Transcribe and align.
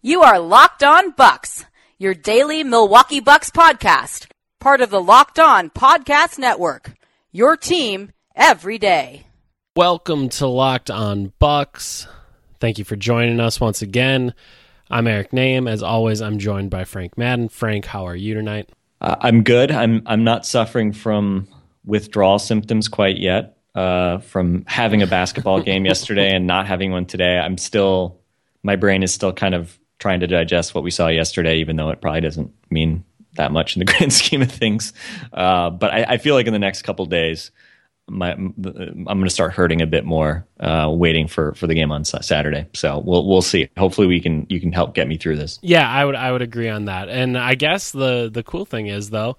You 0.00 0.22
are 0.22 0.38
Locked 0.38 0.84
On 0.84 1.10
Bucks, 1.10 1.64
your 1.98 2.14
daily 2.14 2.62
Milwaukee 2.62 3.18
Bucks 3.18 3.50
podcast, 3.50 4.28
part 4.60 4.80
of 4.80 4.90
the 4.90 5.02
Locked 5.02 5.40
On 5.40 5.70
Podcast 5.70 6.38
Network. 6.38 6.92
Your 7.32 7.56
team 7.56 8.12
every 8.36 8.78
day. 8.78 9.26
Welcome 9.74 10.28
to 10.28 10.46
Locked 10.46 10.92
On 10.92 11.32
Bucks. 11.40 12.06
Thank 12.60 12.78
you 12.78 12.84
for 12.84 12.94
joining 12.94 13.40
us 13.40 13.60
once 13.60 13.82
again. 13.82 14.34
I'm 14.88 15.08
Eric 15.08 15.32
Nehm. 15.32 15.68
As 15.68 15.82
always, 15.82 16.22
I'm 16.22 16.38
joined 16.38 16.70
by 16.70 16.84
Frank 16.84 17.18
Madden. 17.18 17.48
Frank, 17.48 17.84
how 17.84 18.06
are 18.06 18.14
you 18.14 18.34
tonight? 18.34 18.70
Uh, 19.00 19.16
I'm 19.18 19.42
good. 19.42 19.72
I'm 19.72 20.02
I'm 20.06 20.22
not 20.22 20.46
suffering 20.46 20.92
from 20.92 21.48
withdrawal 21.84 22.38
symptoms 22.38 22.86
quite 22.86 23.16
yet. 23.16 23.56
Uh, 23.74 24.18
from 24.18 24.64
having 24.68 25.02
a 25.02 25.08
basketball 25.08 25.60
game 25.60 25.84
yesterday 25.86 26.36
and 26.36 26.46
not 26.46 26.68
having 26.68 26.92
one 26.92 27.06
today, 27.06 27.36
I'm 27.36 27.58
still 27.58 28.20
my 28.62 28.76
brain 28.76 29.02
is 29.02 29.12
still 29.12 29.32
kind 29.32 29.56
of 29.56 29.77
trying 29.98 30.20
to 30.20 30.26
digest 30.26 30.74
what 30.74 30.84
we 30.84 30.90
saw 30.90 31.08
yesterday, 31.08 31.58
even 31.58 31.76
though 31.76 31.90
it 31.90 32.00
probably 32.00 32.20
doesn't 32.20 32.52
mean 32.70 33.04
that 33.34 33.52
much 33.52 33.76
in 33.76 33.80
the 33.80 33.84
grand 33.92 34.12
scheme 34.12 34.42
of 34.42 34.50
things. 34.50 34.92
Uh, 35.32 35.70
but 35.70 35.92
I, 35.92 36.04
I, 36.04 36.18
feel 36.18 36.34
like 36.34 36.46
in 36.46 36.52
the 36.52 36.58
next 36.58 36.82
couple 36.82 37.06
days, 37.06 37.50
my, 38.10 38.32
I'm 38.32 38.54
going 39.04 39.24
to 39.24 39.30
start 39.30 39.52
hurting 39.52 39.82
a 39.82 39.86
bit 39.86 40.04
more, 40.04 40.46
uh, 40.60 40.90
waiting 40.90 41.28
for, 41.28 41.54
for 41.54 41.66
the 41.66 41.74
game 41.74 41.92
on 41.92 42.04
Saturday. 42.04 42.66
So 42.72 42.98
we'll 42.98 43.26
we'll 43.26 43.42
see. 43.42 43.68
Hopefully, 43.76 44.06
we 44.06 44.20
can 44.20 44.46
you 44.48 44.60
can 44.60 44.72
help 44.72 44.94
get 44.94 45.08
me 45.08 45.18
through 45.18 45.36
this. 45.36 45.58
Yeah, 45.62 45.88
I 45.88 46.04
would 46.04 46.14
I 46.14 46.32
would 46.32 46.42
agree 46.42 46.68
on 46.68 46.86
that. 46.86 47.08
And 47.08 47.36
I 47.36 47.54
guess 47.54 47.92
the 47.92 48.30
the 48.32 48.42
cool 48.42 48.64
thing 48.64 48.86
is 48.86 49.10
though, 49.10 49.36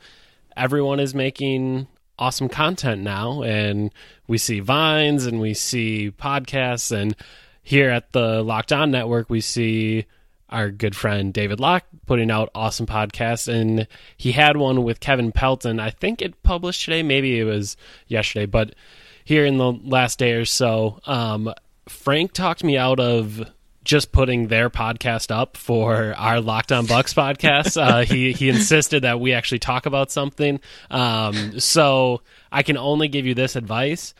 everyone 0.56 1.00
is 1.00 1.16
making 1.16 1.88
awesome 2.20 2.50
content 2.50 3.02
now, 3.02 3.42
and 3.42 3.92
we 4.28 4.38
see 4.38 4.60
vines 4.60 5.26
and 5.26 5.40
we 5.42 5.56
see 5.56 6.12
podcasts, 6.12 6.92
and 6.92 7.16
here 7.64 7.90
at 7.90 8.12
the 8.12 8.44
Locked 8.44 8.72
On 8.72 8.92
Network, 8.92 9.32
we 9.32 9.42
see 9.42 10.06
our 10.50 10.69
good 10.72 10.95
friend 10.95 11.33
David 11.33 11.59
Locke 11.59 11.86
putting 12.05 12.31
out 12.31 12.50
awesome 12.55 12.86
podcasts, 12.86 13.47
and 13.47 13.88
he 14.17 14.31
had 14.31 14.58
one 14.58 14.83
with 14.83 15.00
Kevin 15.00 15.31
Pelton. 15.31 15.80
I 15.80 15.89
think 15.92 16.22
it 16.22 16.42
published 16.44 16.86
today, 16.86 17.03
maybe 17.03 17.39
it 17.39 17.44
was 17.44 17.78
yesterday, 18.08 18.45
but 18.45 18.75
here 19.23 19.45
in 19.45 19.58
the 19.58 19.72
last 19.72 20.20
day 20.20 20.33
or 20.33 20.45
so, 20.45 21.00
um, 21.05 21.53
Frank 21.88 22.33
talked 22.33 22.64
me 22.64 22.77
out 22.77 23.00
of 23.00 23.44
just 23.83 24.11
putting 24.11 24.47
their 24.47 24.70
podcast 24.70 25.31
up 25.31 25.58
for 25.58 26.14
our 26.17 26.42
Locked 26.42 26.72
On 26.72 26.86
Bucks 26.86 27.14
podcast. 27.14 27.80
Uh, 27.80 28.03
he 28.05 28.33
he 28.33 28.50
insisted 28.50 29.03
that 29.03 29.20
we 29.20 29.33
actually 29.33 29.59
talk 29.59 29.86
about 29.86 30.11
something. 30.11 30.59
Um, 30.92 31.59
so 31.59 32.22
I 32.52 32.64
can 32.64 32.77
only 32.77 33.08
give 33.08 33.25
you 33.25 33.33
this 33.33 33.55
advice: 33.55 34.14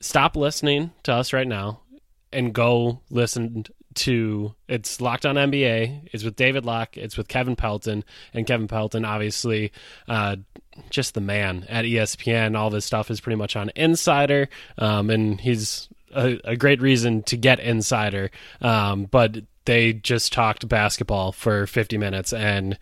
stop 0.00 0.36
listening 0.36 0.92
to 1.04 1.14
us 1.14 1.32
right 1.32 1.46
now 1.46 1.80
and 2.32 2.52
go 2.52 3.00
listen 3.10 3.64
to 3.96 4.54
it's 4.68 5.00
Locked 5.00 5.26
On 5.26 5.36
NBA. 5.36 6.08
It's 6.12 6.24
with 6.24 6.36
David 6.36 6.64
Locke. 6.64 6.96
It's 6.96 7.16
with 7.16 7.28
Kevin 7.28 7.56
Pelton, 7.56 8.04
and 8.32 8.46
Kevin 8.46 8.68
Pelton, 8.68 9.04
obviously, 9.04 9.72
uh, 10.08 10.36
just 10.90 11.14
the 11.14 11.20
man 11.20 11.66
at 11.68 11.84
ESPN. 11.84 12.56
All 12.56 12.70
this 12.70 12.84
stuff 12.84 13.10
is 13.10 13.20
pretty 13.20 13.36
much 13.36 13.56
on 13.56 13.70
Insider, 13.76 14.48
um, 14.78 15.10
and 15.10 15.40
he's 15.40 15.88
a, 16.14 16.38
a, 16.44 16.56
great 16.56 16.80
reason 16.80 17.22
to 17.24 17.36
get 17.36 17.60
Insider. 17.60 18.30
Um, 18.60 19.04
but 19.04 19.38
they 19.64 19.92
just 19.92 20.32
talked 20.32 20.68
basketball 20.68 21.32
for 21.32 21.66
50 21.66 21.98
minutes, 21.98 22.32
and 22.32 22.78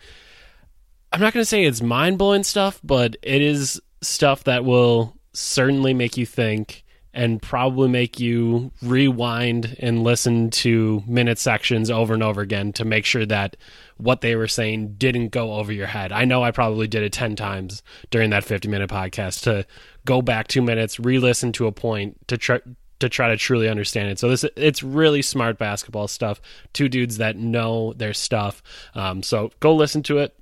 I'm 1.11 1.19
not 1.19 1.33
going 1.33 1.41
to 1.41 1.45
say 1.49 1.65
it's 1.65 1.81
mind 1.81 2.17
blowing 2.17 2.43
stuff, 2.43 2.79
but 2.83 3.17
it 3.21 3.41
is 3.41 3.81
stuff 4.01 4.43
that 4.45 4.65
will 4.65 5.15
certainly 5.33 5.93
make 5.93 6.17
you 6.17 6.25
think 6.25 6.83
and 7.13 7.41
probably 7.41 7.89
make 7.89 8.19
you 8.19 8.71
rewind 8.81 9.75
and 9.79 10.03
listen 10.03 10.49
to 10.49 11.03
minute 11.05 11.37
sections 11.37 11.91
over 11.91 12.13
and 12.13 12.23
over 12.23 12.41
again 12.41 12.71
to 12.73 12.85
make 12.85 13.05
sure 13.05 13.25
that 13.25 13.57
what 13.97 14.21
they 14.21 14.35
were 14.35 14.47
saying 14.47 14.95
didn't 14.97 15.29
go 15.29 15.53
over 15.53 15.71
your 15.71 15.87
head. 15.87 16.11
I 16.11 16.25
know 16.25 16.43
I 16.43 16.51
probably 16.51 16.87
did 16.87 17.03
it 17.03 17.11
10 17.11 17.35
times 17.35 17.83
during 18.09 18.29
that 18.29 18.45
50 18.45 18.67
minute 18.69 18.89
podcast 18.89 19.41
to 19.43 19.65
go 20.05 20.21
back 20.21 20.47
2 20.47 20.61
minutes, 20.61 20.99
re-listen 20.99 21.51
to 21.53 21.67
a 21.67 21.71
point 21.71 22.17
to 22.27 22.37
try 22.37 22.59
to 22.99 23.09
try 23.09 23.29
to 23.29 23.37
truly 23.37 23.67
understand 23.67 24.09
it. 24.09 24.19
So 24.19 24.29
this 24.29 24.45
it's 24.55 24.81
really 24.83 25.21
smart 25.21 25.57
basketball 25.57 26.07
stuff. 26.07 26.39
Two 26.71 26.87
dudes 26.87 27.17
that 27.17 27.35
know 27.35 27.93
their 27.93 28.13
stuff. 28.13 28.63
Um, 28.95 29.23
so 29.23 29.51
go 29.59 29.75
listen 29.75 30.03
to 30.03 30.19
it. 30.19 30.37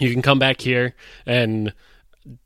You 0.00 0.10
can 0.10 0.22
come 0.22 0.38
back 0.38 0.60
here 0.60 0.94
and 1.26 1.72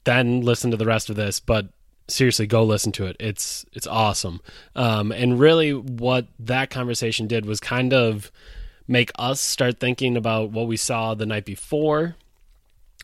then 0.04 0.40
listen 0.40 0.72
to 0.72 0.76
the 0.76 0.84
rest 0.84 1.10
of 1.10 1.16
this, 1.16 1.38
but 1.38 1.68
seriously 2.08 2.46
go 2.46 2.64
listen 2.64 2.92
to 2.92 3.06
it. 3.06 3.16
It's 3.18 3.64
it's 3.72 3.86
awesome. 3.86 4.40
Um, 4.74 5.12
and 5.12 5.38
really 5.38 5.72
what 5.72 6.26
that 6.38 6.70
conversation 6.70 7.26
did 7.26 7.46
was 7.46 7.60
kind 7.60 7.92
of 7.92 8.30
make 8.88 9.10
us 9.18 9.40
start 9.40 9.80
thinking 9.80 10.16
about 10.16 10.50
what 10.50 10.66
we 10.68 10.76
saw 10.76 11.14
the 11.14 11.26
night 11.26 11.44
before. 11.44 12.16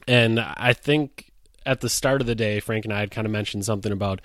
And 0.08 0.40
i 0.40 0.72
think 0.72 1.30
at 1.64 1.80
the 1.80 1.88
start 1.88 2.20
of 2.20 2.26
the 2.26 2.34
day 2.34 2.58
frank 2.58 2.84
and 2.84 2.92
i 2.92 2.98
had 2.98 3.12
kind 3.12 3.24
of 3.24 3.30
mentioned 3.30 3.64
something 3.64 3.92
about 3.92 4.20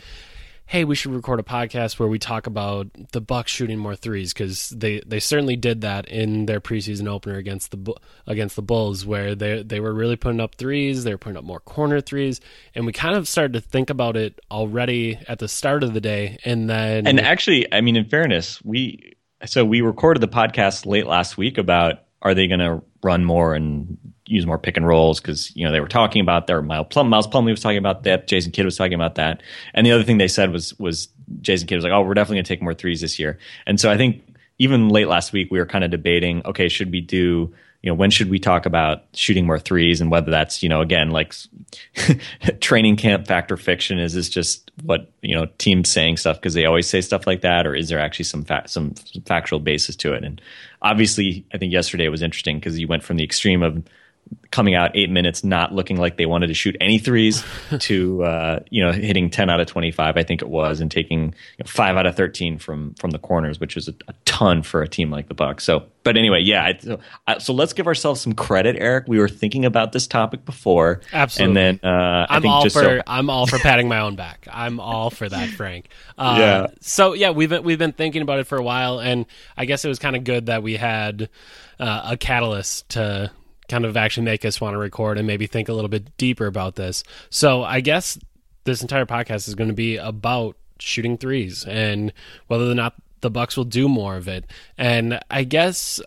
hey, 0.68 0.84
we 0.84 0.96
should 0.96 1.14
record 1.14 1.40
a 1.40 1.44
podcast 1.44 1.98
where 1.98 2.10
we 2.10 2.20
talk 2.20 2.46
about 2.46 2.88
the 3.14 3.22
Bucks 3.22 3.52
shooting 3.52 3.80
more 3.80 3.96
threes 3.96 4.34
because 4.34 4.70
they, 4.70 5.02
they 5.06 5.20
certainly 5.20 5.56
did 5.56 5.82
that 5.82 6.08
in 6.10 6.46
their 6.46 6.60
preseason 6.60 7.08
opener 7.08 7.38
against 7.38 7.72
the 7.72 7.94
against 8.28 8.56
the 8.58 8.62
Bulls, 8.62 9.06
where 9.06 9.34
they 9.34 9.64
they 9.64 9.80
were 9.80 9.94
really 9.94 10.18
putting 10.18 10.42
up 10.42 10.56
threes, 10.56 11.04
they 11.04 11.12
were 11.12 11.18
putting 11.18 11.38
up 11.38 11.46
more 11.46 11.62
corner 11.62 12.02
threes, 12.02 12.42
and 12.76 12.86
we 12.86 12.92
kind 12.92 13.16
of 13.16 13.28
started 13.28 13.54
to 13.54 13.62
think 13.62 13.90
about 13.90 14.18
it 14.18 14.40
already 14.52 15.18
at 15.28 15.40
the 15.40 15.48
start 15.48 15.84
of 15.84 15.94
the 15.94 16.02
day, 16.02 16.38
and 16.44 16.70
then 16.70 17.08
and 17.08 17.20
actually, 17.20 17.72
I 17.74 17.82
mean, 17.82 17.96
in 17.96 18.06
fairness, 18.06 18.62
we 18.64 19.16
so 19.46 19.64
we 19.64 19.82
recorded 19.82 20.22
the 20.22 20.28
podcast 20.28 20.86
late 20.86 21.08
last 21.08 21.38
week 21.38 21.58
about 21.58 22.04
are 22.22 22.34
they 22.34 22.48
going 22.48 22.60
to 22.60 22.84
run 23.04 23.24
more 23.24 23.56
and 23.56 23.98
use 24.28 24.46
more 24.46 24.58
pick 24.58 24.78
and 24.78 24.88
rolls 24.88 25.20
because 25.20 25.56
you 25.56 25.66
know 25.66 25.72
they 25.72 25.80
were 25.80 25.88
talking 25.88 26.22
about 26.22 26.48
their 26.48 26.62
Miles 26.62 26.88
Plum 26.90 27.10
Miles 27.10 27.28
Plumlee 27.28 27.52
was 27.52 27.62
talking 27.62 27.78
about 27.78 28.04
that 28.04 28.28
Jason 28.28 28.52
Kidd 28.52 28.66
was 28.66 28.78
talking 28.78 28.94
about 28.94 29.16
that. 29.16 29.42
And 29.74 29.86
the 29.86 29.92
other 29.92 30.04
thing 30.04 30.18
they 30.18 30.28
said 30.28 30.52
was 30.52 30.78
was 30.80 31.10
Jason 31.42 31.68
Kidd 31.68 31.78
was 31.78 31.84
like 31.84 31.94
oh 31.94 32.02
we're 32.02 32.14
definitely 32.14 32.38
going 32.38 32.46
to 32.46 32.50
take 32.50 32.62
more 32.62 32.74
threes 32.74 33.02
this 33.02 33.20
year. 33.20 33.38
And 33.66 33.80
so 33.80 33.92
I 33.92 33.98
think 33.98 34.24
even 34.60 34.90
late 34.90 35.08
last 35.08 35.34
week 35.34 35.50
we 35.52 35.60
were 35.60 35.66
kind 35.66 35.84
of 35.84 35.92
debating 35.92 36.42
okay 36.46 36.68
should 36.70 36.92
we 36.92 37.02
do 37.02 37.54
you 37.84 37.92
know 37.92 37.96
when 37.96 38.10
should 38.10 38.30
we 38.30 38.40
talk 38.40 38.66
about 38.66 39.04
shooting 39.14 39.46
more 39.46 39.60
threes 39.60 40.02
and 40.02 40.12
whether 40.12 40.32
that's 40.32 40.64
you 40.64 40.70
know 40.70 40.82
again 40.82 41.12
like 41.12 41.34
training 42.60 42.96
camp 42.96 43.28
factor 43.28 43.56
fiction 43.56 44.00
is 44.00 44.14
this 44.14 44.30
just 44.30 44.68
what 44.84 45.12
you 45.22 45.36
know 45.36 45.48
teams 45.58 45.90
saying 45.90 46.18
stuff 46.18 46.38
because 46.38 46.54
they 46.54 46.66
always 46.66 46.88
say 46.88 47.02
stuff 47.02 47.28
like 47.28 47.42
that 47.42 47.66
or 47.66 47.76
is 47.76 47.90
there 47.90 48.00
actually 48.00 48.26
some 48.26 48.44
fa- 48.44 48.64
some 48.68 48.94
factual 49.26 49.60
basis 49.60 49.96
to 49.96 50.14
it? 50.14 50.24
And 50.24 50.42
obviously 50.82 51.46
I 51.54 51.58
think 51.58 51.74
yesterday 51.74 52.08
was 52.10 52.22
interesting 52.22 52.60
because 52.60 52.80
you 52.80 52.88
went 52.88 53.04
from 53.04 53.18
the 53.18 53.24
extreme 53.24 53.64
of 53.64 53.84
coming 54.52 54.76
out 54.76 54.92
eight 54.96 55.10
minutes 55.10 55.44
not 55.44 55.74
looking 55.74 55.98
like 55.98 56.18
they 56.18 56.26
wanted 56.26 56.48
to 56.48 56.54
shoot 56.54 56.76
any 56.80 56.98
threes 56.98 57.44
to 57.80 58.24
uh, 58.24 58.60
you 58.70 58.84
know 58.84 58.92
hitting 58.92 59.30
10 59.30 59.50
out 59.50 59.60
of 59.60 59.68
25 59.68 60.18
i 60.18 60.24
think 60.24 60.42
it 60.42 60.50
was 60.50 60.80
and 60.80 60.90
taking 60.90 61.26
you 61.26 61.64
know, 61.64 61.66
5 61.68 61.98
out 61.98 62.06
of 62.06 62.16
13 62.16 62.58
from 62.58 62.94
from 62.96 63.12
the 63.12 63.20
corners 63.20 63.60
which 63.60 63.78
is 63.78 63.88
a, 63.88 63.94
a 64.08 64.14
ton 64.26 64.62
for 64.62 64.82
a 64.82 64.88
team 64.88 65.12
like 65.12 65.28
the 65.28 65.34
bucks. 65.34 65.64
So 65.64 65.84
but 66.04 66.18
anyway 66.18 66.42
yeah 66.42 66.66
I, 66.66 66.78
so, 66.80 67.00
I, 67.28 67.38
so, 67.40 67.54
let's 67.54 67.74
give 67.74 67.88
ourselves 67.88 68.22
some 68.22 68.34
credit 68.34 68.78
eric. 68.80 69.06
We 69.07 69.19
were 69.19 69.30
thinking 69.30 69.66
about 69.66 69.92
this 69.92 70.07
topic 70.07 70.46
before. 70.46 71.01
Absolutely. 71.12 71.62
and 71.62 71.81
then 71.84 71.90
uh, 71.90 72.28
i'm 72.30 72.46
all 72.46 72.63
for 72.63 72.69
so, 72.69 73.01
i'm 73.06 73.30
all 73.30 73.48
for 73.48 73.60
patting 73.60 73.88
my 73.88 74.00
own 74.00 74.16
back. 74.16 74.48
I'm 74.51 74.80
all 74.80 75.10
for 75.10 75.28
that 75.28 75.50
frank. 75.50 75.90
Uh, 76.18 76.36
yeah. 76.40 76.68
so 76.81 77.13
yeah 77.13 77.30
we've 77.30 77.50
been, 77.50 77.62
we've 77.62 77.78
been 77.78 77.92
thinking 77.92 78.24
about 78.24 78.40
it 78.40 78.46
for 78.46 78.57
a 78.57 78.63
while 78.63 79.00
and 79.00 79.28
i 79.56 79.66
guess 79.66 79.86
it 79.86 79.88
was 79.88 80.00
kind 80.00 80.16
of 80.16 80.24
good 80.24 80.48
that 80.48 80.63
we 80.63 80.75
had 80.75 81.30
uh, 81.80 82.10
a 82.12 82.18
catalyst 82.18 82.90
to 82.90 83.30
kind 83.68 83.86
of 83.86 83.98
actually 83.98 84.25
make 84.25 84.46
us 84.46 84.62
want 84.62 84.74
to 84.74 84.78
record 84.78 85.18
and 85.18 85.28
maybe 85.28 85.48
think 85.48 85.69
a 85.69 85.74
little 85.74 85.90
bit 85.90 86.16
deeper 86.18 86.46
about 86.46 86.75
this. 86.75 87.04
So 87.30 87.64
I 87.64 87.81
guess 87.81 88.18
this 88.64 88.81
entire 88.81 89.06
podcast 89.06 89.48
is 89.48 89.56
going 89.56 89.69
to 89.69 89.75
be 89.75 89.98
about 89.98 90.56
shooting 90.80 91.18
threes 91.18 91.66
and 91.66 92.14
whether 92.48 92.69
or 92.69 92.75
not 92.75 92.96
the 93.22 93.31
Bucks 93.31 93.58
will 93.58 93.66
do 93.66 93.90
more 93.90 94.16
of 94.16 94.28
it. 94.28 94.46
And 94.78 95.19
I 95.30 95.44
guess 95.44 96.00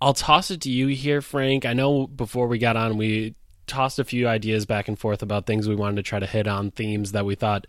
I'll 0.00 0.14
toss 0.14 0.50
it 0.50 0.62
to 0.62 0.70
you 0.70 0.88
here, 0.88 1.20
Frank. 1.20 1.66
I 1.66 1.72
know 1.72 2.06
before 2.06 2.46
we 2.46 2.58
got 2.58 2.76
on, 2.76 2.96
we 2.96 3.34
tossed 3.66 3.98
a 3.98 4.04
few 4.04 4.28
ideas 4.28 4.66
back 4.66 4.88
and 4.88 4.98
forth 4.98 5.22
about 5.22 5.46
things 5.46 5.68
we 5.68 5.74
wanted 5.74 5.96
to 5.96 6.02
try 6.02 6.18
to 6.18 6.26
hit 6.26 6.46
on, 6.46 6.70
themes 6.70 7.12
that 7.12 7.24
we 7.24 7.34
thought 7.34 7.66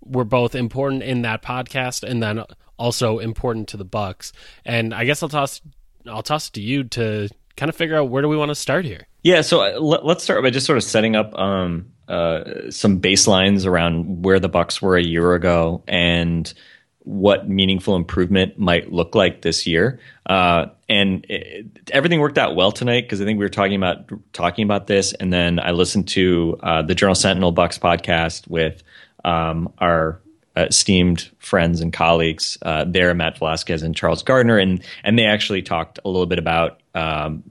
were 0.00 0.24
both 0.24 0.54
important 0.54 1.02
in 1.02 1.22
that 1.22 1.42
podcast 1.42 2.08
and 2.08 2.22
then 2.22 2.44
also 2.78 3.18
important 3.18 3.68
to 3.68 3.76
the 3.76 3.84
Bucks. 3.84 4.32
And 4.64 4.94
I 4.94 5.04
guess 5.04 5.22
I'll 5.22 5.28
toss 5.28 5.60
I'll 6.06 6.22
toss 6.22 6.48
it 6.48 6.54
to 6.54 6.60
you 6.60 6.84
to 6.84 7.28
kind 7.58 7.68
of 7.68 7.76
figure 7.76 7.96
out 7.96 8.08
where 8.08 8.22
do 8.22 8.28
we 8.28 8.36
want 8.36 8.50
to 8.50 8.54
start 8.54 8.84
here. 8.84 9.06
Yeah, 9.22 9.42
so 9.42 9.60
uh, 9.60 9.78
let, 9.80 10.16
us 10.16 10.22
start 10.22 10.42
by 10.42 10.50
just 10.50 10.64
sort 10.64 10.78
of 10.78 10.84
setting 10.84 11.16
up 11.16 11.34
um, 11.38 11.92
uh, 12.06 12.70
some 12.70 13.00
baselines 13.00 13.66
around 13.66 14.24
where 14.24 14.40
the 14.40 14.48
Bucks 14.48 14.80
were 14.80 14.96
a 14.96 15.02
year 15.02 15.34
ago 15.34 15.82
and 15.86 16.52
what 17.00 17.48
meaningful 17.48 17.96
improvement 17.96 18.58
might 18.58 18.92
look 18.92 19.14
like 19.14 19.42
this 19.42 19.66
year. 19.66 19.98
Uh, 20.26 20.66
and 20.88 21.26
it, 21.28 21.66
everything 21.90 22.20
worked 22.20 22.38
out 22.38 22.54
well 22.54 22.70
tonight 22.70 23.02
because 23.02 23.20
I 23.20 23.24
think 23.24 23.38
we 23.38 23.44
were 23.44 23.50
talking 23.50 23.76
about 23.76 24.10
talking 24.32 24.64
about 24.64 24.86
this, 24.86 25.12
and 25.14 25.32
then 25.32 25.58
I 25.58 25.72
listened 25.72 26.08
to 26.08 26.58
uh, 26.62 26.82
the 26.82 26.94
Journal 26.94 27.14
Sentinel 27.14 27.52
Bucks 27.52 27.78
podcast 27.78 28.46
with 28.48 28.82
um, 29.24 29.72
our 29.78 30.20
esteemed 30.66 31.30
friends 31.38 31.80
and 31.80 31.92
colleagues 31.92 32.58
uh, 32.62 32.84
there, 32.86 33.14
Matt 33.14 33.38
Velazquez 33.38 33.82
and 33.82 33.94
Charles 33.94 34.22
Gardner, 34.22 34.58
and 34.58 34.82
and 35.04 35.18
they 35.18 35.24
actually 35.24 35.62
talked 35.62 35.98
a 36.04 36.08
little 36.08 36.26
bit 36.26 36.38
about 36.38 36.80
um, 36.94 37.42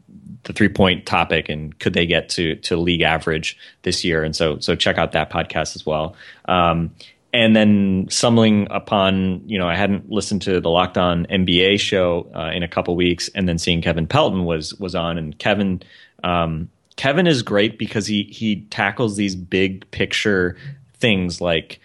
the 0.44 0.54
three 0.54 0.69
point 0.69 1.06
topic 1.06 1.50
and 1.50 1.77
could 1.80 1.94
they 1.94 2.06
get 2.06 2.30
to 2.30 2.56
to 2.56 2.77
league 2.77 3.01
average 3.01 3.57
this 3.83 4.04
year? 4.04 4.24
And 4.24 4.36
so 4.36 4.59
so 4.59 4.75
check 4.75 4.98
out 4.98 5.12
that 5.12 5.30
podcast 5.30 5.75
as 5.75 5.86
well. 5.86 6.15
Um, 6.45 6.92
and 7.33 7.56
then 7.56 8.07
stumbling 8.09 8.68
upon, 8.71 9.48
you 9.48 9.59
know, 9.59 9.68
I 9.68 9.75
hadn't 9.75 10.09
listened 10.09 10.42
to 10.44 10.59
the 10.62 10.69
Locked 10.69 10.98
On 10.98 11.25
NBA 11.25 11.80
show 11.80 12.31
uh, 12.33 12.51
in 12.54 12.63
a 12.63 12.68
couple 12.68 12.95
weeks, 12.95 13.30
and 13.36 13.48
then 13.48 13.57
seeing 13.57 13.81
Kevin 13.81 14.07
Pelton 14.07 14.45
was 14.45 14.74
was 14.75 14.95
on, 14.95 15.18
and 15.18 15.38
Kevin 15.38 15.83
um, 16.24 16.69
Kevin 16.95 17.27
is 17.27 17.44
great 17.44 17.77
because 17.77 18.07
he 18.07 18.24
he 18.24 18.62
tackles 18.69 19.18
these 19.18 19.36
big 19.36 19.89
picture 19.92 20.57
things 20.95 21.39
like 21.42 21.80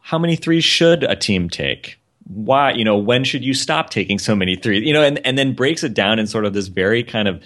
how 0.00 0.18
many 0.18 0.36
threes 0.36 0.64
should 0.64 1.04
a 1.04 1.16
team 1.16 1.48
take? 1.48 1.98
Why 2.24 2.72
you 2.72 2.84
know 2.84 2.96
when 2.96 3.24
should 3.24 3.44
you 3.44 3.54
stop 3.54 3.90
taking 3.90 4.18
so 4.18 4.34
many 4.34 4.56
threes? 4.56 4.84
You 4.84 4.92
know 4.92 5.02
and 5.02 5.24
and 5.26 5.36
then 5.36 5.54
breaks 5.54 5.82
it 5.82 5.94
down 5.94 6.18
in 6.18 6.26
sort 6.26 6.44
of 6.44 6.52
this 6.52 6.68
very 6.68 7.02
kind 7.02 7.28
of 7.28 7.42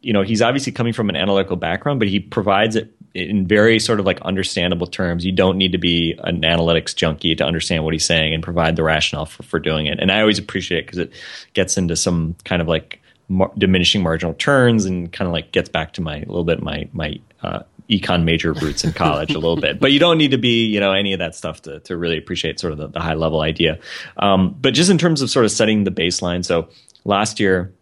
you 0.00 0.12
know 0.12 0.22
he's 0.22 0.42
obviously 0.42 0.72
coming 0.72 0.92
from 0.92 1.08
an 1.08 1.16
analytical 1.16 1.56
background 1.56 1.98
but 2.00 2.08
he 2.08 2.20
provides 2.20 2.76
it 2.76 2.92
in 3.16 3.46
very 3.46 3.78
sort 3.78 3.98
of 3.98 4.06
like 4.06 4.20
understandable 4.22 4.86
terms. 4.86 5.24
You 5.24 5.32
don't 5.32 5.56
need 5.56 5.72
to 5.72 5.78
be 5.78 6.18
an 6.24 6.42
analytics 6.42 6.94
junkie 6.94 7.34
to 7.34 7.44
understand 7.44 7.84
what 7.84 7.94
he's 7.94 8.04
saying 8.04 8.34
and 8.34 8.42
provide 8.42 8.76
the 8.76 8.82
rationale 8.82 9.26
for, 9.26 9.42
for 9.42 9.58
doing 9.58 9.86
it. 9.86 9.98
And 9.98 10.12
i 10.12 10.20
always 10.20 10.38
appreciate 10.38 10.80
it 10.80 10.86
because 10.86 10.98
it 10.98 11.12
gets 11.54 11.78
into 11.78 11.96
some 11.96 12.36
kind 12.44 12.60
of 12.60 12.68
like 12.68 13.00
mar- 13.28 13.52
diminishing 13.56 14.02
marginal 14.02 14.34
turns 14.34 14.84
and 14.84 15.10
kind 15.12 15.26
of 15.26 15.32
like 15.32 15.52
gets 15.52 15.68
back 15.68 15.94
to 15.94 16.02
my 16.02 16.16
a 16.16 16.26
little 16.26 16.44
bit 16.44 16.62
my 16.62 16.88
my 16.92 17.18
uh, 17.42 17.62
econ 17.88 18.24
major 18.24 18.52
roots 18.52 18.84
in 18.84 18.92
college 18.92 19.30
a 19.30 19.38
little 19.38 19.56
bit, 19.56 19.78
but 19.80 19.92
you 19.92 19.98
don't 19.98 20.18
need 20.18 20.32
to 20.32 20.38
be, 20.38 20.66
you 20.66 20.80
know, 20.80 20.92
any 20.92 21.12
of 21.12 21.18
that 21.18 21.34
stuff 21.34 21.62
to, 21.62 21.80
to 21.80 21.96
really 21.96 22.18
appreciate 22.18 22.58
sort 22.58 22.72
of 22.72 22.78
the, 22.78 22.88
the 22.88 23.00
high 23.00 23.14
level 23.14 23.40
idea. 23.40 23.78
Um, 24.16 24.56
but 24.60 24.74
just 24.74 24.90
in 24.90 24.98
terms 24.98 25.22
of 25.22 25.30
sort 25.30 25.44
of 25.44 25.50
setting 25.50 25.84
the 25.84 25.90
baseline. 25.90 26.44
So 26.44 26.68
last 27.04 27.38
year, 27.38 27.72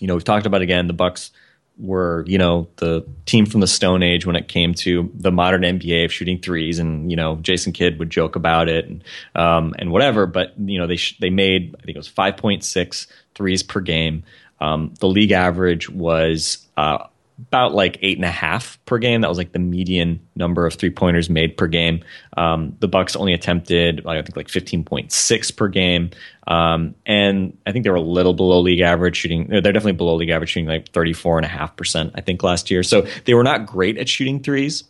you 0.00 0.06
know, 0.06 0.14
we've 0.14 0.24
talked 0.24 0.46
about 0.46 0.62
again, 0.62 0.86
the 0.86 0.92
Bucks 0.92 1.30
were, 1.78 2.24
you 2.26 2.38
know, 2.38 2.68
the 2.76 3.06
team 3.26 3.46
from 3.46 3.60
the 3.60 3.66
Stone 3.66 4.02
Age 4.02 4.26
when 4.26 4.36
it 4.36 4.48
came 4.48 4.74
to 4.74 5.10
the 5.14 5.32
modern 5.32 5.62
NBA 5.62 6.04
of 6.04 6.12
shooting 6.12 6.38
threes, 6.38 6.78
and 6.78 7.10
you 7.10 7.16
know, 7.16 7.36
Jason 7.36 7.72
Kidd 7.72 7.98
would 7.98 8.10
joke 8.10 8.36
about 8.36 8.68
it 8.68 8.86
and 8.86 9.04
um, 9.34 9.74
and 9.78 9.90
whatever. 9.90 10.26
But 10.26 10.58
you 10.58 10.78
know, 10.78 10.86
they 10.86 10.96
sh- 10.96 11.18
they 11.18 11.30
made 11.30 11.74
I 11.78 11.82
think 11.84 11.96
it 11.96 11.98
was 11.98 12.08
5.6 12.08 13.06
threes 13.34 13.62
per 13.62 13.80
game. 13.80 14.24
Um, 14.60 14.94
the 15.00 15.08
league 15.08 15.32
average 15.32 15.88
was 15.88 16.66
uh, 16.76 17.06
about 17.48 17.74
like 17.74 17.98
eight 18.02 18.16
and 18.16 18.24
a 18.24 18.30
half 18.30 18.78
per 18.86 18.98
game. 18.98 19.20
That 19.20 19.28
was 19.28 19.38
like 19.38 19.52
the 19.52 19.58
median 19.58 20.20
number 20.36 20.66
of 20.66 20.74
three 20.74 20.90
pointers 20.90 21.28
made 21.28 21.56
per 21.56 21.66
game. 21.66 22.02
Um, 22.36 22.76
the 22.80 22.88
Bucks 22.88 23.16
only 23.16 23.32
attempted, 23.32 24.06
I 24.06 24.22
think, 24.22 24.36
like 24.36 24.48
fifteen 24.48 24.84
point 24.84 25.12
six 25.12 25.50
per 25.50 25.68
game, 25.68 26.10
um, 26.46 26.94
and 27.04 27.56
I 27.66 27.72
think 27.72 27.84
they 27.84 27.90
were 27.90 27.96
a 27.96 28.00
little 28.00 28.34
below 28.34 28.60
league 28.60 28.80
average 28.80 29.16
shooting. 29.16 29.48
They're 29.48 29.60
definitely 29.60 29.92
below 29.92 30.14
league 30.14 30.30
average 30.30 30.50
shooting, 30.50 30.68
like 30.68 30.90
thirty 30.90 31.12
four 31.12 31.36
and 31.36 31.44
a 31.44 31.48
half 31.48 31.76
percent. 31.76 32.12
I 32.14 32.20
think 32.20 32.42
last 32.42 32.70
year, 32.70 32.82
so 32.82 33.06
they 33.24 33.34
were 33.34 33.44
not 33.44 33.66
great 33.66 33.98
at 33.98 34.08
shooting 34.08 34.40
threes. 34.40 34.84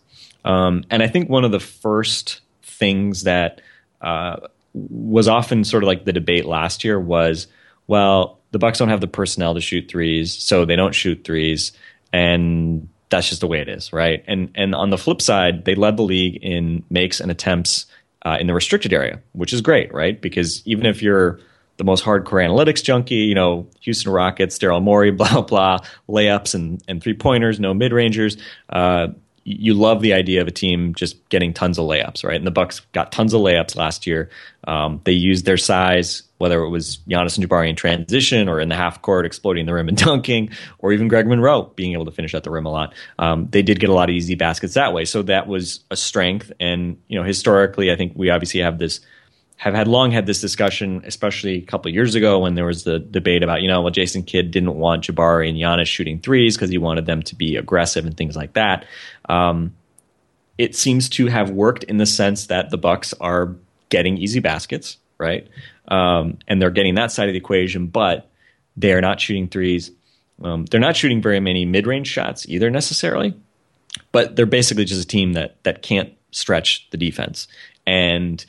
Um, 0.45 0.85
and 0.91 1.03
I 1.03 1.09
think 1.09 1.29
one 1.29 1.45
of 1.45 1.53
the 1.53 1.61
first 1.61 2.41
things 2.63 3.23
that 3.25 3.61
uh, 4.01 4.37
was 4.75 5.29
often 5.29 5.65
sort 5.65 5.85
of 5.85 5.87
like 5.87 6.05
the 6.05 6.13
debate 6.13 6.45
last 6.45 6.85
year 6.85 6.99
was, 7.01 7.47
well, 7.87 8.41
the 8.51 8.59
Bucks 8.59 8.79
don't 8.79 8.89
have 8.89 9.01
the 9.01 9.07
personnel 9.07 9.55
to 9.55 9.61
shoot 9.61 9.89
threes, 9.89 10.37
so 10.37 10.65
they 10.65 10.77
don't 10.77 10.95
shoot 10.95 11.25
threes 11.25 11.73
and 12.12 12.88
that's 13.11 13.29
just 13.29 13.41
the 13.41 13.47
way 13.47 13.61
it 13.61 13.69
is, 13.69 13.93
right? 13.93 14.25
And 14.26 14.50
and 14.55 14.75
on 14.75 14.91
the 14.91 14.99
flip 14.99 15.23
side, 15.23 15.64
they 15.64 15.75
led 15.75 15.97
the 15.97 16.03
league 16.03 16.43
in 16.43 16.82
makes 16.91 17.20
and 17.20 17.31
attempts 17.31 17.87
uh, 18.25 18.38
in 18.41 18.47
the 18.47 18.55
restricted 18.55 18.93
area, 18.93 19.20
which 19.32 19.53
is 19.53 19.61
great, 19.61 19.93
right? 19.93 20.20
Because 20.20 20.67
even 20.67 20.87
if 20.87 21.03
you're 21.03 21.41
the 21.76 21.85
most 21.85 22.05
hardcore 22.05 22.44
analytics 22.44 22.82
junkie, 22.82 23.14
you 23.14 23.35
know, 23.35 23.69
Houston 23.81 24.12
Rockets, 24.12 24.59
Daryl 24.59 24.82
Morey, 24.82 25.11
blah 25.12 25.43
blah, 25.43 25.79
layups 26.09 26.55
and 26.55 26.82
and 26.88 27.03
three 27.03 27.14
pointers, 27.14 27.61
no 27.61 27.75
mid 27.75 27.93
rangers. 27.93 28.37
Uh, 28.69 29.08
you 29.44 29.75
love 29.75 30.03
the 30.03 30.12
idea 30.12 30.41
of 30.41 30.47
a 30.47 30.53
team 30.53 30.94
just 30.94 31.29
getting 31.29 31.53
tons 31.53 31.79
of 31.79 31.85
layups, 31.87 32.25
right? 32.25 32.37
And 32.37 32.47
the 32.47 32.53
Bucks 32.53 32.81
got 32.93 33.11
tons 33.11 33.35
of 33.35 33.41
layups 33.41 33.75
last 33.75 34.06
year. 34.06 34.31
Um, 34.69 35.00
they 35.03 35.12
used 35.12 35.44
their 35.44 35.56
size 35.56 36.23
whether 36.43 36.61
it 36.65 36.71
was 36.71 36.99
Giannis 37.09 37.39
and 37.39 37.49
Jabari 37.49 37.69
in 37.71 37.77
transition 37.77 38.49
or 38.49 38.59
in 38.59 38.69
the 38.69 38.75
half 38.75 39.00
court 39.00 39.25
exploding 39.25 39.65
the 39.65 39.73
rim 39.73 39.87
and 39.87 39.97
dunking, 40.06 40.50
or 40.81 40.93
even 40.93 41.06
Greg 41.06 41.29
Monroe 41.29 41.71
being 41.77 41.93
able 41.93 42.05
to 42.05 42.11
finish 42.11 42.35
at 42.35 42.43
the 42.43 42.50
rim 42.50 42.67
a 42.67 42.69
lot. 42.69 42.94
Um, 43.21 43.47
they 43.53 43.62
did 43.62 43.79
get 43.79 43.91
a 43.91 43.94
lot 43.94 44.11
of 44.11 44.17
easy 44.17 44.35
baskets 44.35 44.75
that 44.75 44.93
way. 44.93 45.05
So 45.05 45.23
that 45.23 45.47
was 45.47 45.85
a 45.93 45.97
strength. 45.97 46.50
And, 46.59 47.00
you 47.06 47.17
know, 47.17 47.25
historically, 47.25 47.93
I 47.93 47.97
think 47.97 48.15
we 48.17 48.29
obviously 48.29 48.59
have 48.59 48.81
this 48.81 48.99
have 49.59 49.73
had 49.73 49.87
long 49.87 50.11
had 50.11 50.27
this 50.27 50.41
discussion, 50.41 51.00
especially 51.06 51.59
a 51.59 51.61
couple 51.61 51.89
years 51.93 52.17
ago 52.17 52.41
when 52.41 52.56
there 52.56 52.67
was 52.67 52.83
the 52.83 52.99
debate 52.99 53.44
about, 53.44 53.62
you 53.62 53.69
know, 53.69 53.81
well, 53.81 53.93
Jason 53.93 54.25
Kidd 54.25 54.50
didn't 54.50 54.75
want 54.75 55.05
Jabari 55.05 55.49
and 55.49 55.56
Giannis 55.56 55.87
shooting 55.87 56.19
threes 56.19 56.56
because 56.56 56.71
he 56.71 56.79
wanted 56.79 57.06
them 57.06 57.23
to 57.23 57.37
be 57.37 57.55
aggressive 57.55 58.05
and 58.05 58.17
things 58.17 58.35
like 58.35 58.55
that. 58.55 58.85
Um, 59.29 59.73
it 60.59 60.75
seems 60.75 61.09
to 61.11 61.29
have 61.29 61.50
worked 61.50 61.85
in 61.85 61.99
the 61.99 62.06
sense 62.06 62.49
that 62.49 62.71
the 62.71 62.79
Bucks 62.79 63.15
are 63.21 63.55
getting 63.91 64.19
easy 64.19 64.41
baskets, 64.41 64.97
right? 65.19 65.47
Um, 65.88 66.38
and 66.46 66.61
they're 66.61 66.70
getting 66.70 66.94
that 66.94 67.12
side 67.12 67.29
of 67.29 67.32
the 67.32 67.38
equation, 67.38 67.87
but 67.88 68.31
they 68.76 68.93
are 68.93 69.00
not 69.00 69.20
shooting 69.20 69.49
threes. 69.49 69.90
Um, 70.43 70.64
they're 70.67 70.81
not 70.81 70.96
shooting 70.96 71.20
very 71.20 71.40
many 71.40 71.64
mid-range 71.64 72.08
shots 72.08 72.46
either 72.49 72.70
necessarily, 72.70 73.34
but 74.11 74.37
they're 74.37 74.46
basically 74.46 74.84
just 74.84 75.02
a 75.02 75.06
team 75.06 75.34
that 75.34 75.62
that 75.64 75.82
can't 75.82 76.12
stretch 76.31 76.88
the 76.90 76.96
defense. 76.96 77.49
And 77.87 78.44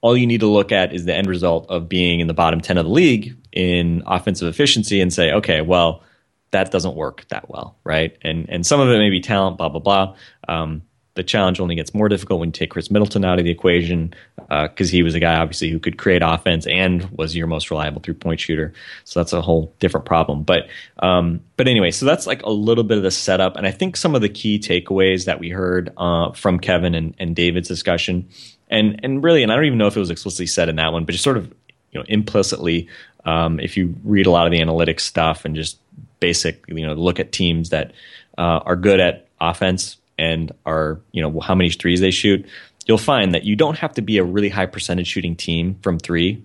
all 0.00 0.16
you 0.16 0.26
need 0.26 0.40
to 0.40 0.46
look 0.46 0.72
at 0.72 0.92
is 0.92 1.04
the 1.04 1.14
end 1.14 1.28
result 1.28 1.70
of 1.70 1.88
being 1.88 2.20
in 2.20 2.26
the 2.26 2.34
bottom 2.34 2.60
10 2.60 2.76
of 2.76 2.84
the 2.84 2.90
league 2.90 3.36
in 3.52 4.02
offensive 4.06 4.48
efficiency 4.48 5.00
and 5.00 5.12
say, 5.12 5.32
okay, 5.32 5.60
well, 5.60 6.02
that 6.50 6.70
doesn't 6.70 6.96
work 6.96 7.24
that 7.28 7.48
well, 7.48 7.76
right? 7.82 8.16
And 8.22 8.48
and 8.48 8.66
some 8.66 8.78
of 8.78 8.88
it 8.88 8.98
may 8.98 9.10
be 9.10 9.20
talent, 9.20 9.56
blah 9.58 9.70
blah 9.70 9.80
blah. 9.80 10.16
Um, 10.48 10.82
the 11.14 11.22
challenge 11.22 11.60
only 11.60 11.74
gets 11.74 11.94
more 11.94 12.08
difficult 12.08 12.40
when 12.40 12.48
you 12.48 12.52
take 12.52 12.70
Khris 12.70 12.90
Middleton 12.90 13.24
out 13.24 13.38
of 13.38 13.44
the 13.44 13.50
equation 13.50 14.14
because 14.52 14.90
uh, 14.90 14.92
he 14.92 15.02
was 15.02 15.14
a 15.14 15.20
guy 15.20 15.36
obviously 15.36 15.70
who 15.70 15.78
could 15.78 15.96
create 15.96 16.20
offense 16.22 16.66
and 16.66 17.08
was 17.10 17.34
your 17.34 17.46
most 17.46 17.70
reliable 17.70 18.02
three 18.02 18.12
point 18.12 18.38
shooter. 18.38 18.74
So 19.04 19.20
that's 19.20 19.32
a 19.32 19.40
whole 19.40 19.72
different 19.78 20.04
problem. 20.04 20.42
But 20.42 20.68
um, 20.98 21.40
but 21.56 21.68
anyway, 21.68 21.90
so 21.90 22.04
that's 22.04 22.26
like 22.26 22.42
a 22.42 22.50
little 22.50 22.84
bit 22.84 22.98
of 22.98 23.02
the 23.02 23.10
setup, 23.10 23.56
and 23.56 23.66
I 23.66 23.70
think 23.70 23.96
some 23.96 24.14
of 24.14 24.20
the 24.20 24.28
key 24.28 24.58
takeaways 24.58 25.24
that 25.24 25.40
we 25.40 25.48
heard 25.48 25.92
uh, 25.96 26.32
from 26.32 26.58
Kevin 26.58 26.94
and, 26.94 27.14
and 27.18 27.34
David's 27.34 27.68
discussion, 27.68 28.28
and 28.68 29.00
and 29.02 29.24
really, 29.24 29.42
and 29.42 29.50
I 29.50 29.56
don't 29.56 29.64
even 29.64 29.78
know 29.78 29.86
if 29.86 29.96
it 29.96 30.00
was 30.00 30.10
explicitly 30.10 30.46
said 30.46 30.68
in 30.68 30.76
that 30.76 30.92
one, 30.92 31.04
but 31.06 31.12
just 31.12 31.24
sort 31.24 31.38
of 31.38 31.46
you 31.92 32.00
know 32.00 32.04
implicitly, 32.08 32.88
um, 33.24 33.58
if 33.58 33.76
you 33.76 33.94
read 34.04 34.26
a 34.26 34.30
lot 34.30 34.46
of 34.46 34.52
the 34.52 34.60
analytics 34.60 35.00
stuff 35.00 35.46
and 35.46 35.56
just 35.56 35.78
basic 36.20 36.62
you 36.68 36.86
know 36.86 36.92
look 36.92 37.18
at 37.18 37.32
teams 37.32 37.70
that 37.70 37.92
uh, 38.36 38.60
are 38.66 38.76
good 38.76 39.00
at 39.00 39.28
offense 39.40 39.96
and 40.18 40.52
are 40.66 41.00
you 41.12 41.22
know 41.22 41.40
how 41.40 41.54
many 41.54 41.70
threes 41.70 42.00
they 42.00 42.10
shoot, 42.10 42.46
you'll 42.86 42.98
find 42.98 43.34
that 43.34 43.44
you 43.44 43.56
don't 43.56 43.78
have 43.78 43.94
to 43.94 44.02
be 44.02 44.18
a 44.18 44.24
really 44.24 44.48
high 44.48 44.66
percentage 44.66 45.06
shooting 45.06 45.36
team 45.36 45.76
from 45.82 45.98
three 45.98 46.44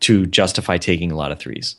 to 0.00 0.26
justify 0.26 0.78
taking 0.78 1.10
a 1.10 1.16
lot 1.16 1.32
of 1.32 1.38
threes. 1.38 1.76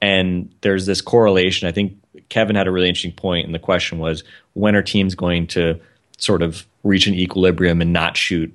And 0.00 0.54
there's 0.60 0.86
this 0.86 1.00
correlation. 1.00 1.68
I 1.68 1.72
think 1.72 1.98
Kevin 2.28 2.56
had 2.56 2.66
a 2.66 2.70
really 2.70 2.88
interesting 2.88 3.12
point, 3.12 3.46
and 3.46 3.54
the 3.54 3.58
question 3.58 3.98
was 3.98 4.22
when 4.52 4.76
are 4.76 4.82
teams 4.82 5.14
going 5.14 5.46
to 5.48 5.80
sort 6.18 6.42
of 6.42 6.66
reach 6.82 7.06
an 7.06 7.14
equilibrium 7.14 7.80
and 7.80 7.92
not 7.92 8.16
shoot 8.16 8.54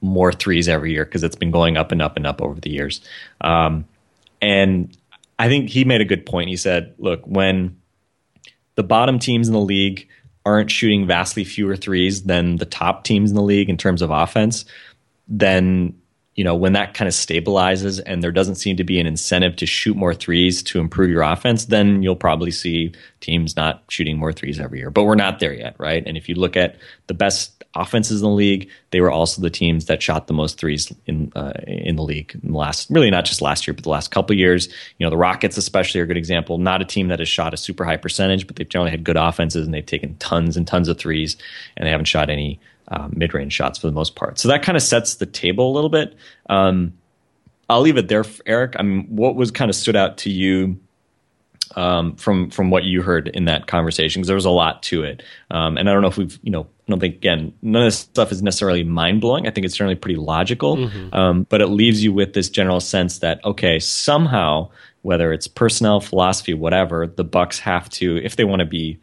more 0.00 0.32
threes 0.32 0.68
every 0.68 0.92
year 0.92 1.04
because 1.04 1.22
it's 1.22 1.36
been 1.36 1.50
going 1.50 1.76
up 1.76 1.92
and 1.92 2.00
up 2.00 2.16
and 2.16 2.26
up 2.26 2.40
over 2.40 2.60
the 2.60 2.70
years. 2.70 3.00
Um, 3.40 3.86
and 4.40 4.96
I 5.38 5.48
think 5.48 5.68
he 5.70 5.84
made 5.84 6.00
a 6.00 6.04
good 6.04 6.26
point. 6.26 6.48
He 6.48 6.56
said, 6.56 6.94
look, 6.98 7.22
when 7.24 7.80
the 8.74 8.82
bottom 8.82 9.18
teams 9.18 9.48
in 9.48 9.54
the 9.54 9.60
league 9.60 10.08
aren't 10.46 10.70
shooting 10.70 11.06
vastly 11.06 11.44
fewer 11.44 11.76
threes 11.76 12.22
than 12.22 12.56
the 12.56 12.64
top 12.64 13.04
teams 13.04 13.30
in 13.30 13.36
the 13.36 13.42
league 13.42 13.68
in 13.68 13.76
terms 13.76 14.00
of 14.00 14.10
offense, 14.10 14.64
then 15.26 15.92
you 16.36 16.44
know, 16.44 16.54
when 16.54 16.74
that 16.74 16.92
kind 16.92 17.08
of 17.08 17.14
stabilizes 17.14 18.00
and 18.04 18.22
there 18.22 18.30
doesn't 18.30 18.56
seem 18.56 18.76
to 18.76 18.84
be 18.84 19.00
an 19.00 19.06
incentive 19.06 19.56
to 19.56 19.66
shoot 19.66 19.96
more 19.96 20.14
threes 20.14 20.62
to 20.64 20.80
improve 20.80 21.08
your 21.08 21.22
offense, 21.22 21.64
then 21.64 22.02
you'll 22.02 22.14
probably 22.14 22.50
see 22.50 22.92
teams 23.20 23.56
not 23.56 23.82
shooting 23.88 24.18
more 24.18 24.34
threes 24.34 24.60
every 24.60 24.78
year. 24.78 24.90
But 24.90 25.04
we're 25.04 25.14
not 25.14 25.40
there 25.40 25.54
yet, 25.54 25.74
right? 25.78 26.06
And 26.06 26.14
if 26.16 26.28
you 26.28 26.34
look 26.34 26.54
at 26.54 26.76
the 27.06 27.14
best 27.14 27.64
offenses 27.74 28.20
in 28.20 28.28
the 28.28 28.34
league, 28.34 28.68
they 28.90 29.00
were 29.00 29.10
also 29.10 29.40
the 29.40 29.48
teams 29.48 29.86
that 29.86 30.02
shot 30.02 30.26
the 30.26 30.34
most 30.34 30.58
threes 30.58 30.92
in 31.06 31.32
uh, 31.34 31.52
in 31.66 31.96
the 31.96 32.02
league 32.02 32.38
in 32.42 32.52
the 32.52 32.58
last, 32.58 32.90
really 32.90 33.10
not 33.10 33.24
just 33.24 33.40
last 33.40 33.66
year, 33.66 33.72
but 33.72 33.84
the 33.84 33.90
last 33.90 34.10
couple 34.10 34.36
years. 34.36 34.68
You 34.98 35.06
know, 35.06 35.10
the 35.10 35.16
Rockets 35.16 35.56
especially 35.56 36.02
are 36.02 36.04
a 36.04 36.06
good 36.06 36.18
example. 36.18 36.58
Not 36.58 36.82
a 36.82 36.84
team 36.84 37.08
that 37.08 37.18
has 37.18 37.30
shot 37.30 37.54
a 37.54 37.56
super 37.56 37.86
high 37.86 37.96
percentage, 37.96 38.46
but 38.46 38.56
they've 38.56 38.68
generally 38.68 38.90
had 38.90 39.04
good 39.04 39.16
offenses 39.16 39.64
and 39.64 39.72
they've 39.72 39.86
taken 39.86 40.16
tons 40.18 40.58
and 40.58 40.66
tons 40.66 40.88
of 40.88 40.98
threes, 40.98 41.38
and 41.78 41.86
they 41.86 41.90
haven't 41.90 42.06
shot 42.06 42.28
any 42.28 42.60
uh, 42.88 43.08
mid 43.10 43.34
range 43.34 43.52
shots 43.52 43.78
for 43.78 43.86
the 43.86 43.92
most 43.92 44.14
part. 44.14 44.38
So 44.38 44.48
that 44.48 44.62
kind 44.62 44.76
of 44.76 44.82
sets 44.82 45.16
the 45.16 45.26
table 45.26 45.70
a 45.70 45.74
little 45.74 45.90
bit. 45.90 46.14
Um, 46.48 46.92
I'll 47.68 47.80
leave 47.80 47.96
it 47.96 48.08
there, 48.08 48.24
Eric. 48.44 48.76
I 48.78 48.82
mean, 48.82 49.06
what 49.08 49.34
was 49.34 49.50
kind 49.50 49.68
of 49.68 49.74
stood 49.74 49.96
out 49.96 50.18
to 50.18 50.30
you 50.30 50.78
um, 51.74 52.14
from 52.16 52.50
from 52.50 52.70
what 52.70 52.84
you 52.84 53.02
heard 53.02 53.28
in 53.28 53.46
that 53.46 53.66
conversation? 53.66 54.20
Because 54.20 54.28
there 54.28 54.36
was 54.36 54.44
a 54.44 54.50
lot 54.50 54.82
to 54.84 55.02
it, 55.02 55.22
um, 55.50 55.76
and 55.76 55.88
I 55.88 55.92
don't 55.92 56.02
know 56.02 56.08
if 56.08 56.16
we've, 56.16 56.38
you 56.42 56.52
know, 56.52 56.62
I 56.62 56.90
don't 56.90 57.00
think 57.00 57.16
again, 57.16 57.52
none 57.62 57.82
of 57.82 57.86
this 57.86 57.98
stuff 57.98 58.30
is 58.30 58.40
necessarily 58.40 58.84
mind 58.84 59.20
blowing. 59.20 59.48
I 59.48 59.50
think 59.50 59.64
it's 59.64 59.76
generally 59.76 59.96
pretty 59.96 60.18
logical, 60.18 60.76
mm-hmm. 60.76 61.12
um, 61.12 61.42
but 61.48 61.60
it 61.60 61.66
leaves 61.66 62.04
you 62.04 62.12
with 62.12 62.34
this 62.34 62.48
general 62.48 62.78
sense 62.78 63.18
that 63.18 63.44
okay, 63.44 63.80
somehow, 63.80 64.70
whether 65.02 65.32
it's 65.32 65.48
personnel, 65.48 66.00
philosophy, 66.00 66.54
whatever, 66.54 67.08
the 67.08 67.24
Bucks 67.24 67.58
have 67.58 67.88
to, 67.90 68.18
if 68.24 68.36
they 68.36 68.44
want 68.44 68.60
to 68.60 68.66
be 68.66 69.00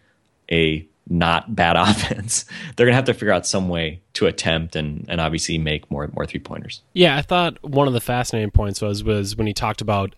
a 0.50 0.88
not 1.08 1.56
bad 1.56 1.76
offense, 1.78 2.46
they're 2.76 2.86
going 2.86 2.94
to 2.94 2.96
have 2.96 3.06
to 3.06 3.14
figure 3.14 3.32
out 3.32 3.46
some 3.46 3.70
way 3.70 4.02
to 4.14 4.28
attempt 4.28 4.76
and, 4.76 5.06
and 5.10 5.20
obviously 5.20 5.58
make 5.58 5.90
more 5.92 6.10
more 6.14 6.26
three 6.26 6.40
pointers. 6.40 6.82
Yeah, 6.94 7.18
I 7.18 7.22
thought 7.22 7.62
one 7.64 7.88
of 7.88 7.94
the 7.94 8.02
fascinating 8.02 8.52
points 8.52 8.82
was 8.82 9.04
was 9.04 9.36
when 9.36 9.48
he 9.48 9.54
talked 9.54 9.82
about 9.82 10.16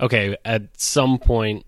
okay, 0.00 0.36
at 0.44 0.62
some 0.78 1.18
point 1.18 1.64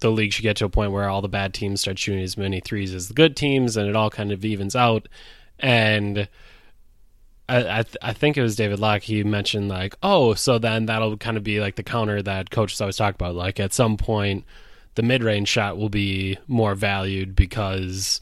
the 0.00 0.10
league 0.10 0.32
should 0.32 0.42
get 0.42 0.56
to 0.58 0.64
a 0.64 0.68
point 0.68 0.92
where 0.92 1.08
all 1.08 1.22
the 1.22 1.28
bad 1.28 1.54
teams 1.54 1.80
start 1.80 1.98
shooting 1.98 2.22
as 2.22 2.36
many 2.36 2.60
threes 2.60 2.94
as 2.94 3.08
the 3.08 3.14
good 3.14 3.36
teams, 3.36 3.76
and 3.76 3.88
it 3.88 3.96
all 3.96 4.10
kind 4.10 4.30
of 4.30 4.44
evens 4.44 4.76
out. 4.76 5.08
And 5.58 6.28
I 7.48 7.78
I, 7.78 7.82
th- 7.82 7.96
I 8.02 8.12
think 8.12 8.36
it 8.36 8.42
was 8.42 8.56
David 8.56 8.78
Locke. 8.78 9.02
He 9.02 9.24
mentioned 9.24 9.68
like, 9.68 9.94
oh, 10.02 10.34
so 10.34 10.58
then 10.58 10.86
that'll 10.86 11.16
kind 11.16 11.36
of 11.36 11.44
be 11.44 11.60
like 11.60 11.76
the 11.76 11.82
counter 11.82 12.22
that 12.22 12.50
coaches 12.50 12.80
always 12.80 12.96
talk 12.96 13.14
about. 13.14 13.34
Like 13.34 13.58
at 13.58 13.72
some 13.72 13.96
point 13.96 14.44
the 14.96 15.02
mid 15.02 15.22
range 15.22 15.48
shot 15.48 15.76
will 15.76 15.88
be 15.88 16.36
more 16.48 16.74
valued 16.74 17.36
because 17.36 18.20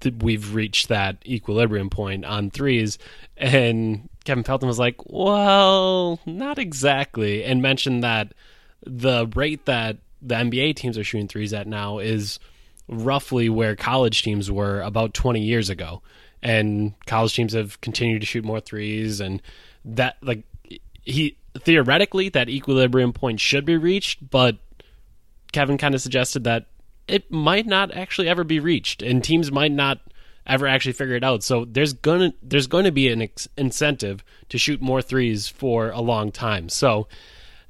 th- 0.00 0.16
we've 0.20 0.54
reached 0.54 0.88
that 0.88 1.16
equilibrium 1.24 1.90
point 1.90 2.24
on 2.24 2.50
threes. 2.50 2.98
And 3.36 4.08
Kevin 4.24 4.42
Pelton 4.42 4.68
was 4.68 4.78
like, 4.78 4.96
well, 5.06 6.18
not 6.26 6.58
exactly. 6.58 7.44
And 7.44 7.62
mentioned 7.62 8.02
that 8.02 8.32
the 8.84 9.30
rate 9.34 9.66
that 9.66 9.98
the 10.20 10.34
NBA 10.34 10.76
teams 10.76 10.96
are 10.96 11.04
shooting 11.04 11.28
threes 11.28 11.52
at 11.52 11.66
now 11.66 11.98
is 11.98 12.38
roughly 12.88 13.48
where 13.48 13.76
college 13.76 14.22
teams 14.22 14.50
were 14.50 14.80
about 14.80 15.14
20 15.14 15.40
years 15.40 15.70
ago. 15.70 16.02
And 16.42 16.94
college 17.06 17.34
teams 17.34 17.52
have 17.52 17.80
continued 17.80 18.20
to 18.20 18.26
shoot 18.26 18.44
more 18.44 18.60
threes. 18.60 19.20
And 19.20 19.40
that, 19.84 20.16
like, 20.22 20.42
he 21.02 21.36
theoretically, 21.58 22.30
that 22.30 22.48
equilibrium 22.48 23.12
point 23.12 23.40
should 23.40 23.64
be 23.64 23.76
reached, 23.76 24.30
but 24.30 24.56
Kevin 25.52 25.78
kind 25.78 25.94
of 25.94 26.00
suggested 26.00 26.44
that 26.44 26.66
it 27.08 27.30
might 27.30 27.66
not 27.66 27.92
actually 27.94 28.28
ever 28.28 28.44
be 28.44 28.60
reached, 28.60 29.02
and 29.02 29.22
teams 29.22 29.52
might 29.52 29.72
not 29.72 30.00
ever 30.46 30.66
actually 30.66 30.92
figure 30.92 31.14
it 31.14 31.24
out. 31.24 31.42
So 31.42 31.64
there's 31.64 31.92
gonna 31.92 32.32
there's 32.42 32.66
going 32.66 32.84
to 32.84 32.92
be 32.92 33.08
an 33.08 33.22
ex- 33.22 33.48
incentive 33.56 34.24
to 34.48 34.58
shoot 34.58 34.80
more 34.80 35.02
threes 35.02 35.48
for 35.48 35.90
a 35.90 36.00
long 36.00 36.32
time. 36.32 36.68
So, 36.68 37.06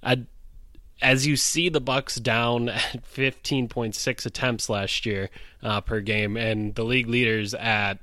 uh, 0.03 0.17
as 1.01 1.27
you 1.27 1.37
see 1.37 1.69
the 1.69 1.81
Bucks 1.81 2.17
down 2.17 2.69
at 2.69 3.05
15.6 3.05 4.27
attempts 4.27 4.69
last 4.69 5.05
year 5.05 5.31
uh, 5.63 5.81
per 5.81 6.01
game, 6.01 6.37
and 6.37 6.75
the 6.75 6.85
league 6.85 7.09
leaders 7.09 7.55
at 7.55 7.99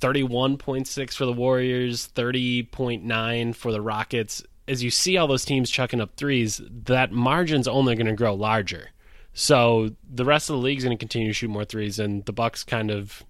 31.6 0.00 1.14
for 1.14 1.24
the 1.24 1.32
Warriors, 1.32 2.08
30.9 2.14 3.54
for 3.54 3.72
the 3.72 3.80
Rockets 3.80 4.42
as 4.68 4.82
you 4.82 4.90
see 4.90 5.16
all 5.16 5.26
those 5.26 5.44
teams 5.44 5.70
chucking 5.70 6.00
up 6.00 6.16
threes, 6.16 6.60
that 6.84 7.12
margin's 7.12 7.68
only 7.68 7.94
going 7.94 8.06
to 8.06 8.12
grow 8.14 8.34
larger. 8.34 8.90
So 9.32 9.90
the 10.10 10.24
rest 10.24 10.48
of 10.48 10.56
the 10.56 10.62
league's 10.62 10.84
going 10.84 10.96
to 10.96 11.00
continue 11.00 11.28
to 11.28 11.34
shoot 11.34 11.50
more 11.50 11.64
threes, 11.64 11.98
and 11.98 12.24
the 12.24 12.32
Bucks 12.32 12.64
kind 12.64 12.90
of 12.90 13.22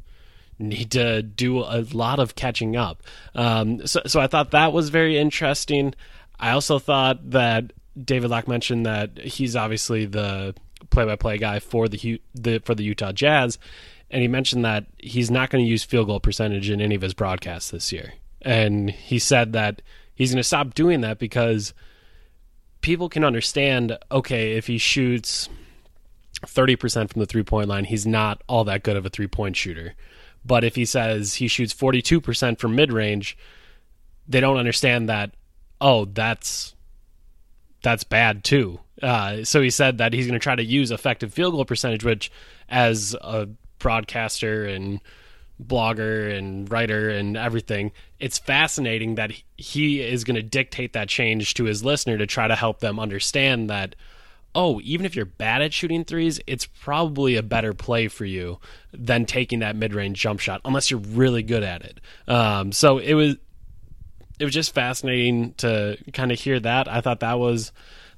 need 0.59 0.91
to 0.93 1.23
do 1.23 1.59
a 1.59 1.85
lot 1.93 2.19
of 2.19 2.35
catching 2.35 2.77
up. 2.77 3.03
Um, 3.35 3.87
so, 3.87 4.01
so 4.07 4.21
I 4.21 4.27
thought 4.27 4.53
that 4.53 4.73
was 4.73 4.89
very 4.89 5.19
interesting. 5.19 5.95
I 6.39 6.53
also 6.53 6.79
thought 6.79 7.31
that 7.31 7.73
David 8.03 8.31
Locke 8.31 8.49
mentioned 8.49 8.87
that 8.87 9.19
he's 9.19 9.57
obviously 9.57 10.07
the 10.07 10.55
play-by-play 10.91 11.39
guy 11.39 11.59
for 11.59 11.89
the, 11.89 12.21
the 12.35 12.61
for 12.61 12.75
the 12.75 12.85
Utah 12.85 13.13
Jazz, 13.13 13.59
and 14.11 14.23
he 14.23 14.29
mentioned 14.29 14.65
that 14.65 14.87
he's 14.99 15.31
not 15.31 15.51
going 15.51 15.65
to 15.65 15.69
use 15.69 15.83
field 15.83 16.07
goal 16.07 16.21
percentage 16.21 16.71
in 16.71 16.81
any 16.81 16.95
of 16.95 17.03
his 17.03 17.15
broadcasts 17.15 17.71
this 17.71 17.93
year. 17.93 18.15
And 18.43 18.91
he 18.91 19.19
said 19.19 19.53
that 19.55 19.83
he's 20.17 20.33
going 20.33 20.41
to 20.41 20.45
stop 20.45 20.75
doing 20.75 21.03
that 21.03 21.19
because 21.21 21.73
people 22.81 23.09
can 23.09 23.23
understand 23.23 23.97
okay, 24.11 24.53
if 24.57 24.67
he 24.67 24.79
shoots 24.79 25.49
30% 26.45 27.11
from 27.11 27.21
the 27.21 27.27
three 27.27 27.45
point 27.45 27.69
line, 27.69 27.85
he's 27.85 28.07
not 28.07 28.43
all 28.49 28.65
that 28.65 28.83
good 28.83 28.97
of 28.97 29.07
a 29.07 29.11
three 29.11 29.29
point 29.29 29.57
shooter. 29.57 29.95
But 30.45 30.65
if 30.65 30.75
he 30.75 30.85
says 30.85 31.35
he 31.35 31.49
shoots 31.49 31.75
42% 31.75 32.59
from 32.59 32.75
mid 32.75 32.93
range, 32.93 33.37
they 34.29 34.41
don't 34.41 34.59
understand 34.59 35.09
that, 35.09 35.33
oh, 35.81 36.05
that's 36.07 36.75
that's 37.83 38.05
bad 38.05 38.43
too. 38.43 38.81
Uh, 39.03 39.45
so 39.45 39.61
he 39.61 39.71
said 39.71 39.99
that 39.99 40.13
he's 40.13 40.27
going 40.27 40.39
to 40.39 40.43
try 40.43 40.57
to 40.57 40.65
use 40.65 40.91
effective 40.91 41.33
field 41.33 41.55
goal 41.55 41.65
percentage, 41.65 42.03
which, 42.03 42.33
as 42.69 43.15
a 43.21 43.49
broadcaster 43.79 44.65
and 44.65 45.01
blogger 45.63 46.37
and 46.37 46.71
writer 46.71 47.09
and 47.11 47.37
everything, 47.37 47.93
it's 48.21 48.39
fascinating 48.39 49.15
that 49.15 49.33
he 49.57 50.01
is 50.01 50.25
going 50.25 50.37
to 50.37 50.43
dictate 50.43 50.93
that 50.93 51.09
change 51.09 51.55
to 51.55 51.65
his 51.65 51.85
listener 51.85 52.19
to 52.19 52.27
try 52.27 52.47
to 52.49 52.57
help 52.57 52.81
them 52.81 52.99
understand 52.99 53.71
that 53.71 53.95
oh, 54.57 54.81
even 54.83 55.05
if 55.05 55.15
you're 55.15 55.27
bad 55.27 55.61
at 55.61 55.73
shooting 55.73 56.03
threes, 56.03 56.41
it's 56.47 56.65
probably 56.65 57.37
a 57.37 57.43
better 57.43 57.75
play 57.75 58.09
for 58.09 58.25
you 58.25 58.59
than 58.91 59.27
taking 59.27 59.59
that 59.59 59.77
mid-range 59.77 60.19
jump 60.19 60.41
shot 60.41 60.63
unless 60.65 60.91
you're 60.91 60.99
really 60.99 61.43
good 61.43 61.63
at 61.63 61.83
it. 61.83 62.01
Um, 62.27 62.73
so 62.73 62.97
it 62.99 63.13
was 63.13 63.37
it 64.39 64.45
was 64.45 64.55
just 64.55 64.75
fascinating 64.75 65.53
to 65.55 65.99
kind 66.13 66.33
of 66.33 66.41
hear 66.41 66.59
that. 66.61 66.89
I 66.89 67.03
thought 67.03 67.21
that 67.21 67.39
was 67.39 67.71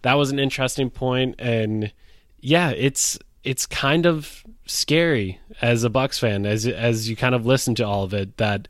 that 0.02 0.14
was 0.14 0.30
an 0.30 0.38
interesting 0.38 0.90
point 0.90 1.34
and 1.40 1.92
yeah, 2.40 2.70
it's 2.70 3.18
it's 3.42 3.66
kind 3.66 4.06
of 4.06 4.44
scary 4.68 5.40
as 5.62 5.82
a 5.82 5.90
Bucks 5.90 6.18
fan 6.18 6.44
as 6.46 6.66
as 6.66 7.08
you 7.08 7.16
kind 7.16 7.34
of 7.34 7.46
listen 7.46 7.74
to 7.74 7.86
all 7.86 8.04
of 8.04 8.12
it 8.12 8.36
that 8.36 8.68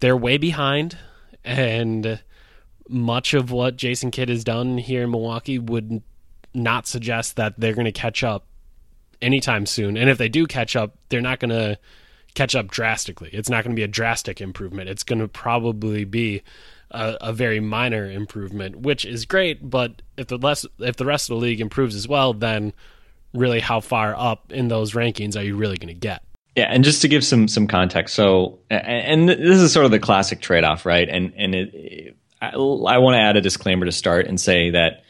they're 0.00 0.16
way 0.16 0.38
behind 0.38 0.96
and 1.44 2.20
much 2.88 3.34
of 3.34 3.50
what 3.50 3.76
Jason 3.76 4.10
Kidd 4.10 4.28
has 4.28 4.44
done 4.44 4.78
here 4.78 5.02
in 5.02 5.10
Milwaukee 5.10 5.58
would 5.58 6.02
not 6.54 6.86
suggest 6.86 7.36
that 7.36 7.54
they're 7.58 7.74
going 7.74 7.84
to 7.84 7.92
catch 7.92 8.24
up 8.24 8.46
anytime 9.20 9.66
soon. 9.66 9.96
And 9.96 10.08
if 10.08 10.18
they 10.18 10.28
do 10.28 10.46
catch 10.46 10.76
up, 10.76 10.96
they're 11.08 11.20
not 11.20 11.40
going 11.40 11.50
to 11.50 11.78
catch 12.34 12.54
up 12.54 12.70
drastically. 12.70 13.30
It's 13.32 13.48
not 13.48 13.64
going 13.64 13.74
to 13.74 13.80
be 13.80 13.84
a 13.84 13.88
drastic 13.88 14.40
improvement. 14.40 14.88
It's 14.88 15.02
going 15.02 15.18
to 15.18 15.28
probably 15.28 16.04
be 16.04 16.42
a, 16.90 17.16
a, 17.20 17.32
very 17.32 17.60
minor 17.60 18.10
improvement, 18.10 18.76
which 18.76 19.04
is 19.04 19.24
great. 19.24 19.68
But 19.68 20.02
if 20.16 20.28
the 20.28 20.38
less 20.38 20.66
if 20.78 20.96
the 20.96 21.06
rest 21.06 21.30
of 21.30 21.36
the 21.36 21.42
league 21.42 21.60
improves 21.60 21.94
as 21.94 22.06
well, 22.06 22.32
then 22.32 22.72
really 23.36 23.60
how 23.60 23.80
far 23.80 24.14
up 24.16 24.52
in 24.52 24.68
those 24.68 24.92
rankings 24.92 25.36
are 25.36 25.42
you 25.44 25.56
really 25.56 25.76
going 25.76 25.88
to 25.88 25.94
get? 25.94 26.22
Yeah, 26.56 26.68
and 26.70 26.82
just 26.84 27.02
to 27.02 27.08
give 27.08 27.22
some 27.22 27.48
some 27.48 27.66
context, 27.66 28.14
so 28.14 28.58
and 28.70 29.28
this 29.28 29.60
is 29.60 29.72
sort 29.72 29.84
of 29.84 29.90
the 29.90 29.98
classic 29.98 30.40
trade 30.40 30.64
off, 30.64 30.86
right? 30.86 31.06
And 31.06 31.34
and 31.36 31.54
it, 31.54 31.74
it, 31.74 32.16
I, 32.40 32.48
I 32.48 32.98
want 32.98 33.14
to 33.14 33.20
add 33.20 33.36
a 33.36 33.42
disclaimer 33.42 33.84
to 33.84 33.92
start 33.92 34.26
and 34.26 34.40
say 34.40 34.70
that 34.70 35.02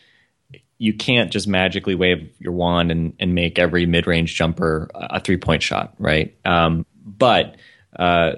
you 0.78 0.92
can't 0.92 1.30
just 1.30 1.47
magically 1.49 1.95
wave 1.95 2.28
your 2.38 2.52
wand 2.52 2.90
and, 2.90 3.14
and 3.18 3.35
make 3.35 3.59
every 3.59 3.87
mid 3.87 4.06
range 4.06 4.35
jumper 4.35 4.90
a 4.95 5.21
three 5.21 5.37
point 5.37 5.62
shot, 5.62 5.95
right? 5.99 6.37
Um, 6.45 6.85
but 7.04 7.56
uh, 7.97 8.33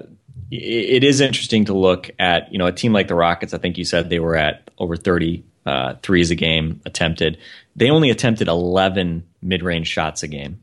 it, 0.51 0.57
it 0.57 1.03
is 1.03 1.19
interesting 1.19 1.65
to 1.65 1.73
look 1.73 2.11
at 2.19 2.51
you 2.51 2.59
know 2.59 2.67
a 2.67 2.71
team 2.71 2.93
like 2.93 3.07
the 3.07 3.15
Rockets. 3.15 3.53
I 3.53 3.57
think 3.57 3.77
you 3.77 3.85
said 3.85 4.09
they 4.09 4.19
were 4.19 4.35
at 4.35 4.69
over 4.77 4.95
30 4.95 5.43
uh, 5.65 5.95
threes 6.01 6.31
a 6.31 6.35
game 6.35 6.81
attempted. 6.85 7.37
They 7.75 7.89
only 7.89 8.09
attempted 8.09 8.47
11 8.47 9.23
mid-range 9.41 9.87
shots 9.87 10.23
a 10.23 10.27
game. 10.27 10.61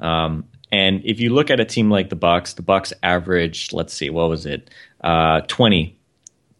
Um, 0.00 0.44
and 0.72 1.02
if 1.04 1.20
you 1.20 1.32
look 1.32 1.50
at 1.50 1.60
a 1.60 1.64
team 1.64 1.90
like 1.90 2.08
the 2.08 2.16
Bucks, 2.16 2.54
the 2.54 2.62
Bucks 2.62 2.92
averaged, 3.02 3.72
let's 3.72 3.94
see, 3.94 4.10
what 4.10 4.28
was 4.28 4.44
it, 4.46 4.70
uh, 5.02 5.42
20, 5.42 5.96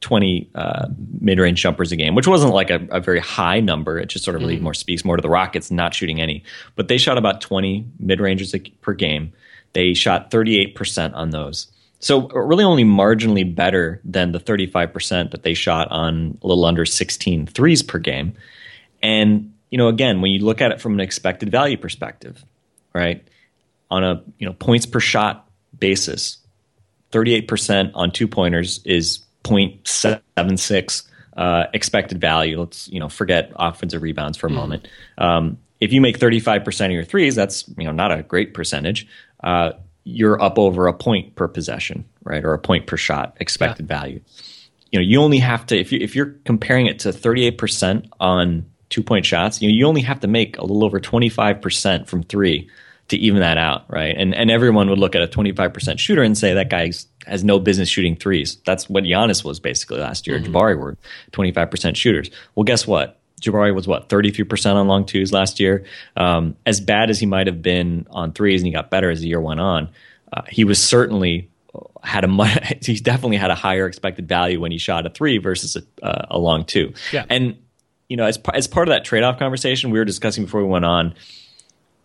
20 0.00 0.50
uh, 0.54 0.86
mid-range 1.20 1.60
jumpers 1.60 1.90
a 1.90 1.96
game, 1.96 2.14
which 2.14 2.28
wasn't 2.28 2.52
like 2.52 2.70
a, 2.70 2.86
a 2.90 3.00
very 3.00 3.20
high 3.20 3.58
number. 3.58 3.98
It 3.98 4.10
just 4.10 4.24
sort 4.24 4.36
of 4.36 4.42
really 4.42 4.56
mm-hmm. 4.56 4.64
more 4.64 4.74
speaks 4.74 5.04
more 5.04 5.16
to 5.16 5.22
the 5.22 5.30
Rockets 5.30 5.70
not 5.70 5.94
shooting 5.94 6.20
any. 6.20 6.44
But 6.76 6.88
they 6.88 6.98
shot 6.98 7.18
about 7.18 7.40
20 7.40 7.86
mid-ranges 7.98 8.54
per 8.82 8.92
game. 8.92 9.32
They 9.72 9.94
shot 9.94 10.30
38% 10.30 11.14
on 11.14 11.30
those. 11.30 11.68
So 12.00 12.28
really 12.28 12.64
only 12.64 12.84
marginally 12.84 13.54
better 13.54 14.00
than 14.04 14.32
the 14.32 14.38
35% 14.38 15.30
that 15.30 15.42
they 15.42 15.54
shot 15.54 15.88
on 15.90 16.38
a 16.42 16.46
little 16.46 16.66
under 16.66 16.84
16 16.84 17.46
threes 17.46 17.82
per 17.82 17.98
game. 17.98 18.34
And, 19.02 19.53
you 19.74 19.78
know, 19.78 19.88
again, 19.88 20.20
when 20.20 20.30
you 20.30 20.38
look 20.38 20.60
at 20.60 20.70
it 20.70 20.80
from 20.80 20.94
an 20.94 21.00
expected 21.00 21.50
value 21.50 21.76
perspective, 21.76 22.44
right? 22.94 23.26
On 23.90 24.04
a, 24.04 24.22
you 24.38 24.46
know, 24.46 24.52
points 24.52 24.86
per 24.86 25.00
shot 25.00 25.50
basis, 25.76 26.36
38% 27.10 27.90
on 27.92 28.12
two 28.12 28.28
pointers 28.28 28.78
is 28.84 29.24
0.76 29.42 31.02
uh, 31.36 31.64
expected 31.74 32.20
value. 32.20 32.60
Let's, 32.60 32.86
you 32.86 33.00
know, 33.00 33.08
forget 33.08 33.50
offensive 33.56 34.00
rebounds 34.02 34.38
for 34.38 34.46
a 34.46 34.50
mm. 34.50 34.54
moment. 34.54 34.88
Um, 35.18 35.58
if 35.80 35.92
you 35.92 36.00
make 36.00 36.20
35% 36.20 36.84
of 36.84 36.92
your 36.92 37.02
threes, 37.02 37.34
that's, 37.34 37.68
you 37.76 37.82
know, 37.82 37.90
not 37.90 38.12
a 38.12 38.22
great 38.22 38.54
percentage. 38.54 39.08
Uh, 39.42 39.72
you're 40.04 40.40
up 40.40 40.56
over 40.56 40.86
a 40.86 40.92
point 40.92 41.34
per 41.34 41.48
possession, 41.48 42.04
right, 42.22 42.44
or 42.44 42.54
a 42.54 42.60
point 42.60 42.86
per 42.86 42.96
shot 42.96 43.36
expected 43.40 43.90
yeah. 43.90 43.98
value. 43.98 44.20
You 44.92 45.00
know, 45.00 45.04
you 45.04 45.20
only 45.20 45.40
have 45.40 45.66
to 45.66 45.76
if 45.76 45.90
you 45.90 45.98
if 46.00 46.14
you're 46.14 46.36
comparing 46.44 46.86
it 46.86 47.00
to 47.00 47.08
38% 47.08 48.06
on 48.20 48.66
two 48.90 49.02
point 49.02 49.26
shots, 49.26 49.60
you 49.60 49.68
know, 49.68 49.74
you 49.74 49.86
only 49.86 50.02
have 50.02 50.20
to 50.20 50.28
make 50.28 50.58
a 50.58 50.62
little 50.62 50.84
over 50.84 51.00
25% 51.00 52.06
from 52.06 52.22
three 52.22 52.68
to 53.08 53.16
even 53.16 53.40
that 53.40 53.58
out, 53.58 53.84
right? 53.88 54.14
And 54.16 54.34
and 54.34 54.50
everyone 54.50 54.88
would 54.88 54.98
look 54.98 55.14
at 55.14 55.22
a 55.22 55.28
25% 55.28 55.98
shooter 55.98 56.22
and 56.22 56.36
say 56.36 56.54
that 56.54 56.70
guy 56.70 56.92
has 57.26 57.44
no 57.44 57.58
business 57.58 57.88
shooting 57.88 58.16
threes. 58.16 58.56
That's 58.64 58.88
what 58.88 59.04
Giannis 59.04 59.44
was 59.44 59.60
basically 59.60 60.00
last 60.00 60.26
year. 60.26 60.38
Mm-hmm. 60.38 60.54
Jabari 60.54 60.78
were 60.78 60.96
25% 61.32 61.96
shooters. 61.96 62.30
Well, 62.54 62.64
guess 62.64 62.86
what? 62.86 63.20
Jabari 63.40 63.74
was 63.74 63.86
what 63.86 64.08
33% 64.08 64.74
on 64.74 64.88
long 64.88 65.04
twos 65.04 65.32
last 65.32 65.60
year. 65.60 65.84
Um, 66.16 66.56
as 66.64 66.80
bad 66.80 67.10
as 67.10 67.20
he 67.20 67.26
might 67.26 67.46
have 67.46 67.60
been 67.60 68.06
on 68.10 68.32
threes, 68.32 68.62
and 68.62 68.66
he 68.66 68.72
got 68.72 68.90
better 68.90 69.10
as 69.10 69.20
the 69.20 69.28
year 69.28 69.40
went 69.40 69.60
on. 69.60 69.90
Uh, 70.32 70.42
he 70.48 70.64
was 70.64 70.82
certainly 70.82 71.50
had 72.02 72.24
a 72.24 72.28
much, 72.28 72.58
he 72.86 72.96
definitely 72.96 73.36
had 73.36 73.50
a 73.50 73.54
higher 73.54 73.86
expected 73.86 74.28
value 74.28 74.60
when 74.60 74.72
he 74.72 74.78
shot 74.78 75.06
a 75.06 75.10
three 75.10 75.38
versus 75.38 75.76
a, 75.76 76.06
uh, 76.06 76.26
a 76.30 76.38
long 76.38 76.64
two. 76.64 76.94
Yeah. 77.12 77.24
And 77.28 77.56
you 78.08 78.16
know, 78.16 78.24
as 78.24 78.38
as 78.52 78.66
part 78.66 78.88
of 78.88 78.92
that 78.92 79.04
trade 79.04 79.22
off 79.22 79.38
conversation 79.38 79.90
we 79.90 79.98
were 79.98 80.04
discussing 80.04 80.44
before 80.44 80.62
we 80.62 80.68
went 80.68 80.84
on, 80.84 81.14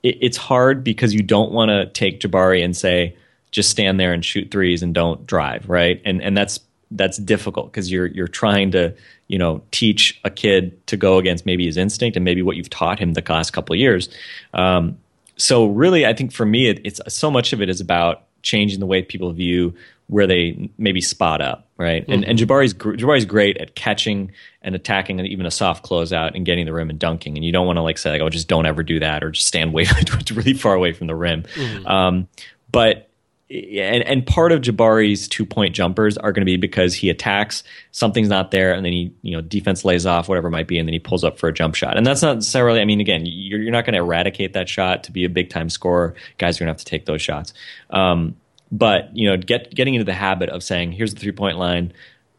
it, 0.04 0.18
it's 0.22 0.38
hard 0.38 0.84
because 0.84 1.14
you 1.14 1.22
don't 1.22 1.52
want 1.52 1.70
to 1.70 1.88
take 1.88 2.20
Jabari 2.20 2.64
and 2.64 2.76
say 2.76 3.16
just 3.52 3.70
stand 3.70 4.00
there 4.00 4.14
and 4.14 4.24
shoot 4.24 4.52
threes 4.52 4.84
and 4.84 4.94
don't 4.94 5.26
drive, 5.26 5.70
right? 5.70 6.02
And 6.06 6.22
and 6.22 6.38
that's 6.38 6.60
that's 6.92 7.18
difficult 7.18 7.72
because 7.72 7.92
you're 7.92 8.08
you're 8.08 8.28
trying 8.28 8.72
to 8.72 8.94
you 9.28 9.38
know 9.38 9.62
teach 9.72 10.20
a 10.24 10.30
kid 10.30 10.86
to 10.88 10.98
go 10.98 11.18
against 11.18 11.46
maybe 11.46 11.66
his 11.66 11.78
instinct 11.78 12.16
and 12.16 12.24
maybe 12.24 12.42
what 12.42 12.56
you've 12.56 12.70
taught 12.70 13.00
him 13.00 13.14
the 13.14 13.24
last 13.28 13.52
couple 13.52 13.74
of 13.74 13.80
years. 13.80 14.10
Um, 14.54 14.98
so 15.38 15.68
really, 15.68 16.06
I 16.06 16.14
think 16.14 16.32
for 16.32 16.46
me, 16.46 16.68
it, 16.68 16.82
it's 16.84 17.00
so 17.08 17.32
much 17.32 17.54
of 17.54 17.62
it 17.62 17.70
is 17.70 17.80
about 17.80 18.24
changing 18.42 18.80
the 18.80 18.86
way 18.86 19.02
people 19.02 19.32
view 19.32 19.74
where 20.10 20.26
they 20.26 20.72
maybe 20.80 21.02
spot 21.02 21.40
up, 21.40 21.70
right? 21.78 22.02
Mm-hmm. 22.02 22.12
And 22.12 22.26
and 22.26 22.40
Jabari's 22.40 22.74
Jabari's 22.74 23.26
great 23.26 23.58
at 23.58 23.76
catching 23.76 24.32
and 24.64 24.74
attacking 24.74 25.20
and 25.20 25.30
even 25.30 25.46
a 25.46 25.52
soft 25.52 25.86
closeout 25.86 26.36
and 26.36 26.46
getting 26.46 26.66
the 26.66 26.74
rim 26.74 26.90
and 26.90 26.98
dunking. 26.98 27.38
And 27.38 27.46
you 27.46 27.52
don't 27.52 27.68
want 27.68 27.78
to 27.78 27.84
like 27.84 28.00
say 28.00 28.10
like, 28.10 28.22
oh, 28.22 28.30
just 28.30 28.48
don't 28.48 28.66
ever 28.66 28.82
do 28.82 29.00
that 29.00 29.24
or 29.24 29.30
just 29.30 29.48
stand 29.48 29.72
way 29.72 29.86
really 30.32 30.54
far 30.54 30.74
away 30.74 30.94
from 30.94 31.08
the 31.08 31.16
rim. 31.16 31.44
Mm-hmm. 31.44 31.88
Um, 31.88 32.28
but 32.72 33.10
and 33.52 34.04
and 34.04 34.26
part 34.26 34.52
of 34.52 34.62
Jabari's 34.62 35.28
two 35.28 35.46
point 35.46 35.76
jumpers 35.76 36.18
are 36.18 36.32
going 36.32 36.42
to 36.42 36.46
be 36.46 36.58
because 36.58 36.96
he 36.96 37.12
attacks, 37.12 37.64
something's 37.92 38.30
not 38.30 38.50
there, 38.50 38.74
and 38.74 38.84
then 38.84 38.94
he 38.94 39.14
you 39.22 39.36
know 39.36 39.42
defense 39.42 39.86
lays 39.86 40.08
off, 40.08 40.28
whatever 40.28 40.48
it 40.48 40.52
might 40.52 40.68
be, 40.68 40.80
and 40.80 40.88
then 40.88 40.94
he 40.94 41.00
pulls 41.00 41.24
up 41.24 41.38
for 41.38 41.50
a 41.50 41.54
jump 41.54 41.76
shot. 41.76 41.98
And 41.98 42.06
that's 42.06 42.24
not 42.24 42.36
necessarily. 42.36 42.82
I 42.82 42.86
mean, 42.86 43.00
again, 43.00 43.24
you're, 43.26 43.62
you're 43.62 43.72
not 43.72 43.86
going 43.86 43.94
to 43.94 44.00
eradicate 44.00 44.54
that 44.54 44.68
shot 44.70 45.04
to 45.04 45.12
be 45.12 45.24
a 45.24 45.30
big 45.30 45.52
time 45.52 45.70
scorer. 45.70 46.16
Guys 46.40 46.58
are 46.58 46.66
going 46.66 46.68
to 46.68 46.72
have 46.72 46.84
to 46.84 46.86
take 46.86 47.06
those 47.06 47.22
shots. 47.22 47.54
Um, 47.92 48.36
but 48.72 49.16
you 49.16 49.30
know, 49.30 49.38
get 49.38 49.74
getting 49.74 49.96
into 49.96 50.06
the 50.06 50.14
habit 50.14 50.50
of 50.50 50.64
saying, 50.64 50.92
here's 50.92 51.14
the 51.14 51.20
three 51.20 51.32
point 51.32 51.58
line. 51.58 51.94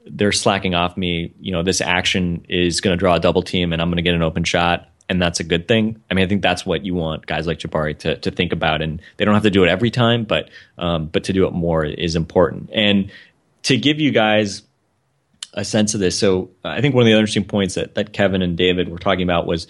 They're 0.06 0.32
slacking 0.32 0.75
off 0.75 0.96
me. 0.96 1.32
You 1.40 1.52
know, 1.52 1.62
this 1.62 1.80
action 1.80 2.44
is 2.49 2.80
going 2.80 2.96
to 2.96 2.99
draw 2.99 3.16
a 3.16 3.20
double 3.20 3.42
team, 3.42 3.72
and 3.72 3.80
I'm 3.82 3.88
going 3.88 3.96
to 3.96 4.02
get 4.02 4.14
an 4.14 4.22
open 4.22 4.44
shot 4.44 4.90
and 5.10 5.20
that's 5.20 5.40
a 5.40 5.44
good 5.44 5.66
thing. 5.66 6.00
I 6.08 6.14
mean, 6.14 6.25
I 6.25 6.28
think 6.28 6.40
that's 6.40 6.64
what 6.64 6.87
you 6.87 6.94
want 6.94 7.26
guys 7.26 7.44
like 7.44 7.58
Jabari 7.58 7.99
to 7.99 8.16
to 8.18 8.30
think 8.30 8.52
about, 8.52 8.80
and 8.80 9.02
they 9.16 9.25
don't 9.25 9.34
have 9.34 9.42
to 9.42 9.50
do 9.50 9.64
it 9.64 9.68
every 9.68 9.90
time, 9.90 10.22
but 10.22 10.49
um, 10.78 11.06
but 11.06 11.25
to 11.25 11.32
do 11.32 11.49
it 11.49 11.52
more 11.52 11.84
is 11.84 12.14
important. 12.14 12.70
And 12.72 13.10
to 13.64 13.76
give 13.76 13.99
you 13.99 14.12
guys 14.12 14.62
a 15.52 15.64
sense 15.64 15.94
of 15.94 16.00
this, 16.00 16.16
so 16.16 16.50
I 16.62 16.80
think 16.80 16.94
one 16.94 17.02
of 17.02 17.06
the 17.06 17.12
interesting 17.12 17.44
points 17.44 17.75
that 17.75 17.96
that 17.96 18.12
Kevin 18.12 18.40
and 18.40 18.56
David 18.56 18.88
were 18.88 19.00
talking 19.00 19.25
about 19.25 19.46
was, 19.46 19.66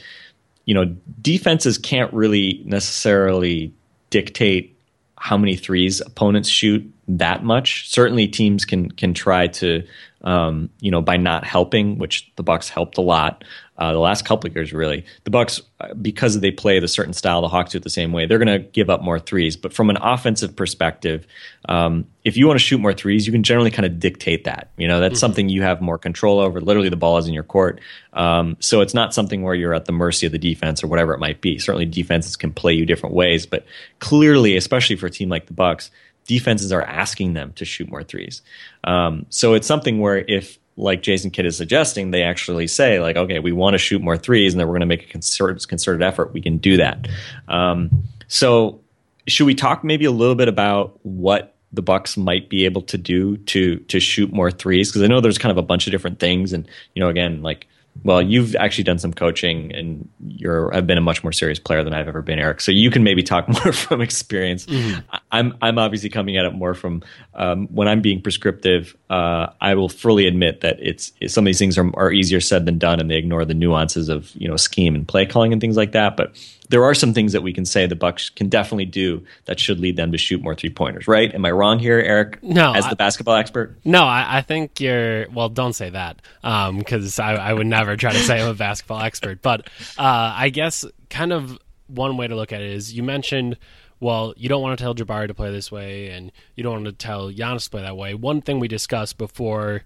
you 0.67 0.75
know, 0.75 0.95
defenses 1.23 1.79
can't 1.79 2.12
really 2.12 2.61
necessarily 2.67 3.73
dictate 4.11 4.76
how 5.21 5.37
many 5.37 5.55
threes 5.55 6.00
opponents 6.00 6.49
shoot 6.49 6.83
that 7.19 7.45
much. 7.45 7.91
Certainly, 7.91 8.29
teams 8.29 8.65
can 8.65 8.91
can 8.91 9.15
try 9.15 9.49
to, 9.49 9.83
um, 10.23 10.71
you 10.81 10.91
know, 10.91 11.03
by 11.03 11.17
not 11.17 11.45
helping, 11.45 11.99
which 11.99 12.31
the 12.37 12.43
Bucks 12.43 12.69
helped 12.69 12.99
a 12.99 13.03
lot 13.03 13.45
uh, 13.81 13.93
the 13.93 13.99
last 13.99 14.27
couple 14.27 14.47
of 14.47 14.55
years, 14.55 14.75
really. 14.75 15.07
The 15.25 15.31
Bucks, 15.31 15.63
uh, 15.81 15.95
because 15.95 16.39
they 16.39 16.51
play 16.51 16.81
the 16.81 16.87
certain 16.87 17.15
style, 17.15 17.41
the 17.41 17.49
Hawks 17.49 17.73
do 17.73 17.79
it 17.79 17.83
the 17.83 17.89
same 17.89 18.13
way. 18.13 18.27
They're 18.27 18.39
going 18.39 18.49
to 18.49 18.59
give 18.59 18.91
up 18.91 19.01
more 19.01 19.19
threes. 19.19 19.57
But 19.57 19.73
from 19.73 19.89
an 19.89 19.97
offensive 19.97 20.55
perspective, 20.55 21.27
um, 21.67 22.05
if 22.23 22.37
you 22.37 22.47
want 22.47 22.61
to 22.61 22.65
shoot 22.65 22.77
more 22.77 22.93
threes, 22.93 23.27
you 23.27 23.33
can 23.33 23.43
generally 23.43 23.71
kind 23.71 23.87
of 23.87 23.99
dictate 23.99 24.45
that. 24.45 24.71
You 24.77 24.87
know, 24.87 25.01
that's 25.01 25.15
mm-hmm. 25.15 25.21
something 25.21 25.49
you 25.49 25.63
have 25.63 25.81
more 25.81 25.97
control 25.97 26.41
over. 26.41 26.61
Literally, 26.61 26.91
the 26.91 26.97
ball 26.97 27.17
is 27.17 27.27
in 27.27 27.33
your 27.33 27.43
court, 27.43 27.81
um, 28.13 28.59
so 28.61 28.83
it's 28.83 28.93
not 28.93 29.15
something 29.15 29.41
where 29.43 29.55
you're 29.55 29.73
at 29.73 29.87
the 29.87 29.93
mercy 29.93 30.27
of 30.27 30.33
the 30.33 30.39
defense 30.39 30.85
or 30.85 30.87
whatever 30.87 31.15
it 31.15 31.19
might 31.19 31.41
be. 31.41 31.59
Certainly, 31.59 31.87
defenses 31.87 32.37
can 32.37 32.53
play 32.53 32.75
you 32.75 32.85
different 32.85 33.15
ways, 33.15 33.47
but 33.47 33.65
clearly, 33.99 34.57
especially 34.59 34.97
for 34.97 35.07
a 35.07 35.11
team 35.11 35.31
like 35.31 35.47
the 35.47 35.55
Bucks, 35.55 35.91
defenses 36.26 36.73
are 36.73 36.83
asking 36.83 37.35
them 37.35 37.52
to 37.54 37.65
shoot 37.65 37.91
more 37.91 38.02
threes. 38.02 38.43
Um, 38.85 39.26
so 39.30 39.54
it's 39.54 39.67
something 39.67 39.99
where 40.00 40.25
if 40.28 40.59
like 40.76 41.02
Jason 41.02 41.30
Kidd 41.30 41.47
is 41.47 41.56
suggesting, 41.56 42.11
they 42.11 42.23
actually 42.23 42.67
say 42.67 43.00
like, 43.00 43.17
okay, 43.17 43.39
we 43.39 43.52
want 43.52 43.75
to 43.75 43.78
shoot 43.78 44.02
more 44.02 44.17
threes, 44.17 44.52
and 44.52 44.61
then 44.61 44.67
we're 44.67 44.75
going 44.75 44.80
to 44.80 44.87
make 44.87 45.04
a 45.04 45.09
concerted, 45.09 45.67
concerted 45.69 46.02
effort. 46.02 46.33
We 46.33 46.41
can 46.41 46.59
do 46.59 46.76
that. 46.78 47.09
Um, 47.49 48.04
so, 48.28 48.80
should 49.26 49.47
we 49.47 49.54
talk 49.54 49.85
maybe 49.85 50.04
a 50.04 50.11
little 50.11 50.35
bit 50.35 50.49
about 50.49 50.99
what 51.02 51.54
the 51.73 51.83
Bucks 51.83 52.17
might 52.17 52.49
be 52.49 52.65
able 52.65 52.83
to 52.83 52.99
do 52.99 53.37
to 53.37 53.76
to 53.76 54.00
shoot 54.00 54.33
more 54.33 54.50
threes? 54.50 54.91
Because 54.91 55.02
I 55.02 55.06
know 55.06 55.21
there's 55.21 55.39
kind 55.39 55.50
of 55.50 55.59
a 55.59 55.63
bunch 55.63 55.87
of 55.87 55.91
different 55.91 56.19
things, 56.19 56.52
and 56.52 56.67
you 56.95 57.00
know, 57.00 57.09
again, 57.09 57.43
like 57.43 57.67
well, 58.03 58.23
you've 58.23 58.57
actually 58.57 58.85
done 58.85 58.99
some 58.99 59.13
coaching 59.13 59.75
and 59.75 60.09
you're 60.26 60.71
have 60.73 60.87
been 60.87 60.97
a 60.97 61.03
much 61.03 61.23
more 61.23 61.33
serious 61.33 61.59
player 61.59 61.85
than 61.85 61.93
I've 61.93 62.09
ever 62.09 62.23
been, 62.23 62.39
Eric. 62.39 62.61
So 62.61 62.73
you 62.73 62.91
can 62.91 63.05
maybe 63.05 63.23
talk 63.23 63.49
more 63.65 63.73
from 63.73 64.00
experience. 64.00 64.67
Mm-hmm. 64.67 65.00
I'm 65.31 65.57
I'm 65.61 65.79
obviously 65.79 66.09
coming 66.09 66.37
at 66.37 66.45
it 66.45 66.55
more 66.55 66.75
from 66.75 67.03
um, 67.35 67.67
when 67.69 67.89
I'm 67.89 68.00
being 68.00 68.23
prescriptive. 68.23 68.97
Uh, 69.11 69.49
I 69.61 69.75
will 69.75 69.89
fully 69.89 70.26
admit 70.26 70.63
that 70.63 70.79
it's, 70.81 71.13
it's, 71.21 71.35
some 71.35 71.45
of 71.45 71.47
these 71.47 71.59
things 71.59 71.76
are, 71.76 71.91
are 71.95 72.11
easier 72.11 72.41
said 72.41 72.65
than 72.65 72.79
done, 72.79 73.00
and 73.00 73.11
they 73.11 73.17
ignore 73.17 73.45
the 73.45 73.55
nuances 73.55 74.09
of 74.09 74.35
you 74.35 74.49
know 74.49 74.57
scheme 74.57 74.95
and 74.95 75.07
play 75.07 75.26
calling 75.26 75.53
and 75.53 75.61
things 75.61 75.76
like 75.76 75.93
that. 75.93 76.17
But 76.17 76.35
there 76.71 76.85
are 76.85 76.95
some 76.95 77.13
things 77.13 77.33
that 77.33 77.43
we 77.43 77.52
can 77.52 77.65
say 77.65 77.87
the 77.87 77.97
Bucks 77.97 78.30
can 78.30 78.49
definitely 78.49 78.85
do 78.85 79.25
that 79.47 79.59
should 79.59 79.80
lead 79.80 79.97
them 79.97 80.13
to 80.13 80.19
shoot 80.19 80.41
more 80.41 80.54
three 80.54 80.71
pointers. 80.71 81.09
Right? 81.09 81.35
Am 81.35 81.45
I 81.45 81.50
wrong 81.50 81.80
here, 81.80 81.99
Eric? 81.99 82.43
No, 82.43 82.73
as 82.73 82.85
the 82.85 82.93
I, 82.93 82.95
basketball 82.95 83.35
expert. 83.35 83.76
No, 83.85 84.04
I, 84.04 84.39
I, 84.39 84.43
think 84.43 84.80
you're. 84.80 85.28
Well, 85.30 85.49
don't 85.49 85.73
say 85.73 85.91
that 85.91 86.23
because 86.43 87.19
um, 87.19 87.26
I, 87.26 87.37
I, 87.37 87.52
would 87.52 87.67
never 87.67 87.97
try 87.97 88.13
to 88.13 88.19
say 88.19 88.41
I'm 88.41 88.49
a 88.49 88.54
basketball 88.54 89.00
expert. 89.00 89.43
But 89.43 89.63
uh, 89.99 90.33
I 90.37 90.50
guess 90.50 90.85
kind 91.11 91.33
of 91.33 91.59
one 91.89 92.17
way 92.17 92.28
to 92.28 92.37
look 92.37 92.52
at 92.52 92.63
it 92.63 92.71
is 92.71 92.95
you 92.95 93.02
mentioned. 93.02 93.59
Well, 93.99 94.33
you 94.39 94.49
don't 94.49 94.63
want 94.63 94.78
to 94.78 94.83
tell 94.83 94.95
Jabari 94.95 95.26
to 95.26 95.35
play 95.35 95.52
this 95.52 95.71
way, 95.71 96.09
and 96.09 96.33
you 96.54 96.63
don't 96.63 96.85
want 96.85 96.87
to 96.87 96.93
tell 96.93 97.30
Giannis 97.30 97.65
to 97.65 97.71
play 97.71 97.83
that 97.83 97.99
way. 97.99 98.15
One 98.15 98.41
thing 98.41 98.59
we 98.59 98.67
discussed 98.67 99.19
before 99.19 99.83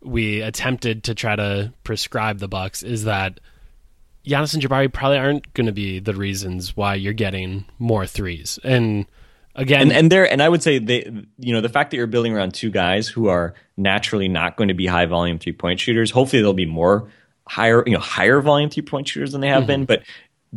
we 0.00 0.40
attempted 0.42 1.02
to 1.04 1.14
try 1.16 1.34
to 1.34 1.72
prescribe 1.82 2.38
the 2.38 2.46
Bucks 2.46 2.84
is 2.84 3.04
that 3.04 3.40
Giannis 4.26 4.54
and 4.54 4.62
Jabari 4.62 4.92
probably 4.92 5.18
aren't 5.18 5.52
going 5.54 5.66
to 5.66 5.72
be 5.72 5.98
the 5.98 6.14
reasons 6.14 6.76
why 6.76 6.94
you're 6.94 7.12
getting 7.12 7.66
more 7.78 8.06
threes. 8.06 8.58
And 8.64 9.06
again, 9.54 9.82
and, 9.82 9.92
and 9.92 10.12
there, 10.12 10.30
and 10.30 10.42
I 10.42 10.48
would 10.48 10.62
say 10.62 10.78
they, 10.78 11.10
you 11.38 11.52
know, 11.52 11.60
the 11.60 11.68
fact 11.68 11.90
that 11.90 11.96
you're 11.96 12.06
building 12.06 12.32
around 12.32 12.54
two 12.54 12.70
guys 12.70 13.08
who 13.08 13.28
are 13.28 13.54
naturally 13.76 14.28
not 14.28 14.56
going 14.56 14.68
to 14.68 14.74
be 14.74 14.86
high 14.86 15.06
volume 15.06 15.38
three 15.38 15.52
point 15.52 15.80
shooters. 15.80 16.10
Hopefully, 16.10 16.42
they'll 16.42 16.54
be 16.54 16.66
more 16.66 17.10
higher, 17.46 17.82
you 17.86 17.92
know, 17.92 18.00
higher 18.00 18.40
volume 18.40 18.70
three 18.70 18.82
point 18.82 19.08
shooters 19.08 19.32
than 19.32 19.40
they 19.40 19.48
have 19.48 19.62
mm-hmm. 19.62 19.66
been. 19.66 19.84
But 19.84 20.02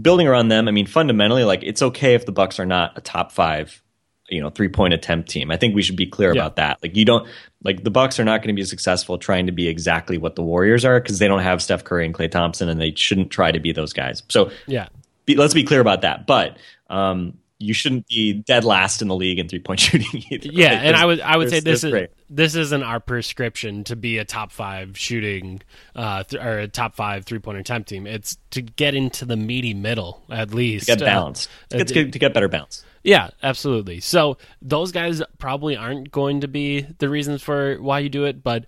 building 0.02 0.28
around 0.28 0.48
them, 0.48 0.68
I 0.68 0.72
mean, 0.72 0.88
fundamentally, 0.88 1.44
like 1.44 1.64
it's 1.64 1.82
okay 1.82 2.14
if 2.14 2.26
the 2.26 2.32
Bucks 2.32 2.60
are 2.60 2.66
not 2.66 2.98
a 2.98 3.02
top 3.02 3.32
five 3.32 3.84
you 4.30 4.42
know 4.42 4.50
three 4.50 4.70
point 4.70 4.94
attempt 4.94 5.30
team. 5.30 5.52
I 5.52 5.58
think 5.58 5.76
we 5.76 5.82
should 5.82 5.96
be 5.96 6.06
clear 6.06 6.34
yeah. 6.34 6.42
about 6.42 6.56
that. 6.58 6.80
Like 6.82 6.96
you 6.96 7.06
don't 7.06 7.28
like 7.64 7.84
the 7.84 7.92
Bucks 7.92 8.20
are 8.20 8.26
not 8.26 8.42
going 8.42 8.56
to 8.56 8.60
be 8.60 8.66
successful 8.66 9.18
trying 9.18 9.46
to 9.48 9.52
be 9.52 9.68
exactly 9.68 10.18
what 10.18 10.36
the 10.36 10.44
Warriors 10.44 10.86
are 10.86 11.00
because 11.00 11.20
they 11.20 11.28
don't 11.28 11.44
have 11.44 11.62
Steph 11.62 11.84
Curry 11.84 12.06
and 12.06 12.14
Klay 12.14 12.30
Thompson, 12.30 12.70
and 12.70 12.80
they 12.80 12.94
shouldn't 12.96 13.32
try 13.32 13.52
to 13.52 13.60
be 13.60 13.72
those 13.72 13.94
guys. 13.94 14.24
So 14.30 14.52
yeah, 14.68 14.88
be, 15.26 15.36
let's 15.36 15.54
be 15.54 15.64
clear 15.64 15.80
about 15.80 16.02
that. 16.02 16.28
But 16.28 16.58
um, 16.90 17.38
you 17.60 17.74
shouldn't 17.74 18.08
be 18.08 18.34
dead 18.34 18.64
last 18.64 19.02
in 19.02 19.08
the 19.08 19.16
league 19.16 19.40
in 19.40 19.48
three 19.48 19.60
point 19.60 19.80
shooting 19.82 20.24
either. 20.30 20.50
Yeah, 20.52 20.76
right? 20.76 20.86
and 20.86 20.96
I 20.96 21.06
would 21.06 21.22
I 21.22 21.38
would 21.38 21.50
say 21.50 21.60
this 21.60 21.84
is 21.84 21.92
great. 21.92 22.10
this 22.30 22.56
isn't 22.56 22.84
our 22.84 23.00
prescription 23.00 23.84
to 23.86 23.96
be 23.96 24.18
a 24.18 24.26
top 24.26 24.52
five 24.52 24.98
shooting 24.98 25.62
uh, 25.96 26.24
th- 26.24 26.42
or 26.42 26.60
a 26.60 26.68
top 26.68 26.96
five 26.96 27.26
three 27.26 27.40
point 27.40 27.58
attempt 27.58 27.90
team. 27.90 28.06
It's 28.06 28.38
to 28.52 28.62
get 28.62 28.94
into 28.94 29.26
the 29.26 29.38
meaty 29.38 29.74
middle 29.74 30.24
at 30.30 30.54
least. 30.54 30.88
get 30.88 31.02
Uh, 31.02 31.06
balanced. 31.06 31.50
to, 31.70 31.78
get, 31.78 31.88
to, 31.88 31.94
get, 31.94 32.14
to 32.14 32.20
get 32.20 32.34
better 32.34 32.48
balance. 32.48 32.84
Yeah, 33.08 33.30
absolutely. 33.42 34.02
So 34.02 34.38
those 34.62 34.92
guys 34.92 35.22
probably 35.38 35.78
aren't 35.78 36.12
going 36.12 36.42
to 36.42 36.48
be 36.50 36.82
the 36.82 37.08
reasons 37.08 37.42
for 37.42 37.78
why 37.78 38.00
you 38.00 38.10
do 38.10 38.26
it, 38.26 38.44
but 38.44 38.66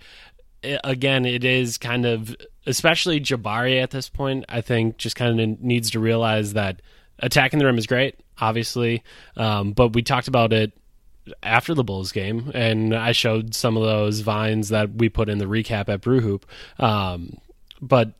again, 0.63 1.25
it 1.25 1.43
is 1.43 1.78
kind 1.78 2.06
of, 2.06 2.38
especially 2.65 3.19
Jabari 3.19 3.84
at 3.84 3.91
this 3.91 4.08
point. 4.08 4.45
I 4.47 4.62
think 4.62 4.95
just 4.95 5.17
kind 5.17 5.41
of 5.41 5.60
needs 5.62 5.89
to 5.91 5.99
realize 5.99 6.54
that 6.54 6.82
attacking 7.19 7.60
the 7.60 7.65
rim 7.65 7.78
is 7.78 7.86
great, 7.86 8.17
obviously, 8.39 9.04
um, 9.36 9.73
but 9.73 9.89
we 9.89 10.02
talked 10.02 10.30
about 10.30 10.54
it 10.54 10.71
after 11.43 11.73
the 11.73 11.84
Bulls 11.84 12.13
game, 12.13 12.49
and 12.54 12.95
I 12.95 13.12
showed 13.12 13.54
some 13.54 13.75
of 13.75 13.84
those 13.84 14.21
vines 14.21 14.69
that 14.69 14.93
we 14.93 15.10
put 15.10 15.28
in 15.28 15.39
the 15.39 15.47
recap 15.47 15.89
at 15.89 15.99
Brew 15.99 16.21
Hoop. 16.21 16.45
Um, 16.80 17.39
but 17.82 18.13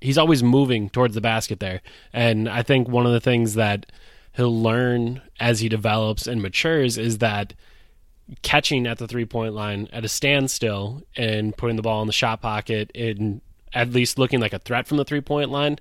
he's 0.00 0.16
always 0.16 0.42
moving 0.42 0.88
towards 0.88 1.14
the 1.14 1.20
basket 1.20 1.60
there, 1.60 1.82
and 2.14 2.48
I 2.48 2.62
think 2.62 2.88
one 2.88 3.04
of 3.04 3.12
the 3.12 3.20
things 3.20 3.56
that 3.56 3.84
he'll 4.36 4.62
learn 4.62 5.22
as 5.40 5.60
he 5.60 5.68
develops 5.68 6.26
and 6.26 6.42
matures 6.42 6.98
is 6.98 7.18
that 7.18 7.54
catching 8.42 8.86
at 8.86 8.98
the 8.98 9.06
three 9.06 9.24
point 9.24 9.54
line 9.54 9.88
at 9.92 10.04
a 10.04 10.08
standstill 10.08 11.02
and 11.16 11.56
putting 11.56 11.76
the 11.76 11.82
ball 11.82 12.00
in 12.02 12.06
the 12.06 12.12
shot 12.12 12.42
pocket 12.42 12.90
and 12.94 13.40
at 13.72 13.90
least 13.90 14.18
looking 14.18 14.40
like 14.40 14.52
a 14.52 14.58
threat 14.58 14.86
from 14.86 14.96
the 14.96 15.04
three 15.04 15.20
point 15.20 15.50
line, 15.50 15.78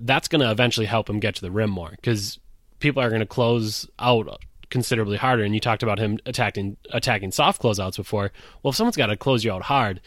that's 0.00 0.28
going 0.28 0.40
to 0.40 0.50
eventually 0.50 0.86
help 0.86 1.08
him 1.08 1.20
get 1.20 1.34
to 1.36 1.40
the 1.40 1.50
rim 1.50 1.70
more 1.70 1.90
because 1.90 2.38
people 2.80 3.02
are 3.02 3.08
going 3.08 3.20
to 3.20 3.26
close 3.26 3.88
out 3.98 4.42
considerably 4.70 5.16
harder. 5.16 5.44
And 5.44 5.54
you 5.54 5.60
talked 5.60 5.82
about 5.82 5.98
him 5.98 6.18
attacking 6.26 6.76
attacking 6.90 7.32
soft 7.32 7.62
closeouts 7.62 7.96
before. 7.96 8.32
Well, 8.62 8.70
if 8.70 8.76
someone's 8.76 8.96
got 8.96 9.06
to 9.06 9.16
close 9.16 9.44
you 9.44 9.52
out 9.52 9.62
hard, 9.62 10.00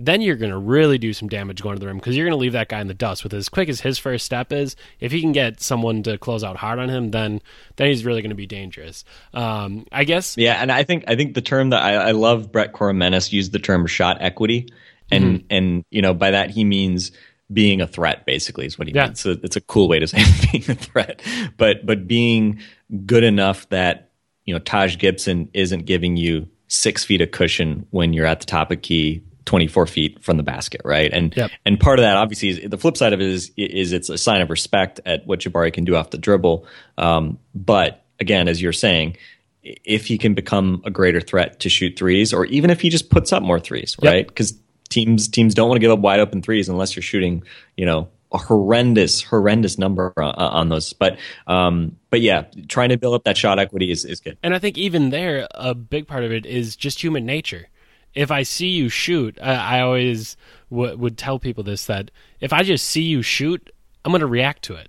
then 0.00 0.20
you're 0.20 0.36
going 0.36 0.52
to 0.52 0.58
really 0.58 0.96
do 0.96 1.12
some 1.12 1.28
damage 1.28 1.60
going 1.60 1.74
to 1.74 1.80
the 1.80 1.86
rim 1.86 1.96
because 1.98 2.16
you're 2.16 2.24
going 2.24 2.38
to 2.38 2.40
leave 2.40 2.52
that 2.52 2.68
guy 2.68 2.80
in 2.80 2.86
the 2.86 2.94
dust. 2.94 3.24
With 3.24 3.34
as 3.34 3.48
quick 3.48 3.68
as 3.68 3.80
his 3.80 3.98
first 3.98 4.24
step 4.24 4.52
is, 4.52 4.76
if 5.00 5.10
he 5.10 5.20
can 5.20 5.32
get 5.32 5.60
someone 5.60 6.02
to 6.04 6.16
close 6.18 6.44
out 6.44 6.56
hard 6.56 6.78
on 6.78 6.88
him, 6.88 7.10
then 7.10 7.42
then 7.76 7.88
he's 7.88 8.04
really 8.04 8.22
going 8.22 8.30
to 8.30 8.36
be 8.36 8.46
dangerous. 8.46 9.04
Um, 9.34 9.86
I 9.90 10.04
guess. 10.04 10.36
Yeah, 10.36 10.54
and 10.62 10.70
I 10.70 10.84
think 10.84 11.04
I 11.08 11.16
think 11.16 11.34
the 11.34 11.42
term 11.42 11.70
that 11.70 11.82
I, 11.82 11.94
I 11.94 12.10
love 12.12 12.52
Bret 12.52 12.72
Koremenos 12.72 13.32
used 13.32 13.52
the 13.52 13.58
term 13.58 13.86
shot 13.86 14.18
equity, 14.20 14.68
and 15.10 15.44
and 15.50 15.84
you 15.90 16.00
know 16.00 16.14
by 16.14 16.30
that 16.30 16.50
he 16.50 16.64
means 16.64 17.10
being 17.52 17.80
a 17.80 17.86
threat 17.86 18.26
basically 18.26 18.66
is 18.66 18.78
what 18.78 18.88
he 18.88 18.94
Yeah. 18.94 19.06
means. 19.06 19.20
So 19.20 19.34
it's 19.42 19.56
a 19.56 19.60
cool 19.62 19.88
way 19.88 19.98
to 19.98 20.06
say 20.06 20.18
being 20.52 20.64
a 20.70 20.74
threat, 20.74 21.22
but 21.56 21.84
but 21.84 22.06
being 22.06 22.60
good 23.06 23.24
enough 23.24 23.68
that 23.70 24.10
you 24.44 24.54
know 24.54 24.60
Taj 24.60 24.96
Gibson 24.98 25.48
isn't 25.54 25.86
giving 25.86 26.16
you 26.16 26.46
six 26.68 27.04
feet 27.04 27.20
of 27.22 27.30
cushion 27.30 27.86
when 27.90 28.12
you're 28.12 28.26
at 28.26 28.40
the 28.40 28.46
top 28.46 28.70
of 28.70 28.82
key. 28.82 29.22
24 29.48 29.86
feet 29.86 30.22
from 30.22 30.36
the 30.36 30.42
basket, 30.42 30.82
right? 30.84 31.10
And 31.12 31.34
Yep. 31.36 31.50
and 31.64 31.80
part 31.80 31.98
of 31.98 32.02
that, 32.04 32.16
obviously, 32.16 32.50
is 32.50 32.70
the 32.70 32.78
flip 32.78 32.96
side 32.96 33.12
of 33.12 33.20
it 33.20 33.26
is 33.26 33.50
is 33.56 33.92
it's 33.92 34.08
a 34.10 34.18
sign 34.18 34.40
of 34.42 34.50
respect 34.50 35.00
at 35.06 35.26
what 35.26 35.40
Jabari 35.40 35.72
can 35.72 35.84
do 35.84 35.96
off 35.96 36.10
the 36.10 36.18
dribble. 36.18 36.66
Um, 36.98 37.38
but 37.54 38.04
again, 38.20 38.46
as 38.48 38.60
you're 38.62 38.72
saying, 38.74 39.16
if 39.62 40.06
he 40.06 40.18
can 40.18 40.34
become 40.34 40.82
a 40.84 40.90
greater 40.90 41.20
threat 41.20 41.60
to 41.60 41.68
shoot 41.68 41.96
threes, 41.98 42.32
or 42.32 42.44
even 42.46 42.70
if 42.70 42.80
he 42.80 42.90
just 42.90 43.10
puts 43.10 43.32
up 43.32 43.42
more 43.42 43.58
threes, 43.58 43.96
Yep. 44.02 44.12
right? 44.12 44.26
Because 44.26 44.52
teams 44.90 45.28
teams 45.28 45.54
don't 45.54 45.68
want 45.68 45.76
to 45.76 45.80
give 45.80 45.90
up 45.90 45.98
wide 45.98 46.20
open 46.20 46.42
threes 46.42 46.68
unless 46.68 46.94
you're 46.94 47.02
shooting, 47.02 47.42
you 47.76 47.86
know, 47.86 48.08
a 48.32 48.36
horrendous 48.38 49.22
horrendous 49.22 49.78
number 49.78 50.12
on, 50.18 50.34
on 50.34 50.68
those. 50.68 50.92
But 50.92 51.18
um, 51.46 51.96
but 52.10 52.20
yeah, 52.20 52.44
trying 52.68 52.90
to 52.90 52.98
build 52.98 53.14
up 53.14 53.24
that 53.24 53.38
shot 53.38 53.58
equity 53.58 53.90
is 53.90 54.04
is 54.04 54.20
good. 54.20 54.36
And 54.42 54.54
I 54.54 54.58
think 54.58 54.76
even 54.76 55.08
there, 55.10 55.48
a 55.54 55.74
big 55.74 56.06
part 56.06 56.24
of 56.24 56.32
it 56.32 56.44
is 56.44 56.76
just 56.76 57.02
human 57.02 57.24
nature. 57.24 57.68
If 58.14 58.30
I 58.30 58.42
see 58.42 58.68
you 58.68 58.88
shoot, 58.88 59.38
I, 59.40 59.78
I 59.78 59.80
always 59.80 60.36
w- 60.70 60.96
would 60.96 61.18
tell 61.18 61.38
people 61.38 61.64
this 61.64 61.86
that 61.86 62.10
if 62.40 62.52
I 62.52 62.62
just 62.62 62.86
see 62.86 63.02
you 63.02 63.22
shoot, 63.22 63.70
I'm 64.04 64.12
going 64.12 64.20
to 64.20 64.26
react 64.26 64.62
to 64.64 64.74
it. 64.74 64.88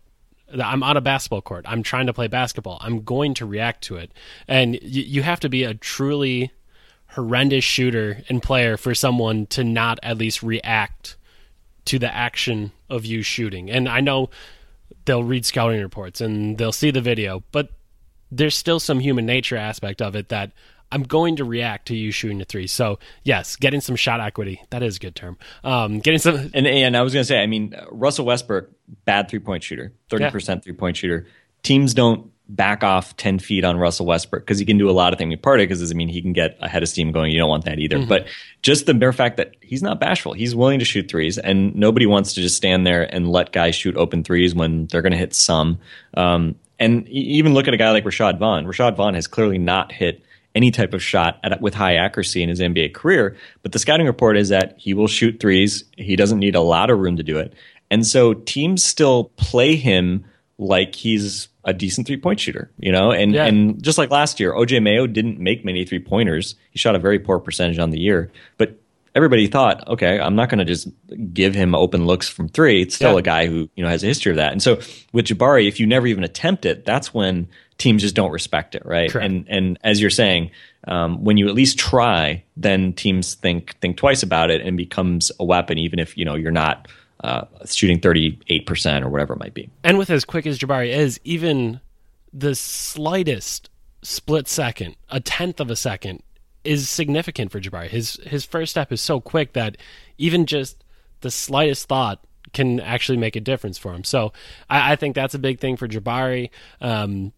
I'm 0.51 0.81
on 0.81 0.97
a 0.97 1.01
basketball 1.01 1.41
court. 1.41 1.65
I'm 1.67 1.83
trying 1.83 2.07
to 2.07 2.13
play 2.13 2.27
basketball. 2.27 2.79
I'm 2.81 3.03
going 3.03 3.33
to 3.35 3.45
react 3.45 3.83
to 3.85 3.97
it. 3.97 4.11
And 4.47 4.73
y- 4.73 4.79
you 4.81 5.21
have 5.21 5.39
to 5.41 5.49
be 5.49 5.63
a 5.63 5.73
truly 5.73 6.51
horrendous 7.09 7.63
shooter 7.63 8.23
and 8.29 8.41
player 8.41 8.77
for 8.77 8.95
someone 8.95 9.45
to 9.47 9.63
not 9.63 9.99
at 10.03 10.17
least 10.17 10.41
react 10.43 11.17
to 11.85 11.99
the 11.99 12.13
action 12.13 12.71
of 12.89 13.05
you 13.05 13.21
shooting. 13.21 13.69
And 13.69 13.87
I 13.89 13.99
know 13.99 14.29
they'll 15.05 15.23
read 15.23 15.45
scouting 15.45 15.81
reports 15.81 16.21
and 16.21 16.57
they'll 16.57 16.71
see 16.71 16.91
the 16.91 17.01
video, 17.01 17.43
but 17.51 17.69
there's 18.31 18.55
still 18.55 18.79
some 18.79 18.99
human 18.99 19.25
nature 19.25 19.57
aspect 19.57 20.01
of 20.01 20.15
it 20.15 20.29
that 20.29 20.51
I'm 20.91 21.03
going 21.03 21.35
to 21.37 21.45
react 21.45 21.87
to 21.87 21.95
you 21.95 22.11
shooting 22.11 22.41
a 22.41 22.45
three. 22.45 22.67
So 22.67 22.99
yes, 23.23 23.55
getting 23.55 23.81
some 23.81 23.95
shot 23.95 24.19
equity 24.19 24.61
that 24.69 24.83
is 24.83 24.97
a 24.97 24.99
good 24.99 25.15
term. 25.15 25.37
Um, 25.63 25.99
getting 25.99 26.19
some 26.19 26.49
And 26.53 26.67
and 26.67 26.97
I 26.97 27.01
was 27.01 27.13
going 27.13 27.21
to 27.21 27.27
say, 27.27 27.41
I 27.41 27.47
mean, 27.47 27.75
Russell 27.91 28.25
Westbrook, 28.25 28.69
bad 29.05 29.29
three 29.29 29.39
point 29.39 29.63
shooter, 29.63 29.93
thirty 30.09 30.29
percent 30.29 30.63
three 30.63 30.73
point 30.73 30.97
shooter. 30.97 31.27
Teams 31.63 31.93
don't 31.93 32.31
back 32.49 32.83
off 32.83 33.15
ten 33.15 33.37
feet 33.37 33.63
on 33.63 33.77
Russell 33.77 34.07
Westbrook 34.07 34.43
because 34.43 34.57
he 34.57 34.65
can 34.65 34.77
do 34.77 34.89
a 34.89 34.91
lot 34.91 35.13
of 35.13 35.19
things. 35.19 35.35
Part 35.41 35.59
of 35.59 35.63
it 35.63 35.67
because 35.67 35.91
I 35.91 35.93
mean 35.93 36.07
he 36.07 36.21
can 36.21 36.33
get 36.33 36.57
ahead 36.61 36.81
of 36.81 36.89
steam 36.89 37.11
going. 37.11 37.31
You 37.31 37.37
don't 37.37 37.49
want 37.49 37.65
that 37.65 37.79
either. 37.79 38.03
But 38.05 38.27
just 38.63 38.87
the 38.87 38.93
mere 38.95 39.13
fact 39.13 39.37
that 39.37 39.55
he's 39.61 39.83
not 39.83 39.99
bashful, 39.99 40.33
he's 40.33 40.55
willing 40.55 40.79
to 40.79 40.85
shoot 40.85 41.09
threes, 41.09 41.37
and 41.37 41.75
nobody 41.75 42.07
wants 42.07 42.33
to 42.33 42.41
just 42.41 42.55
stand 42.55 42.87
there 42.87 43.03
and 43.13 43.29
let 43.29 43.51
guys 43.51 43.75
shoot 43.75 43.95
open 43.95 44.23
threes 44.23 44.55
when 44.55 44.87
they're 44.87 45.03
going 45.03 45.11
to 45.11 45.17
hit 45.17 45.35
some. 45.35 45.79
Um, 46.15 46.55
and 46.79 47.07
even 47.09 47.53
look 47.53 47.67
at 47.67 47.73
a 47.73 47.77
guy 47.77 47.91
like 47.91 48.05
Rashad 48.05 48.39
Vaughn. 48.39 48.65
Rashad 48.65 48.95
Vaughn 48.95 49.13
has 49.13 49.27
clearly 49.27 49.57
not 49.57 49.91
hit 49.91 50.23
any 50.59 50.71
type 50.71 50.93
of 50.93 51.01
shot 51.01 51.39
at, 51.43 51.61
with 51.61 51.73
high 51.73 51.95
accuracy 51.95 52.43
in 52.43 52.49
his 52.49 52.59
NBA 52.59 52.93
career. 52.93 53.37
But 53.63 53.71
the 53.71 53.79
scouting 53.79 54.05
report 54.07 54.35
is 54.37 54.49
that 54.49 54.75
he 54.77 54.93
will 54.93 55.07
shoot 55.07 55.39
threes. 55.39 55.85
He 55.97 56.17
doesn't 56.17 56.39
need 56.39 56.55
a 56.55 56.61
lot 56.61 56.89
of 56.89 56.99
room 56.99 57.15
to 57.15 57.23
do 57.23 57.37
it. 57.37 57.53
And 57.89 58.05
so 58.05 58.33
teams 58.33 58.83
still 58.83 59.31
play 59.37 59.77
him 59.77 60.25
like 60.57 60.95
he's 60.95 61.47
a 61.63 61.71
decent 61.73 62.05
three 62.07 62.17
point 62.17 62.39
shooter, 62.41 62.69
you 62.77 62.91
know? 62.91 63.11
And, 63.11 63.33
Yeah. 63.33 63.45
and 63.45 63.81
just 63.81 63.97
like 63.97 64.11
last 64.11 64.39
year, 64.41 64.51
OJ 64.53 64.81
Mayo 64.83 65.07
didn't 65.07 65.39
make 65.39 65.63
many 65.63 65.85
three 65.85 65.99
pointers. 65.99 66.55
He 66.71 66.77
shot 66.79 66.95
a 66.95 66.99
very 66.99 67.19
poor 67.19 67.39
percentage 67.39 67.79
on 67.79 67.91
the 67.91 67.99
year. 67.99 68.29
But 68.57 68.75
everybody 69.15 69.47
thought, 69.47 69.87
okay, 69.87 70.19
I'm 70.19 70.35
not 70.35 70.49
going 70.49 70.59
to 70.59 70.65
just 70.65 70.89
give 71.33 71.55
him 71.55 71.73
open 71.73 72.05
looks 72.05 72.27
from 72.27 72.49
three. 72.49 72.81
It's 72.81 72.95
still 72.95 73.13
Yeah. 73.13 73.19
a 73.19 73.21
guy 73.21 73.47
who, 73.47 73.69
you 73.75 73.83
know, 73.83 73.89
has 73.89 74.03
a 74.03 74.07
history 74.07 74.31
of 74.31 74.37
that. 74.37 74.51
And 74.51 74.61
so 74.61 74.75
with 75.13 75.25
Jabari, 75.27 75.67
if 75.67 75.79
you 75.79 75.87
never 75.87 76.05
even 76.07 76.23
attempt 76.25 76.65
it, 76.65 76.85
that's 76.85 77.13
when 77.13 77.47
teams 77.79 78.03
just 78.03 78.13
don't 78.13 78.31
respect 78.31 78.75
it, 78.75 78.85
right? 78.85 79.09
Correct. 79.09 79.25
And 79.25 79.45
and 79.49 79.79
as 79.83 79.99
you're 79.99 80.11
saying, 80.11 80.51
um, 80.87 81.23
when 81.23 81.37
you 81.37 81.47
at 81.47 81.55
least 81.55 81.79
try, 81.79 82.43
then 82.55 82.93
teams 82.93 83.33
think 83.33 83.75
think 83.79 83.97
twice 83.97 84.21
about 84.21 84.51
it 84.51 84.61
and 84.61 84.77
becomes 84.77 85.31
a 85.39 85.43
weapon, 85.43 85.79
even 85.79 85.97
if 85.97 86.15
you 86.15 86.25
know 86.25 86.35
you're 86.35 86.51
not 86.51 86.87
uh, 87.23 87.45
shooting 87.65 87.99
38 87.99 88.67
percent 88.67 89.03
or 89.03 89.09
whatever 89.09 89.33
it 89.33 89.39
might 89.39 89.55
be. 89.55 89.69
and 89.83 89.97
with 89.97 90.11
as 90.11 90.23
quick 90.23 90.45
as 90.45 90.59
Jabari 90.59 90.89
is, 90.89 91.19
even 91.23 91.79
the 92.31 92.53
slightest 92.53 93.69
split 94.03 94.47
second, 94.47 94.95
a 95.09 95.19
tenth 95.19 95.59
of 95.59 95.71
a 95.71 95.75
second, 95.75 96.21
is 96.63 96.87
significant 96.87 97.51
for 97.51 97.59
Jabari. 97.59 97.87
His 97.87 98.19
his 98.25 98.45
first 98.45 98.71
step 98.71 98.91
is 98.91 99.01
so 99.01 99.19
quick 99.19 99.53
that 99.53 99.77
even 100.17 100.45
just 100.45 100.83
the 101.21 101.31
slightest 101.31 101.87
thought 101.87 102.23
can 102.53 102.79
actually 102.79 103.17
make 103.17 103.35
a 103.35 103.39
difference 103.41 103.77
for 103.77 103.93
him. 103.93 104.03
So 104.03 104.33
I, 104.69 104.93
I 104.93 104.95
think 104.95 105.15
that's 105.15 105.33
a 105.33 105.39
big 105.39 105.59
thing 105.59 105.77
for 105.77 105.87
Jabari. 105.87 106.49
Um, 106.81 107.31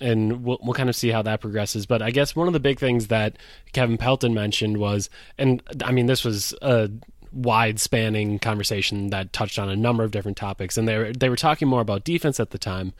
and 0.00 0.44
we'll, 0.44 0.58
we'll 0.62 0.74
kind 0.74 0.88
of 0.88 0.96
see 0.96 1.10
how 1.10 1.22
that 1.22 1.40
progresses. 1.40 1.86
But 1.86 2.02
I 2.02 2.10
guess 2.10 2.34
one 2.34 2.46
of 2.46 2.52
the 2.52 2.60
big 2.60 2.78
things 2.78 3.08
that 3.08 3.36
Kevin 3.72 3.98
Pelton 3.98 4.34
mentioned 4.34 4.78
was, 4.78 5.08
and 5.38 5.62
I 5.84 5.92
mean, 5.92 6.06
this 6.06 6.24
was 6.24 6.54
a 6.62 6.90
wide 7.32 7.80
spanning 7.80 8.38
conversation 8.38 9.10
that 9.10 9.32
touched 9.32 9.58
on 9.58 9.68
a 9.68 9.76
number 9.76 10.04
of 10.04 10.10
different 10.10 10.36
topics. 10.36 10.76
And 10.76 10.86
they 10.86 10.96
were, 10.96 11.12
they 11.12 11.28
were 11.28 11.36
talking 11.36 11.68
more 11.68 11.80
about 11.80 12.04
defense 12.04 12.38
at 12.38 12.50
the 12.50 12.58
time, 12.58 12.92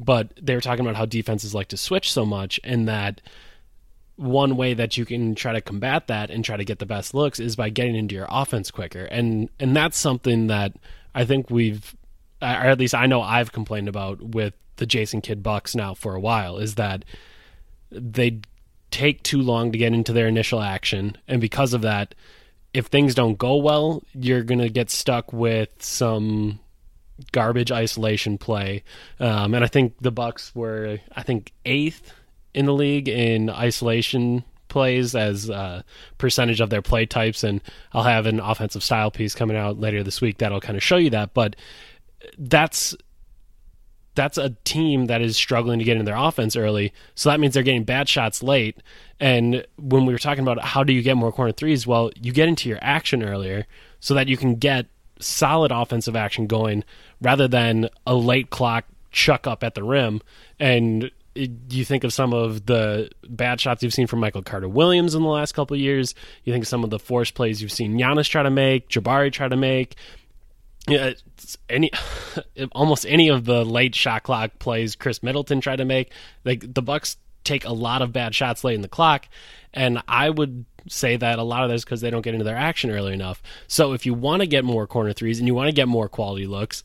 but 0.00 0.32
they 0.40 0.54
were 0.54 0.60
talking 0.60 0.84
about 0.84 0.96
how 0.96 1.04
defenses 1.04 1.54
like 1.54 1.68
to 1.68 1.76
switch 1.76 2.12
so 2.12 2.24
much 2.24 2.58
and 2.64 2.88
that 2.88 3.20
one 4.16 4.56
way 4.56 4.74
that 4.74 4.96
you 4.96 5.04
can 5.04 5.34
try 5.34 5.52
to 5.52 5.60
combat 5.60 6.06
that 6.06 6.30
and 6.30 6.44
try 6.44 6.56
to 6.56 6.64
get 6.64 6.78
the 6.78 6.86
best 6.86 7.14
looks 7.14 7.40
is 7.40 7.56
by 7.56 7.70
getting 7.70 7.96
into 7.96 8.14
your 8.14 8.26
offense 8.30 8.70
quicker. 8.70 9.04
And 9.06 9.48
and 9.58 9.74
that's 9.74 9.98
something 9.98 10.46
that 10.46 10.74
I 11.14 11.24
think 11.24 11.50
we've 11.50 11.94
or 12.42 12.70
at 12.70 12.78
least 12.78 12.94
I 12.94 13.06
know 13.06 13.22
I've 13.22 13.52
complained 13.52 13.88
about 13.88 14.20
with 14.20 14.54
the 14.76 14.86
Jason 14.86 15.20
Kidd 15.20 15.42
Bucks 15.42 15.74
now 15.74 15.94
for 15.94 16.14
a 16.14 16.20
while 16.20 16.58
is 16.58 16.74
that 16.74 17.04
they 17.90 18.40
take 18.90 19.22
too 19.22 19.40
long 19.40 19.72
to 19.72 19.78
get 19.78 19.92
into 19.92 20.12
their 20.12 20.28
initial 20.28 20.60
action 20.60 21.16
and 21.28 21.40
because 21.40 21.72
of 21.72 21.82
that 21.82 22.14
if 22.74 22.86
things 22.86 23.14
don't 23.14 23.38
go 23.38 23.56
well, 23.56 24.02
you're 24.14 24.42
going 24.42 24.60
to 24.60 24.70
get 24.70 24.90
stuck 24.90 25.32
with 25.32 25.70
some 25.78 26.58
garbage 27.30 27.70
isolation 27.70 28.38
play. 28.38 28.82
Um, 29.20 29.54
and 29.54 29.64
I 29.64 29.68
think 29.68 29.94
the 30.00 30.10
Bucks 30.10 30.54
were, 30.54 30.98
I 31.14 31.22
think, 31.22 31.52
eighth 31.64 32.12
in 32.54 32.66
the 32.66 32.72
league 32.72 33.08
in 33.08 33.50
isolation 33.50 34.44
plays 34.68 35.14
as 35.14 35.50
a 35.50 35.84
percentage 36.16 36.60
of 36.60 36.70
their 36.70 36.82
play 36.82 37.04
types. 37.04 37.44
And 37.44 37.60
I'll 37.92 38.04
have 38.04 38.26
an 38.26 38.40
offensive 38.40 38.82
style 38.82 39.10
piece 39.10 39.34
coming 39.34 39.56
out 39.56 39.78
later 39.78 40.02
this 40.02 40.20
week 40.20 40.38
that'll 40.38 40.60
kind 40.60 40.76
of 40.76 40.82
show 40.82 40.96
you 40.96 41.10
that. 41.10 41.34
But 41.34 41.56
that's 42.38 42.94
that's 44.14 44.36
a 44.36 44.50
team 44.64 45.06
that 45.06 45.22
is 45.22 45.36
struggling 45.36 45.78
to 45.78 45.84
get 45.84 45.96
into 45.96 46.04
their 46.04 46.16
offense 46.16 46.54
early. 46.54 46.92
So 47.14 47.30
that 47.30 47.40
means 47.40 47.54
they're 47.54 47.62
getting 47.62 47.84
bad 47.84 48.08
shots 48.08 48.42
late. 48.42 48.82
And 49.18 49.66
when 49.78 50.04
we 50.04 50.12
were 50.12 50.18
talking 50.18 50.42
about 50.42 50.62
how 50.62 50.84
do 50.84 50.92
you 50.92 51.02
get 51.02 51.16
more 51.16 51.32
corner 51.32 51.52
threes, 51.52 51.86
well, 51.86 52.10
you 52.20 52.32
get 52.32 52.48
into 52.48 52.68
your 52.68 52.78
action 52.82 53.22
earlier 53.22 53.66
so 54.00 54.14
that 54.14 54.28
you 54.28 54.36
can 54.36 54.56
get 54.56 54.86
solid 55.18 55.72
offensive 55.72 56.16
action 56.16 56.46
going 56.46 56.84
rather 57.20 57.48
than 57.48 57.88
a 58.06 58.14
late 58.14 58.50
clock 58.50 58.84
chuck 59.12 59.46
up 59.46 59.64
at 59.64 59.74
the 59.74 59.82
rim. 59.82 60.20
And 60.58 61.10
it, 61.34 61.50
you 61.70 61.84
think 61.84 62.04
of 62.04 62.12
some 62.12 62.34
of 62.34 62.66
the 62.66 63.10
bad 63.26 63.60
shots 63.60 63.82
you've 63.82 63.94
seen 63.94 64.06
from 64.06 64.20
Michael 64.20 64.42
Carter 64.42 64.68
Williams 64.68 65.14
in 65.14 65.22
the 65.22 65.28
last 65.28 65.52
couple 65.52 65.76
years. 65.76 66.14
You 66.44 66.52
think 66.52 66.64
of 66.64 66.68
some 66.68 66.84
of 66.84 66.90
the 66.90 66.98
force 66.98 67.30
plays 67.30 67.62
you've 67.62 67.72
seen 67.72 67.98
Giannis 67.98 68.28
try 68.28 68.42
to 68.42 68.50
make, 68.50 68.88
Jabari 68.90 69.32
try 69.32 69.48
to 69.48 69.56
make 69.56 69.96
yeah, 70.88 71.12
any 71.68 71.90
almost 72.72 73.06
any 73.06 73.28
of 73.28 73.44
the 73.44 73.64
late 73.64 73.94
shot 73.94 74.22
clock 74.22 74.58
plays 74.58 74.96
Khris 74.96 75.22
Middleton 75.22 75.60
tried 75.60 75.76
to 75.76 75.84
make. 75.84 76.12
Like 76.44 76.74
the 76.74 76.82
Bucks 76.82 77.16
take 77.44 77.64
a 77.64 77.72
lot 77.72 78.02
of 78.02 78.12
bad 78.12 78.34
shots 78.34 78.64
late 78.64 78.74
in 78.74 78.82
the 78.82 78.88
clock, 78.88 79.28
and 79.72 80.02
I 80.08 80.30
would 80.30 80.64
say 80.88 81.16
that 81.16 81.38
a 81.38 81.42
lot 81.42 81.62
of 81.62 81.68
that 81.68 81.76
is 81.76 81.84
because 81.84 82.00
they 82.00 82.10
don't 82.10 82.22
get 82.22 82.34
into 82.34 82.44
their 82.44 82.56
action 82.56 82.90
early 82.90 83.12
enough. 83.12 83.42
So 83.68 83.92
if 83.92 84.04
you 84.06 84.14
want 84.14 84.40
to 84.40 84.46
get 84.46 84.64
more 84.64 84.86
corner 84.86 85.12
threes 85.12 85.38
and 85.38 85.46
you 85.46 85.54
want 85.54 85.68
to 85.68 85.74
get 85.74 85.88
more 85.88 86.08
quality 86.08 86.46
looks, 86.46 86.82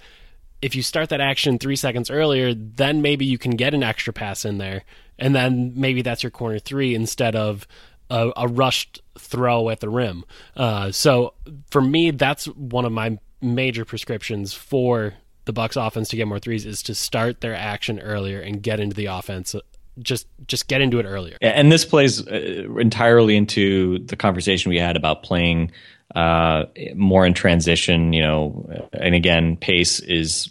if 0.61 0.75
you 0.75 0.83
start 0.83 1.09
that 1.09 1.21
action 1.21 1.59
three 1.59 1.75
seconds 1.75 2.09
earlier, 2.09 2.53
then 2.53 3.01
maybe 3.01 3.25
you 3.25 3.37
can 3.37 3.51
get 3.51 3.73
an 3.73 3.83
extra 3.83 4.13
pass 4.13 4.45
in 4.45 4.57
there, 4.57 4.83
and 5.17 5.35
then 5.35 5.73
maybe 5.75 6.01
that's 6.01 6.23
your 6.23 6.31
corner 6.31 6.59
three 6.59 6.93
instead 6.93 7.35
of 7.35 7.67
a, 8.09 8.31
a 8.37 8.47
rushed 8.47 9.01
throw 9.17 9.69
at 9.69 9.79
the 9.79 9.89
rim. 9.89 10.23
Uh, 10.55 10.91
so 10.91 11.33
for 11.69 11.81
me, 11.81 12.11
that's 12.11 12.45
one 12.45 12.85
of 12.85 12.91
my 12.91 13.17
major 13.41 13.85
prescriptions 13.85 14.53
for 14.53 15.13
the 15.45 15.53
Bucks 15.53 15.75
offense 15.75 16.09
to 16.09 16.15
get 16.15 16.27
more 16.27 16.39
threes 16.39 16.65
is 16.65 16.83
to 16.83 16.95
start 16.95 17.41
their 17.41 17.55
action 17.55 17.99
earlier 17.99 18.41
and 18.41 18.61
get 18.61 18.79
into 18.79 18.95
the 18.95 19.05
offense 19.05 19.55
just 19.99 20.27
just 20.45 20.67
get 20.67 20.81
into 20.81 20.99
it 20.99 21.05
earlier. 21.05 21.37
And 21.41 21.71
this 21.71 21.85
plays 21.85 22.25
uh, 22.27 22.67
entirely 22.77 23.35
into 23.35 23.99
the 23.99 24.15
conversation 24.15 24.69
we 24.69 24.77
had 24.77 24.95
about 24.95 25.23
playing 25.23 25.71
uh, 26.15 26.65
more 26.95 27.25
in 27.25 27.33
transition. 27.33 28.13
You 28.13 28.21
know, 28.21 28.89
and 28.93 29.15
again, 29.15 29.57
pace 29.57 29.99
is 29.99 30.49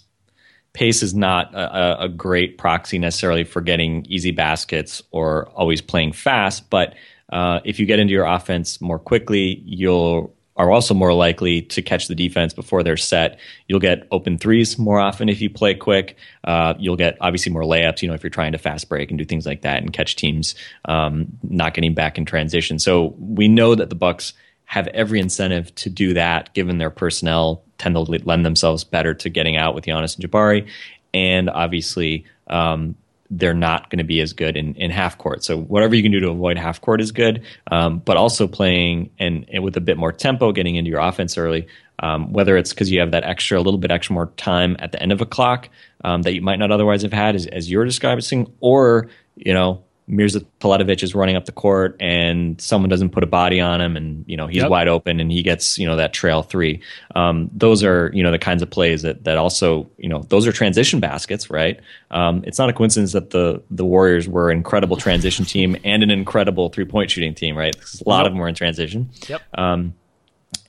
pace 0.72 1.02
is 1.02 1.14
not 1.14 1.54
a, 1.54 2.02
a, 2.02 2.08
great 2.08 2.58
proxy 2.58 2.98
necessarily 2.98 3.44
for 3.44 3.62
getting 3.62 4.04
easy 4.10 4.30
baskets 4.30 5.02
or 5.10 5.48
always 5.54 5.80
playing 5.80 6.12
fast, 6.12 6.68
but 6.68 6.94
uh, 7.30 7.60
if 7.64 7.80
you 7.80 7.86
get 7.86 7.98
into 7.98 8.12
your 8.12 8.26
offense 8.26 8.78
more 8.78 8.98
quickly, 8.98 9.62
you'll 9.64 10.34
are 10.56 10.70
also 10.70 10.94
more 10.94 11.12
likely 11.12 11.62
to 11.62 11.82
catch 11.82 12.08
the 12.08 12.14
defense 12.14 12.54
before 12.54 12.82
they're 12.82 12.96
set. 12.96 13.38
You'll 13.68 13.80
get 13.80 14.06
open 14.10 14.38
threes 14.38 14.78
more 14.78 14.98
often 14.98 15.28
if 15.28 15.40
you 15.40 15.50
play 15.50 15.74
quick. 15.74 16.16
Uh, 16.44 16.74
you'll 16.78 16.96
get 16.96 17.16
obviously 17.20 17.52
more 17.52 17.62
layups, 17.62 18.00
you 18.02 18.08
know, 18.08 18.14
if 18.14 18.22
you're 18.22 18.30
trying 18.30 18.52
to 18.52 18.58
fast 18.58 18.88
break 18.88 19.10
and 19.10 19.18
do 19.18 19.24
things 19.24 19.44
like 19.44 19.62
that 19.62 19.82
and 19.82 19.92
catch 19.92 20.16
teams 20.16 20.54
um, 20.86 21.26
not 21.42 21.74
getting 21.74 21.94
back 21.94 22.16
in 22.16 22.24
transition. 22.24 22.78
So 22.78 23.14
we 23.18 23.48
know 23.48 23.74
that 23.74 23.90
the 23.90 23.94
Bucks 23.94 24.32
have 24.64 24.88
every 24.88 25.20
incentive 25.20 25.74
to 25.76 25.90
do 25.90 26.14
that, 26.14 26.52
given 26.54 26.78
their 26.78 26.90
personnel 26.90 27.62
tend 27.78 27.94
to 27.94 28.00
lend 28.00 28.44
themselves 28.44 28.82
better 28.82 29.12
to 29.14 29.28
getting 29.28 29.56
out 29.56 29.74
with 29.74 29.84
Giannis 29.84 30.16
and 30.16 30.30
Jabari, 30.30 30.68
and 31.12 31.50
obviously. 31.50 32.24
Um, 32.48 32.96
they're 33.30 33.54
not 33.54 33.90
going 33.90 33.98
to 33.98 34.04
be 34.04 34.20
as 34.20 34.32
good 34.32 34.56
in, 34.56 34.74
in 34.74 34.90
half 34.90 35.18
court. 35.18 35.44
So 35.44 35.58
whatever 35.58 35.94
you 35.94 36.02
can 36.02 36.12
do 36.12 36.20
to 36.20 36.30
avoid 36.30 36.58
half 36.58 36.80
court 36.80 37.00
is 37.00 37.12
good, 37.12 37.42
um, 37.70 37.98
but 37.98 38.16
also 38.16 38.46
playing 38.46 39.10
and, 39.18 39.46
and, 39.52 39.64
with 39.64 39.76
a 39.76 39.80
bit 39.80 39.96
more 39.96 40.12
tempo, 40.12 40.52
getting 40.52 40.76
into 40.76 40.90
your 40.90 41.00
offense 41.00 41.36
early. 41.36 41.66
Um, 41.98 42.32
whether 42.32 42.58
it's 42.58 42.74
because 42.74 42.90
you 42.90 43.00
have 43.00 43.12
that 43.12 43.24
extra, 43.24 43.58
a 43.58 43.62
little 43.62 43.78
bit 43.78 43.90
extra 43.90 44.12
more 44.12 44.26
time 44.36 44.76
at 44.80 44.92
the 44.92 45.02
end 45.02 45.12
of 45.12 45.22
a 45.22 45.26
clock 45.26 45.70
um, 46.04 46.22
that 46.22 46.34
you 46.34 46.42
might 46.42 46.58
not 46.58 46.70
otherwise 46.70 47.02
have 47.02 47.12
had, 47.12 47.34
as, 47.34 47.46
as 47.46 47.70
you're 47.70 47.86
describing, 47.86 48.52
or 48.60 49.08
you 49.34 49.54
know 49.54 49.82
Mirza 50.08 50.40
Teletovic 50.60 51.02
is 51.02 51.14
running 51.14 51.34
up 51.34 51.46
the 51.46 51.52
court 51.52 51.96
and 51.98 52.60
someone 52.60 52.88
doesn't 52.88 53.10
put 53.10 53.24
a 53.24 53.26
body 53.26 53.60
on 53.60 53.80
him 53.80 53.96
and 53.96 54.24
you 54.28 54.36
know 54.36 54.46
he's 54.46 54.62
yep. 54.62 54.70
wide 54.70 54.86
open 54.86 55.18
and 55.18 55.32
he 55.32 55.42
gets 55.42 55.78
you 55.78 55.86
know 55.86 55.96
that 55.96 56.12
trail 56.12 56.42
three. 56.42 56.80
Um, 57.14 57.50
those 57.52 57.82
are 57.82 58.10
you 58.14 58.22
know 58.22 58.30
the 58.30 58.38
kinds 58.38 58.62
of 58.62 58.70
plays 58.70 59.02
that 59.02 59.24
that 59.24 59.36
also 59.36 59.90
you 59.98 60.08
know 60.08 60.22
those 60.28 60.46
are 60.46 60.52
transition 60.52 61.00
baskets, 61.00 61.50
right? 61.50 61.80
Um, 62.12 62.44
it's 62.46 62.58
not 62.58 62.68
a 62.68 62.72
coincidence 62.72 63.12
that 63.12 63.30
the 63.30 63.62
the 63.70 63.84
Warriors 63.84 64.28
were 64.28 64.50
an 64.50 64.58
incredible 64.58 64.96
transition 64.96 65.44
team 65.44 65.76
and 65.84 66.02
an 66.02 66.10
incredible 66.10 66.68
three 66.68 66.84
point 66.84 67.10
shooting 67.10 67.34
team, 67.34 67.56
right? 67.56 67.74
A 67.74 68.08
lot 68.08 68.18
yep. 68.18 68.26
of 68.26 68.32
them 68.32 68.38
were 68.38 68.48
in 68.48 68.54
transition. 68.54 69.10
Yep. 69.28 69.42
Um, 69.54 69.94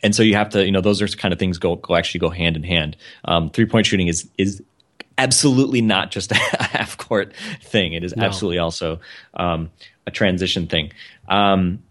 and 0.03 0.15
so 0.15 0.23
you 0.23 0.35
have 0.35 0.49
to, 0.49 0.65
you 0.65 0.71
know, 0.71 0.81
those 0.81 1.01
are 1.01 1.07
kind 1.07 1.33
of 1.33 1.39
things 1.39 1.57
go, 1.57 1.75
go 1.75 1.95
actually 1.95 2.19
go 2.19 2.29
hand 2.29 2.55
in 2.55 2.63
hand. 2.63 2.97
Um, 3.25 3.49
three 3.49 3.65
point 3.65 3.85
shooting 3.85 4.07
is 4.07 4.27
is 4.37 4.63
absolutely 5.17 5.81
not 5.81 6.11
just 6.11 6.31
a 6.31 6.35
half 6.59 6.97
court 6.97 7.33
thing. 7.61 7.93
It 7.93 8.03
is 8.03 8.15
no. 8.15 8.25
absolutely 8.25 8.59
also 8.59 8.99
um, 9.33 9.71
a 10.05 10.11
transition 10.11 10.67
thing. 10.67 10.91
Um, 11.27 11.83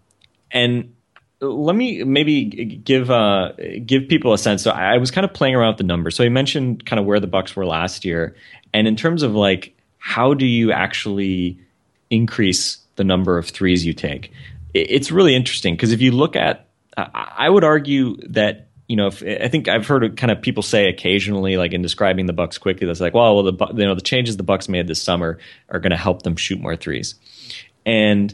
and 0.51 0.93
let 1.39 1.75
me 1.75 2.03
maybe 2.03 2.45
give 2.45 3.11
uh, 3.11 3.51
give 3.85 4.07
people 4.07 4.33
a 4.33 4.37
sense. 4.37 4.63
So 4.63 4.71
I 4.71 4.97
was 4.97 5.11
kind 5.11 5.25
of 5.25 5.33
playing 5.33 5.55
around 5.55 5.73
with 5.73 5.77
the 5.77 5.83
numbers. 5.83 6.15
So 6.15 6.23
I 6.23 6.29
mentioned 6.29 6.85
kind 6.85 6.99
of 6.99 7.05
where 7.05 7.19
the 7.19 7.27
Bucks 7.27 7.55
were 7.55 7.65
last 7.65 8.05
year, 8.05 8.35
and 8.73 8.87
in 8.87 8.95
terms 8.95 9.23
of 9.23 9.35
like 9.35 9.75
how 9.99 10.33
do 10.33 10.45
you 10.45 10.71
actually 10.71 11.59
increase 12.09 12.77
the 12.95 13.03
number 13.03 13.37
of 13.37 13.49
threes 13.49 13.85
you 13.85 13.93
take? 13.93 14.31
It's 14.73 15.11
really 15.11 15.35
interesting 15.35 15.75
because 15.75 15.91
if 15.91 16.01
you 16.01 16.11
look 16.11 16.35
at, 16.35 16.67
I 16.95 17.49
would 17.49 17.63
argue 17.63 18.17
that 18.29 18.66
you 18.87 18.95
know, 18.95 19.07
if, 19.07 19.21
I 19.21 19.49
think 19.49 19.67
I've 19.67 19.85
heard 19.85 20.15
kind 20.15 20.31
of 20.31 20.41
people 20.41 20.63
say 20.63 20.87
occasionally, 20.87 21.57
like 21.57 21.73
in 21.73 21.81
describing 21.81 22.25
the 22.25 22.33
Bucks 22.33 22.57
quickly, 22.57 22.87
that's 22.87 23.01
like, 23.01 23.13
well, 23.13 23.35
well, 23.35 23.51
the 23.51 23.67
you 23.75 23.85
know 23.85 23.95
the 23.95 24.01
changes 24.01 24.37
the 24.37 24.43
Bucks 24.43 24.69
made 24.69 24.87
this 24.87 25.01
summer 25.01 25.39
are 25.69 25.79
going 25.79 25.91
to 25.91 25.97
help 25.97 26.23
them 26.23 26.37
shoot 26.37 26.59
more 26.59 26.75
threes, 26.75 27.15
and 27.85 28.33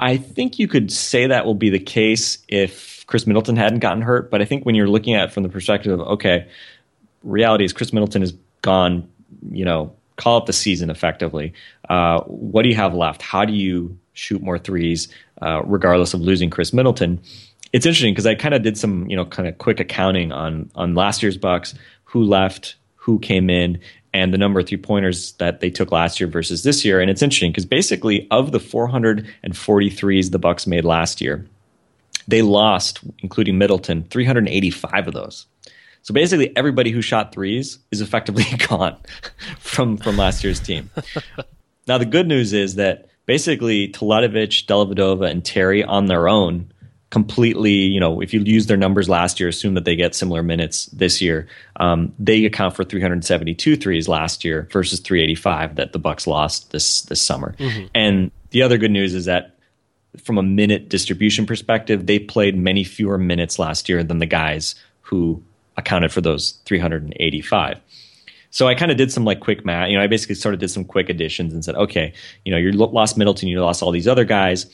I 0.00 0.16
think 0.16 0.58
you 0.58 0.66
could 0.66 0.90
say 0.92 1.28
that 1.28 1.46
will 1.46 1.54
be 1.54 1.70
the 1.70 1.78
case 1.78 2.38
if 2.48 3.06
Khris 3.06 3.26
Middleton 3.26 3.56
hadn't 3.56 3.78
gotten 3.78 4.02
hurt. 4.02 4.30
But 4.30 4.42
I 4.42 4.44
think 4.46 4.66
when 4.66 4.74
you're 4.74 4.88
looking 4.88 5.14
at 5.14 5.28
it 5.28 5.32
from 5.32 5.44
the 5.44 5.48
perspective 5.48 5.92
of 5.92 6.00
okay, 6.00 6.48
reality 7.22 7.64
is 7.64 7.72
Khris 7.72 7.92
Middleton 7.92 8.22
is 8.22 8.34
gone. 8.62 9.08
You 9.50 9.64
know, 9.64 9.94
call 10.16 10.38
up 10.38 10.46
the 10.46 10.52
season 10.52 10.90
effectively. 10.90 11.52
Uh, 11.88 12.20
what 12.22 12.62
do 12.62 12.68
you 12.68 12.74
have 12.74 12.94
left? 12.94 13.22
How 13.22 13.44
do 13.44 13.52
you 13.52 13.96
shoot 14.12 14.42
more 14.42 14.58
threes, 14.58 15.08
uh, 15.40 15.62
regardless 15.64 16.14
of 16.14 16.20
losing 16.20 16.50
Khris 16.50 16.72
Middleton? 16.72 17.20
It's 17.74 17.84
interesting 17.84 18.14
because 18.14 18.24
I 18.24 18.36
kind 18.36 18.54
of 18.54 18.62
did 18.62 18.78
some, 18.78 19.10
you 19.10 19.16
know, 19.16 19.24
kind 19.24 19.48
of 19.48 19.58
quick 19.58 19.80
accounting 19.80 20.30
on 20.30 20.70
on 20.76 20.94
last 20.94 21.24
year's 21.24 21.36
Bucks, 21.36 21.74
who 22.04 22.22
left, 22.22 22.76
who 22.94 23.18
came 23.18 23.50
in, 23.50 23.80
and 24.12 24.32
the 24.32 24.38
number 24.38 24.60
of 24.60 24.68
three 24.68 24.78
pointers 24.78 25.32
that 25.32 25.58
they 25.58 25.70
took 25.70 25.90
last 25.90 26.20
year 26.20 26.28
versus 26.28 26.62
this 26.62 26.84
year. 26.84 27.00
And 27.00 27.10
it's 27.10 27.20
interesting 27.20 27.50
because 27.50 27.66
basically 27.66 28.28
of 28.30 28.52
the 28.52 28.60
443s 28.60 30.30
the 30.30 30.38
Bucks 30.38 30.68
made 30.68 30.84
last 30.84 31.20
year, 31.20 31.44
they 32.28 32.42
lost, 32.42 33.00
including 33.18 33.58
Middleton, 33.58 34.04
385 34.04 35.08
of 35.08 35.14
those. 35.14 35.46
So 36.02 36.14
basically, 36.14 36.56
everybody 36.56 36.92
who 36.92 37.02
shot 37.02 37.34
threes 37.34 37.80
is 37.90 38.00
effectively 38.00 38.44
gone 38.68 38.96
from 39.58 39.96
from 39.96 40.16
last 40.16 40.44
year's 40.44 40.60
team. 40.60 40.90
now 41.88 41.98
the 41.98 42.06
good 42.06 42.28
news 42.28 42.52
is 42.52 42.76
that 42.76 43.08
basically 43.26 43.88
Teletovic, 43.88 44.64
Dellavedova, 44.66 45.28
and 45.28 45.44
Terry 45.44 45.82
on 45.82 46.06
their 46.06 46.28
own 46.28 46.70
completely, 47.14 47.70
you 47.70 48.00
know, 48.00 48.20
if 48.20 48.34
you 48.34 48.40
use 48.40 48.66
their 48.66 48.76
numbers 48.76 49.08
last 49.08 49.38
year, 49.38 49.48
assume 49.48 49.74
that 49.74 49.84
they 49.84 49.94
get 49.94 50.16
similar 50.16 50.42
minutes 50.42 50.86
this 50.86 51.22
year. 51.22 51.46
Um, 51.76 52.12
they 52.18 52.44
account 52.44 52.74
for 52.74 52.82
372 52.82 53.76
threes 53.76 54.08
last 54.08 54.44
year 54.44 54.66
versus 54.72 54.98
385 54.98 55.76
that 55.76 55.92
the 55.92 56.00
Bucks 56.00 56.26
lost 56.26 56.72
this 56.72 57.02
this 57.02 57.22
summer. 57.22 57.54
Mm-hmm. 57.60 57.86
And 57.94 58.32
the 58.50 58.62
other 58.62 58.78
good 58.78 58.90
news 58.90 59.14
is 59.14 59.26
that 59.26 59.54
from 60.24 60.38
a 60.38 60.42
minute 60.42 60.88
distribution 60.88 61.46
perspective, 61.46 62.06
they 62.06 62.18
played 62.18 62.58
many 62.58 62.82
fewer 62.82 63.16
minutes 63.16 63.60
last 63.60 63.88
year 63.88 64.02
than 64.02 64.18
the 64.18 64.26
guys 64.26 64.74
who 65.02 65.40
accounted 65.76 66.10
for 66.10 66.20
those 66.20 66.58
385. 66.64 67.80
So 68.50 68.66
I 68.66 68.74
kind 68.74 68.90
of 68.90 68.96
did 68.96 69.12
some 69.12 69.24
like 69.24 69.38
quick 69.38 69.64
math. 69.64 69.88
You 69.88 69.98
know, 69.98 70.02
I 70.02 70.08
basically 70.08 70.34
sort 70.34 70.52
of 70.52 70.58
did 70.58 70.68
some 70.68 70.84
quick 70.84 71.08
additions 71.08 71.54
and 71.54 71.64
said, 71.64 71.76
okay, 71.76 72.12
you 72.44 72.50
know, 72.50 72.58
you 72.58 72.72
lost 72.72 73.16
Middleton, 73.16 73.48
you 73.48 73.60
lost 73.60 73.84
all 73.84 73.92
these 73.92 74.08
other 74.08 74.24
guys 74.24 74.66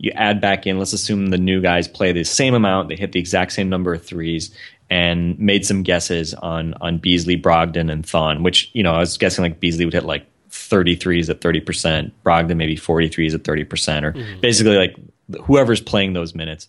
you 0.00 0.10
add 0.12 0.40
back 0.40 0.66
in, 0.66 0.78
let's 0.78 0.94
assume 0.94 1.26
the 1.26 1.38
new 1.38 1.60
guys 1.60 1.86
play 1.86 2.10
the 2.10 2.24
same 2.24 2.54
amount, 2.54 2.88
they 2.88 2.96
hit 2.96 3.12
the 3.12 3.20
exact 3.20 3.52
same 3.52 3.68
number 3.68 3.92
of 3.92 4.02
threes, 4.02 4.50
and 4.88 5.38
made 5.38 5.64
some 5.66 5.82
guesses 5.82 6.32
on 6.34 6.74
on 6.80 6.98
Beasley, 6.98 7.36
Brogdon, 7.36 7.92
and 7.92 8.04
Thon, 8.04 8.42
which, 8.42 8.70
you 8.72 8.82
know, 8.82 8.94
I 8.94 9.00
was 9.00 9.18
guessing 9.18 9.42
like 9.42 9.60
Beasley 9.60 9.84
would 9.84 9.92
hit 9.92 10.04
like 10.04 10.26
33s 10.48 11.28
at 11.28 11.40
30%, 11.42 12.12
Brogdon 12.24 12.56
maybe 12.56 12.76
43s 12.76 13.34
at 13.34 13.42
30%, 13.42 14.02
or 14.02 14.12
mm-hmm. 14.12 14.40
basically 14.40 14.76
like 14.76 14.96
whoever's 15.44 15.82
playing 15.82 16.14
those 16.14 16.34
minutes. 16.34 16.66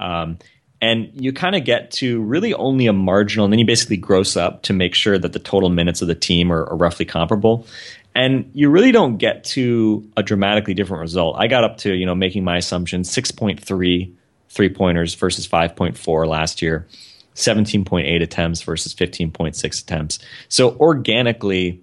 Um, 0.00 0.38
and 0.80 1.10
you 1.14 1.32
kind 1.32 1.54
of 1.54 1.64
get 1.64 1.92
to 1.92 2.20
really 2.22 2.52
only 2.54 2.88
a 2.88 2.92
marginal, 2.92 3.44
and 3.44 3.52
then 3.52 3.60
you 3.60 3.64
basically 3.64 3.96
gross 3.96 4.36
up 4.36 4.62
to 4.64 4.72
make 4.72 4.94
sure 4.94 5.16
that 5.16 5.32
the 5.32 5.38
total 5.38 5.70
minutes 5.70 6.02
of 6.02 6.08
the 6.08 6.14
team 6.14 6.52
are, 6.52 6.64
are 6.64 6.76
roughly 6.76 7.06
comparable 7.06 7.66
and 8.14 8.50
you 8.54 8.70
really 8.70 8.92
don't 8.92 9.16
get 9.16 9.44
to 9.44 10.08
a 10.16 10.22
dramatically 10.22 10.74
different 10.74 11.00
result. 11.00 11.36
I 11.38 11.48
got 11.48 11.64
up 11.64 11.78
to, 11.78 11.94
you 11.94 12.06
know, 12.06 12.14
making 12.14 12.44
my 12.44 12.56
assumption 12.56 13.02
6.3 13.02 14.14
three 14.54 14.68
pointers 14.68 15.14
versus 15.14 15.48
5.4 15.48 16.28
last 16.28 16.62
year, 16.62 16.86
17.8 17.34 18.22
attempts 18.22 18.62
versus 18.62 18.94
15.6 18.94 19.82
attempts. 19.82 20.20
So 20.48 20.76
organically, 20.76 21.82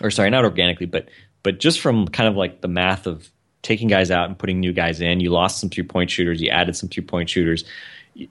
or 0.00 0.10
sorry, 0.10 0.30
not 0.30 0.44
organically, 0.44 0.86
but 0.86 1.08
but 1.42 1.58
just 1.58 1.80
from 1.80 2.06
kind 2.08 2.28
of 2.28 2.36
like 2.36 2.60
the 2.60 2.68
math 2.68 3.06
of 3.06 3.30
taking 3.62 3.88
guys 3.88 4.10
out 4.10 4.28
and 4.28 4.38
putting 4.38 4.60
new 4.60 4.72
guys 4.72 5.00
in. 5.00 5.20
You 5.20 5.30
lost 5.30 5.60
some 5.60 5.70
three 5.70 5.84
point 5.84 6.10
shooters, 6.10 6.40
you 6.40 6.50
added 6.50 6.76
some 6.76 6.88
three 6.88 7.04
point 7.04 7.28
shooters. 7.28 7.64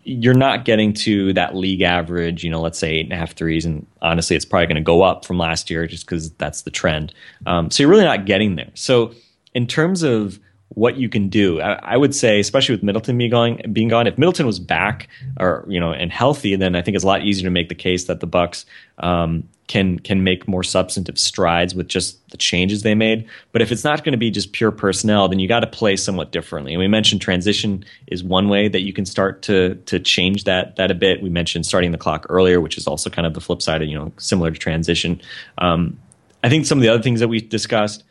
You're 0.03 0.33
not 0.33 0.65
getting 0.65 0.93
to 0.93 1.31
that 1.33 1.55
league 1.55 1.81
average, 1.81 2.43
you 2.43 2.49
know, 2.49 2.59
let's 2.59 2.77
say 2.77 2.95
eight 2.95 3.05
and 3.05 3.13
a 3.13 3.15
half 3.15 3.33
threes. 3.33 3.65
And 3.65 3.87
honestly, 4.01 4.35
it's 4.35 4.45
probably 4.45 4.67
going 4.67 4.75
to 4.75 4.81
go 4.81 5.01
up 5.01 5.23
from 5.23 5.37
last 5.37 5.69
year 5.69 5.87
just 5.87 6.05
because 6.05 6.31
that's 6.31 6.63
the 6.63 6.71
trend. 6.71 7.13
Um, 7.45 7.71
so 7.71 7.83
you're 7.83 7.89
really 7.89 8.03
not 8.03 8.25
getting 8.25 8.55
there. 8.55 8.71
So, 8.73 9.13
in 9.53 9.65
terms 9.65 10.03
of 10.03 10.39
what 10.69 10.97
you 10.97 11.09
can 11.09 11.29
do. 11.29 11.61
I, 11.61 11.73
I, 11.73 11.97
would 11.97 12.13
say, 12.13 12.39
especially 12.39 12.75
with 12.75 12.83
Middleton 12.83 13.17
being 13.17 13.31
gone, 13.31 13.61
being 13.71 13.87
gone, 13.87 14.05
if 14.07 14.17
Middleton 14.17 14.45
was 14.45 14.59
back 14.59 15.07
or 15.39 15.65
you 15.67 15.79
know 15.79 15.91
and 15.91 16.11
healthy, 16.11 16.55
then 16.55 16.75
I 16.75 16.81
think 16.81 16.95
it's 16.95 17.03
a 17.03 17.07
lot 17.07 17.23
easier 17.23 17.45
to 17.45 17.51
make 17.51 17.69
the 17.69 17.75
case 17.75 18.05
that 18.05 18.19
the 18.19 18.27
Bucks 18.27 18.65
um, 18.99 19.47
can 19.67 19.99
can 19.99 20.23
make 20.23 20.47
more 20.47 20.63
substantive 20.63 21.17
strides 21.17 21.73
with 21.73 21.87
just 21.87 22.29
the 22.29 22.37
changes 22.37 22.83
they 22.83 22.95
made. 22.95 23.27
But 23.51 23.61
if 23.61 23.71
it's 23.71 23.83
not 23.83 24.03
going 24.03 24.11
to 24.13 24.17
be 24.17 24.29
just 24.29 24.51
pure 24.51 24.71
personnel, 24.71 25.27
then 25.27 25.39
you 25.39 25.47
got 25.47 25.61
to 25.61 25.67
play 25.67 25.95
somewhat 25.95 26.31
differently. 26.31 26.73
And 26.73 26.79
we 26.79 26.87
mentioned 26.87 27.21
transition 27.21 27.85
is 28.07 28.23
one 28.23 28.49
way 28.49 28.67
that 28.67 28.81
you 28.81 28.93
can 28.93 29.05
start 29.05 29.41
to 29.43 29.75
to 29.85 29.99
change 29.99 30.43
that 30.43 30.75
that 30.75 30.91
a 30.91 30.95
bit. 30.95 31.21
We 31.21 31.29
mentioned 31.29 31.65
starting 31.65 31.91
the 31.91 31.97
clock 31.97 32.25
earlier, 32.29 32.59
which 32.59 32.77
is 32.77 32.87
also 32.87 33.09
kind 33.09 33.25
of 33.25 33.33
the 33.33 33.41
flip 33.41 33.61
side 33.61 33.81
of 33.81 33.87
you 33.87 33.97
know 33.97 34.11
similar 34.17 34.51
to 34.51 34.57
transition. 34.59 35.21
Um, 35.57 35.97
I 36.43 36.49
think 36.49 36.65
some 36.65 36.77
of 36.77 36.81
the 36.81 36.89
other 36.89 37.01
things 37.01 37.19
that 37.19 37.27
we 37.27 37.41
discussed 37.41 38.03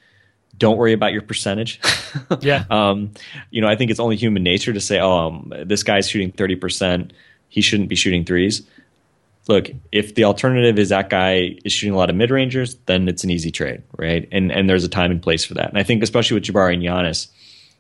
don't 0.59 0.77
worry 0.77 0.93
about 0.93 1.13
your 1.13 1.23
percentage. 1.23 1.81
yeah. 2.41 2.65
Um, 2.71 3.13
you 3.51 3.61
know, 3.61 3.69
I 3.69 3.77
think 3.77 3.91
it's 3.91 4.01
only 4.01 4.17
human 4.17 4.43
nature 4.43 4.73
to 4.73 4.81
say, 4.81 5.01
oh, 5.01 5.19
um, 5.19 5.53
this 5.65 5.83
guy's 5.83 6.09
shooting 6.09 6.33
30%. 6.33 7.11
He 7.49 7.61
shouldn't 7.61 7.89
be 7.89 7.97
shooting 7.97 8.25
threes. 8.25 8.63
Look, 9.49 9.71
if 9.93 10.15
the 10.15 10.25
alternative 10.25 10.79
is 10.79 10.89
that 10.89 11.09
guy 11.09 11.57
is 11.65 11.73
shooting 11.73 11.95
a 11.95 11.97
lot 11.97 12.11
of 12.11 12.17
mid 12.17 12.31
rangers, 12.31 12.75
then 12.87 13.07
it's 13.07 13.23
an 13.23 13.31
easy 13.31 13.53
trade, 13.53 13.83
right? 13.97 14.29
And 14.33 14.51
and 14.51 14.69
there's 14.69 14.83
a 14.83 14.89
time 14.89 15.13
and 15.13 15.23
place 15.23 15.45
for 15.45 15.55
that. 15.55 15.69
And 15.69 15.79
I 15.79 15.85
think 15.85 16.03
especially 16.03 16.35
with 16.35 16.43
Jabari 16.43 16.75
and 16.75 16.83
Giannis, 16.83 17.29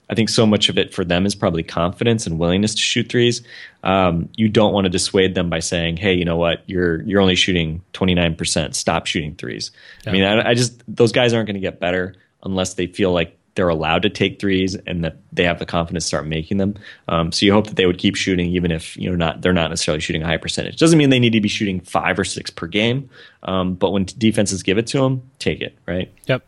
I 0.08 0.14
think 0.14 0.28
so 0.28 0.46
much 0.46 0.68
of 0.68 0.78
it 0.78 0.94
for 0.94 1.04
them 1.04 1.26
is 1.26 1.34
probably 1.34 1.64
confidence 1.64 2.24
and 2.24 2.38
willingness 2.38 2.76
to 2.76 2.80
shoot 2.80 3.08
threes. 3.08 3.42
Um, 3.82 4.28
you 4.36 4.48
don't 4.48 4.72
want 4.72 4.84
to 4.84 4.90
dissuade 4.90 5.34
them 5.34 5.50
by 5.50 5.58
saying, 5.58 5.96
"Hey, 5.96 6.14
you 6.14 6.24
know 6.24 6.36
what? 6.36 6.62
You're 6.66 7.02
you're 7.02 7.20
only 7.20 7.34
shooting 7.34 7.82
29 7.94 8.36
percent. 8.36 8.76
Stop 8.76 9.06
shooting 9.06 9.34
threes. 9.34 9.72
Yeah. 10.04 10.10
I 10.10 10.12
mean, 10.12 10.22
I, 10.22 10.50
I 10.50 10.54
just 10.54 10.80
those 10.86 11.10
guys 11.10 11.32
aren't 11.32 11.48
going 11.48 11.54
to 11.54 11.60
get 11.60 11.80
better 11.80 12.14
unless 12.46 12.74
they 12.74 12.86
feel 12.86 13.12
like 13.12 13.36
they're 13.56 13.68
allowed 13.68 14.02
to 14.02 14.10
take 14.10 14.38
threes 14.38 14.76
and 14.86 15.02
that 15.02 15.16
they 15.32 15.42
have 15.42 15.58
the 15.58 15.66
confidence 15.66 16.04
to 16.04 16.08
start 16.08 16.26
making 16.26 16.58
them. 16.58 16.74
Um, 17.08 17.32
so 17.32 17.44
you 17.44 17.52
hope 17.52 17.66
that 17.66 17.76
they 17.76 17.86
would 17.86 17.98
keep 17.98 18.14
shooting, 18.14 18.50
even 18.50 18.70
if 18.70 18.96
you 18.96 19.10
know 19.10 19.16
not 19.16 19.42
they're 19.42 19.52
not 19.52 19.70
necessarily 19.70 20.00
shooting 20.00 20.22
a 20.22 20.26
high 20.26 20.36
percentage. 20.36 20.78
Doesn't 20.78 20.98
mean 20.98 21.10
they 21.10 21.18
need 21.18 21.32
to 21.32 21.40
be 21.40 21.48
shooting 21.48 21.80
five 21.80 22.18
or 22.18 22.24
six 22.24 22.50
per 22.50 22.66
game, 22.66 23.10
um, 23.42 23.74
but 23.74 23.90
when 23.90 24.06
defenses 24.18 24.62
give 24.62 24.78
it 24.78 24.86
to 24.88 25.00
them, 25.00 25.28
take 25.38 25.60
it 25.60 25.76
right. 25.86 26.12
Yep. 26.26 26.44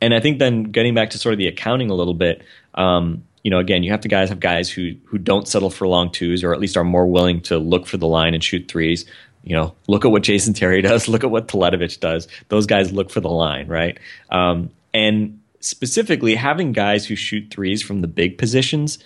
And 0.00 0.14
I 0.14 0.20
think 0.20 0.38
then 0.38 0.64
getting 0.64 0.94
back 0.94 1.10
to 1.10 1.18
sort 1.18 1.34
of 1.34 1.38
the 1.38 1.48
accounting 1.48 1.90
a 1.90 1.94
little 1.94 2.14
bit, 2.14 2.42
um, 2.74 3.24
you 3.42 3.50
know, 3.50 3.58
again, 3.58 3.82
you 3.82 3.90
have 3.90 4.00
to 4.02 4.08
guys 4.08 4.28
have 4.28 4.40
guys 4.40 4.70
who 4.70 4.94
who 5.04 5.18
don't 5.18 5.48
settle 5.48 5.68
for 5.68 5.88
long 5.88 6.10
twos 6.12 6.44
or 6.44 6.54
at 6.54 6.60
least 6.60 6.76
are 6.76 6.84
more 6.84 7.06
willing 7.06 7.40
to 7.42 7.58
look 7.58 7.86
for 7.86 7.96
the 7.96 8.06
line 8.06 8.34
and 8.34 8.42
shoot 8.42 8.68
threes. 8.68 9.04
You 9.42 9.56
know, 9.56 9.74
look 9.88 10.04
at 10.04 10.10
what 10.10 10.22
Jason 10.22 10.54
Terry 10.54 10.80
does. 10.90 11.08
Look 11.08 11.24
at 11.24 11.30
what 11.30 11.48
Teletovic 11.48 11.98
does. 11.98 12.28
Those 12.48 12.66
guys 12.66 12.92
look 12.92 13.10
for 13.10 13.20
the 13.20 13.30
line, 13.30 13.66
right? 13.66 13.98
Um, 14.30 14.70
and 14.92 15.40
specifically 15.60 16.34
having 16.34 16.72
guys 16.72 17.06
who 17.06 17.16
shoot 17.16 17.48
threes 17.50 17.82
from 17.82 18.00
the 18.00 18.08
big 18.08 18.38
positions, 18.38 18.98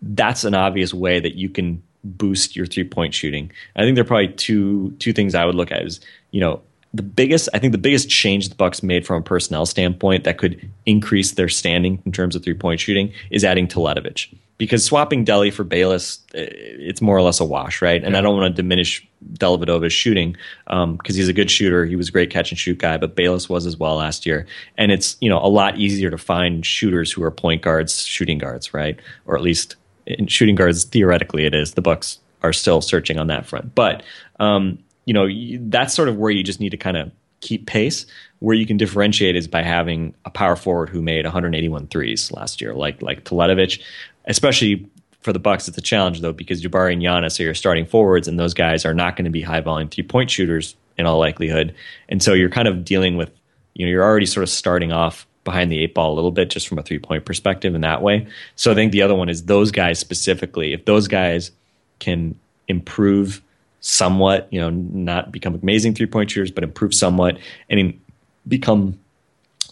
that's 0.00 0.44
an 0.44 0.54
obvious 0.54 0.92
way 0.92 1.20
that 1.20 1.34
you 1.34 1.48
can 1.48 1.82
boost 2.04 2.56
your 2.56 2.66
three 2.66 2.84
point 2.84 3.14
shooting. 3.14 3.50
I 3.76 3.82
think 3.82 3.94
there 3.94 4.02
are 4.02 4.06
probably 4.06 4.28
two 4.28 4.92
two 4.98 5.12
things 5.12 5.34
I 5.34 5.44
would 5.44 5.54
look 5.54 5.72
at 5.72 5.82
is, 5.82 6.00
you 6.30 6.40
know, 6.40 6.60
the 6.94 7.02
biggest 7.02 7.48
I 7.54 7.58
think 7.58 7.72
the 7.72 7.78
biggest 7.78 8.10
change 8.10 8.48
the 8.48 8.54
Bucks 8.54 8.82
made 8.82 9.06
from 9.06 9.16
a 9.16 9.22
personnel 9.22 9.66
standpoint 9.66 10.24
that 10.24 10.38
could 10.38 10.70
increase 10.84 11.32
their 11.32 11.48
standing 11.48 12.02
in 12.04 12.12
terms 12.12 12.36
of 12.36 12.42
three 12.42 12.54
point 12.54 12.80
shooting 12.80 13.12
is 13.30 13.44
adding 13.44 13.66
Teletovic 13.66 14.34
because 14.58 14.84
swapping 14.84 15.24
Delly 15.24 15.52
for 15.52 15.64
Bayless, 15.64 16.20
eh, 16.34 16.46
it's 16.50 17.00
more 17.00 17.16
or 17.16 17.22
less 17.22 17.40
a 17.40 17.44
wash, 17.44 17.82
right? 17.82 18.02
And 18.02 18.12
yeah. 18.12 18.18
I 18.18 18.22
don't 18.22 18.36
want 18.36 18.54
to 18.54 18.62
diminish 18.62 19.06
Dellavedova's 19.34 19.92
shooting 19.92 20.36
because 20.66 20.84
um, 20.84 20.98
he's 21.04 21.28
a 21.28 21.32
good 21.32 21.50
shooter. 21.50 21.84
He 21.84 21.96
was 21.96 22.08
a 22.08 22.12
great 22.12 22.30
catch 22.30 22.50
and 22.50 22.58
shoot 22.58 22.78
guy, 22.78 22.96
but 22.96 23.16
Bayless 23.16 23.48
was 23.48 23.66
as 23.66 23.76
well 23.76 23.96
last 23.96 24.26
year. 24.26 24.46
And 24.76 24.92
it's 24.92 25.16
you 25.20 25.28
know 25.28 25.38
a 25.38 25.48
lot 25.48 25.78
easier 25.78 26.10
to 26.10 26.18
find 26.18 26.64
shooters 26.64 27.12
who 27.12 27.22
are 27.22 27.30
point 27.30 27.62
guards, 27.62 28.04
shooting 28.04 28.38
guards, 28.38 28.74
right? 28.74 28.98
Or 29.26 29.36
at 29.36 29.42
least 29.42 29.76
in 30.06 30.26
shooting 30.26 30.54
guards 30.54 30.84
theoretically 30.84 31.44
it 31.44 31.54
is. 31.54 31.74
The 31.74 31.82
Bucks 31.82 32.18
are 32.42 32.52
still 32.52 32.80
searching 32.80 33.18
on 33.18 33.28
that 33.28 33.46
front, 33.46 33.74
but 33.74 34.02
um, 34.40 34.78
you 35.04 35.14
know 35.14 35.28
that's 35.68 35.94
sort 35.94 36.08
of 36.08 36.16
where 36.16 36.30
you 36.30 36.42
just 36.42 36.60
need 36.60 36.70
to 36.70 36.76
kind 36.76 36.96
of 36.96 37.10
keep 37.40 37.66
pace. 37.66 38.06
Where 38.40 38.56
you 38.56 38.66
can 38.66 38.76
differentiate 38.76 39.36
is 39.36 39.46
by 39.46 39.62
having 39.62 40.14
a 40.24 40.30
power 40.30 40.56
forward 40.56 40.88
who 40.88 41.00
made 41.00 41.24
181 41.24 41.86
threes 41.86 42.32
last 42.32 42.60
year, 42.60 42.74
like 42.74 43.00
like 43.00 43.24
Teletovic 43.24 43.80
especially 44.26 44.88
for 45.22 45.32
the 45.32 45.38
Bucks, 45.38 45.68
it's 45.68 45.78
a 45.78 45.82
challenge 45.82 46.20
though 46.20 46.32
because 46.32 46.62
Jabari 46.62 46.92
and 46.92 47.02
Giannis 47.02 47.38
are 47.40 47.44
your 47.44 47.54
starting 47.54 47.86
forwards, 47.86 48.28
and 48.28 48.38
those 48.38 48.54
guys 48.54 48.84
are 48.84 48.94
not 48.94 49.16
going 49.16 49.24
to 49.24 49.30
be 49.30 49.42
high 49.42 49.60
volume 49.60 49.88
three 49.88 50.04
point 50.04 50.30
shooters 50.30 50.76
in 50.98 51.06
all 51.06 51.18
likelihood. 51.18 51.74
And 52.08 52.22
so 52.22 52.34
you're 52.34 52.50
kind 52.50 52.68
of 52.68 52.84
dealing 52.84 53.16
with, 53.16 53.30
you 53.74 53.86
know, 53.86 53.90
you're 53.90 54.04
already 54.04 54.26
sort 54.26 54.42
of 54.42 54.50
starting 54.50 54.92
off 54.92 55.26
behind 55.44 55.72
the 55.72 55.78
eight 55.80 55.94
ball 55.94 56.12
a 56.12 56.14
little 56.14 56.30
bit 56.30 56.50
just 56.50 56.68
from 56.68 56.78
a 56.78 56.82
three 56.82 56.98
point 56.98 57.24
perspective 57.24 57.74
in 57.74 57.80
that 57.80 58.02
way. 58.02 58.26
So 58.56 58.70
I 58.70 58.74
think 58.74 58.92
the 58.92 59.02
other 59.02 59.14
one 59.14 59.28
is 59.28 59.44
those 59.44 59.70
guys 59.70 59.98
specifically. 59.98 60.72
If 60.72 60.84
those 60.84 61.08
guys 61.08 61.50
can 61.98 62.38
improve 62.68 63.42
somewhat, 63.80 64.48
you 64.50 64.60
know, 64.60 64.70
not 64.70 65.32
become 65.32 65.54
amazing 65.54 65.94
three 65.94 66.06
point 66.06 66.30
shooters, 66.30 66.50
but 66.50 66.64
improve 66.64 66.94
somewhat 66.94 67.38
and 67.68 67.98
become 68.46 68.98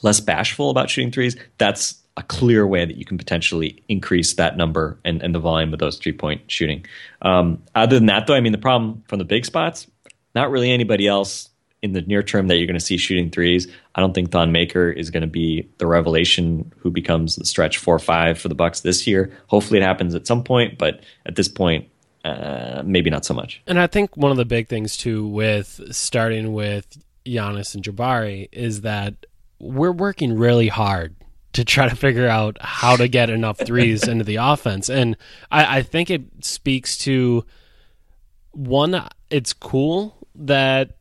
less 0.02 0.20
bashful 0.20 0.70
about 0.70 0.90
shooting 0.90 1.12
threes, 1.12 1.36
that's 1.58 1.99
a 2.20 2.22
clear 2.24 2.66
way 2.66 2.84
that 2.84 2.96
you 2.96 3.04
can 3.04 3.18
potentially 3.18 3.82
increase 3.88 4.34
that 4.34 4.56
number 4.56 4.98
and, 5.04 5.22
and 5.22 5.34
the 5.34 5.38
volume 5.38 5.72
of 5.72 5.78
those 5.78 5.96
three 5.96 6.12
point 6.12 6.42
shooting. 6.50 6.84
Um, 7.22 7.62
other 7.74 7.96
than 7.96 8.06
that, 8.06 8.26
though, 8.26 8.34
I 8.34 8.40
mean, 8.40 8.52
the 8.52 8.58
problem 8.58 9.02
from 9.08 9.18
the 9.18 9.24
big 9.24 9.46
spots, 9.46 9.86
not 10.34 10.50
really 10.50 10.70
anybody 10.70 11.08
else 11.08 11.48
in 11.82 11.94
the 11.94 12.02
near 12.02 12.22
term 12.22 12.48
that 12.48 12.58
you're 12.58 12.66
going 12.66 12.78
to 12.78 12.84
see 12.84 12.98
shooting 12.98 13.30
threes. 13.30 13.66
I 13.94 14.00
don't 14.00 14.12
think 14.12 14.30
Thon 14.30 14.52
Maker 14.52 14.90
is 14.90 15.10
going 15.10 15.22
to 15.22 15.26
be 15.26 15.66
the 15.78 15.86
revelation 15.86 16.70
who 16.78 16.90
becomes 16.90 17.36
the 17.36 17.46
stretch 17.46 17.78
four 17.78 17.98
five 17.98 18.38
for 18.38 18.48
the 18.48 18.54
Bucks 18.54 18.80
this 18.80 19.06
year. 19.06 19.32
Hopefully, 19.46 19.80
it 19.80 19.82
happens 19.82 20.14
at 20.14 20.26
some 20.26 20.44
point, 20.44 20.76
but 20.76 21.00
at 21.24 21.36
this 21.36 21.48
point, 21.48 21.88
uh, 22.22 22.82
maybe 22.84 23.08
not 23.08 23.24
so 23.24 23.32
much. 23.32 23.62
And 23.66 23.80
I 23.80 23.86
think 23.86 24.14
one 24.14 24.30
of 24.30 24.36
the 24.36 24.44
big 24.44 24.68
things 24.68 24.98
too 24.98 25.26
with 25.26 25.80
starting 25.90 26.52
with 26.52 27.02
Giannis 27.24 27.74
and 27.74 27.82
Jabari 27.82 28.50
is 28.52 28.82
that 28.82 29.14
we're 29.58 29.92
working 29.92 30.36
really 30.36 30.68
hard 30.68 31.14
to 31.52 31.64
try 31.64 31.88
to 31.88 31.96
figure 31.96 32.28
out 32.28 32.56
how 32.60 32.96
to 32.96 33.08
get 33.08 33.30
enough 33.30 33.58
threes 33.58 34.06
into 34.06 34.24
the 34.24 34.36
offense. 34.36 34.88
And 34.88 35.16
I, 35.50 35.78
I, 35.78 35.82
think 35.82 36.10
it 36.10 36.22
speaks 36.44 36.96
to 36.98 37.44
one, 38.52 39.08
it's 39.30 39.52
cool 39.52 40.16
that 40.34 40.96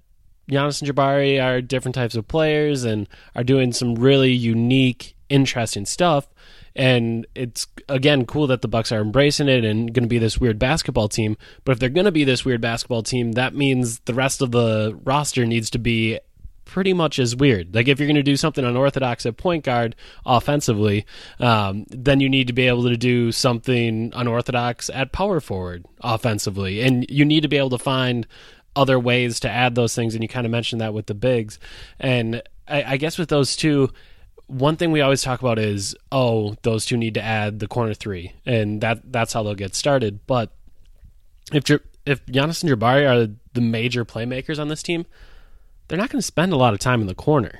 Giannis 0.49 0.81
and 0.81 0.89
Jabari 0.89 1.43
are 1.43 1.62
different 1.62 1.95
types 1.95 2.15
of 2.15 2.27
players 2.27 2.83
and 2.83 3.07
are 3.35 3.43
doing 3.43 3.71
some 3.71 3.95
really 3.95 4.31
unique, 4.31 5.15
interesting 5.29 5.85
stuff. 5.85 6.27
And 6.75 7.27
it's 7.35 7.67
again 7.88 8.25
cool 8.25 8.47
that 8.47 8.62
the 8.62 8.67
Bucks 8.67 8.91
are 8.91 9.01
embracing 9.01 9.49
it 9.49 9.65
and 9.65 9.93
going 9.93 10.03
to 10.03 10.09
be 10.09 10.17
this 10.17 10.39
weird 10.39 10.57
basketball 10.57 11.09
team. 11.09 11.35
But 11.65 11.73
if 11.73 11.79
they're 11.79 11.89
going 11.89 12.05
to 12.05 12.12
be 12.12 12.23
this 12.23 12.45
weird 12.45 12.62
basketball 12.62 13.03
team, 13.03 13.33
that 13.33 13.53
means 13.53 13.99
the 14.01 14.13
rest 14.13 14.41
of 14.41 14.51
the 14.51 14.97
roster 15.03 15.45
needs 15.45 15.69
to 15.71 15.79
be 15.79 16.19
pretty 16.69 16.93
much 16.93 17.17
as 17.17 17.36
weird. 17.36 17.73
Like 17.73 17.88
if 17.88 17.99
you're 17.99 18.08
going 18.08 18.15
to 18.15 18.21
do 18.21 18.38
something 18.38 18.63
unorthodox 18.63 19.25
at 19.25 19.38
point 19.38 19.63
guard 19.63 19.95
offensively, 20.23 21.08
um, 21.39 21.86
then 21.89 22.19
you 22.19 22.29
need 22.29 22.45
to 22.45 22.53
be 22.53 22.67
able 22.67 22.84
to 22.84 22.95
do 22.95 23.32
something 23.32 24.12
unorthodox 24.13 24.88
at 24.91 25.12
power 25.12 25.39
forward 25.39 25.84
offensively, 26.01 26.82
and 26.82 27.08
you 27.10 27.25
need 27.25 27.41
to 27.41 27.47
be 27.47 27.58
able 27.58 27.71
to 27.71 27.79
find 27.79 28.27
other 28.75 28.99
ways 28.99 29.39
to 29.39 29.49
add 29.49 29.73
those 29.73 29.95
things. 29.95 30.13
And 30.13 30.23
you 30.23 30.29
kind 30.29 30.45
of 30.45 30.51
mentioned 30.51 30.79
that 30.79 30.93
with 30.93 31.08
the 31.08 31.15
bigs, 31.15 31.58
and 31.99 32.43
I, 32.67 32.84
I 32.84 32.97
guess 32.97 33.17
with 33.17 33.29
those 33.29 33.55
two. 33.55 33.89
One 34.45 34.77
thing 34.77 34.91
we 34.91 35.01
always 35.01 35.21
talk 35.21 35.41
about 35.41 35.60
is, 35.60 35.95
oh, 36.12 36.55
those 36.63 36.84
two 36.84 36.97
need 36.97 37.13
to 37.13 37.21
add 37.21 37.60
the 37.60 37.67
corner 37.67 37.93
three, 37.93 38.34
and 38.47 38.82
that 38.82 39.12
that's 39.12 39.34
how 39.34 39.43
they'll 39.43 39.53
get 39.53 39.75
started. 39.75 40.25
But 40.25 40.51
if 41.51 41.69
if 42.05 42.25
Giannis 42.25 42.63
and 42.63 42.71
Jabari 42.71 43.08
are 43.08 43.32
the 43.53 43.62
major 43.62 44.05
playmakers 44.05 44.60
on 44.60 44.67
this 44.67 44.82
team, 44.82 45.05
they're 45.89 45.97
not 45.97 46.10
going 46.10 46.19
to 46.19 46.25
spend 46.25 46.54
a 46.54 46.58
lot 46.58 46.73
of 46.73 46.80
time 46.80 47.02
in 47.02 47.08
the 47.08 47.15
corner. 47.15 47.60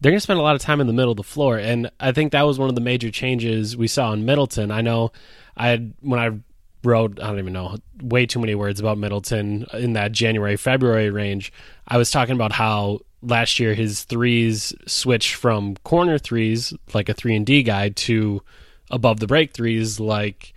They're 0.00 0.10
going 0.10 0.18
to 0.18 0.22
spend 0.22 0.40
a 0.40 0.42
lot 0.42 0.56
of 0.56 0.62
time 0.62 0.80
in 0.80 0.86
the 0.86 0.94
middle 0.94 1.10
of 1.10 1.18
the 1.18 1.22
floor, 1.22 1.58
and 1.58 1.90
I 2.00 2.12
think 2.12 2.32
that 2.32 2.46
was 2.46 2.58
one 2.58 2.70
of 2.70 2.74
the 2.74 2.80
major 2.80 3.10
changes 3.10 3.76
we 3.76 3.86
saw 3.86 4.12
in 4.12 4.24
Middleton. 4.24 4.70
I 4.70 4.80
know 4.80 5.12
I 5.56 5.68
had 5.68 5.92
when 6.00 6.18
I 6.18 6.38
wrote 6.82 7.20
I 7.20 7.26
don't 7.26 7.38
even 7.38 7.52
know 7.52 7.76
way 8.02 8.24
too 8.24 8.40
many 8.40 8.54
words 8.54 8.80
about 8.80 8.96
Middleton 8.96 9.66
in 9.74 9.92
that 9.92 10.12
January 10.12 10.56
February 10.56 11.10
range. 11.10 11.52
I 11.86 11.98
was 11.98 12.10
talking 12.10 12.34
about 12.34 12.52
how 12.52 13.00
last 13.22 13.60
year 13.60 13.74
his 13.74 14.04
threes 14.04 14.72
switched 14.86 15.34
from 15.34 15.76
corner 15.84 16.18
threes 16.18 16.72
like 16.94 17.10
a 17.10 17.14
3 17.14 17.36
and 17.36 17.46
D 17.46 17.62
guy 17.62 17.90
to 17.90 18.42
above 18.90 19.20
the 19.20 19.26
break 19.26 19.52
threes 19.52 20.00
like 20.00 20.54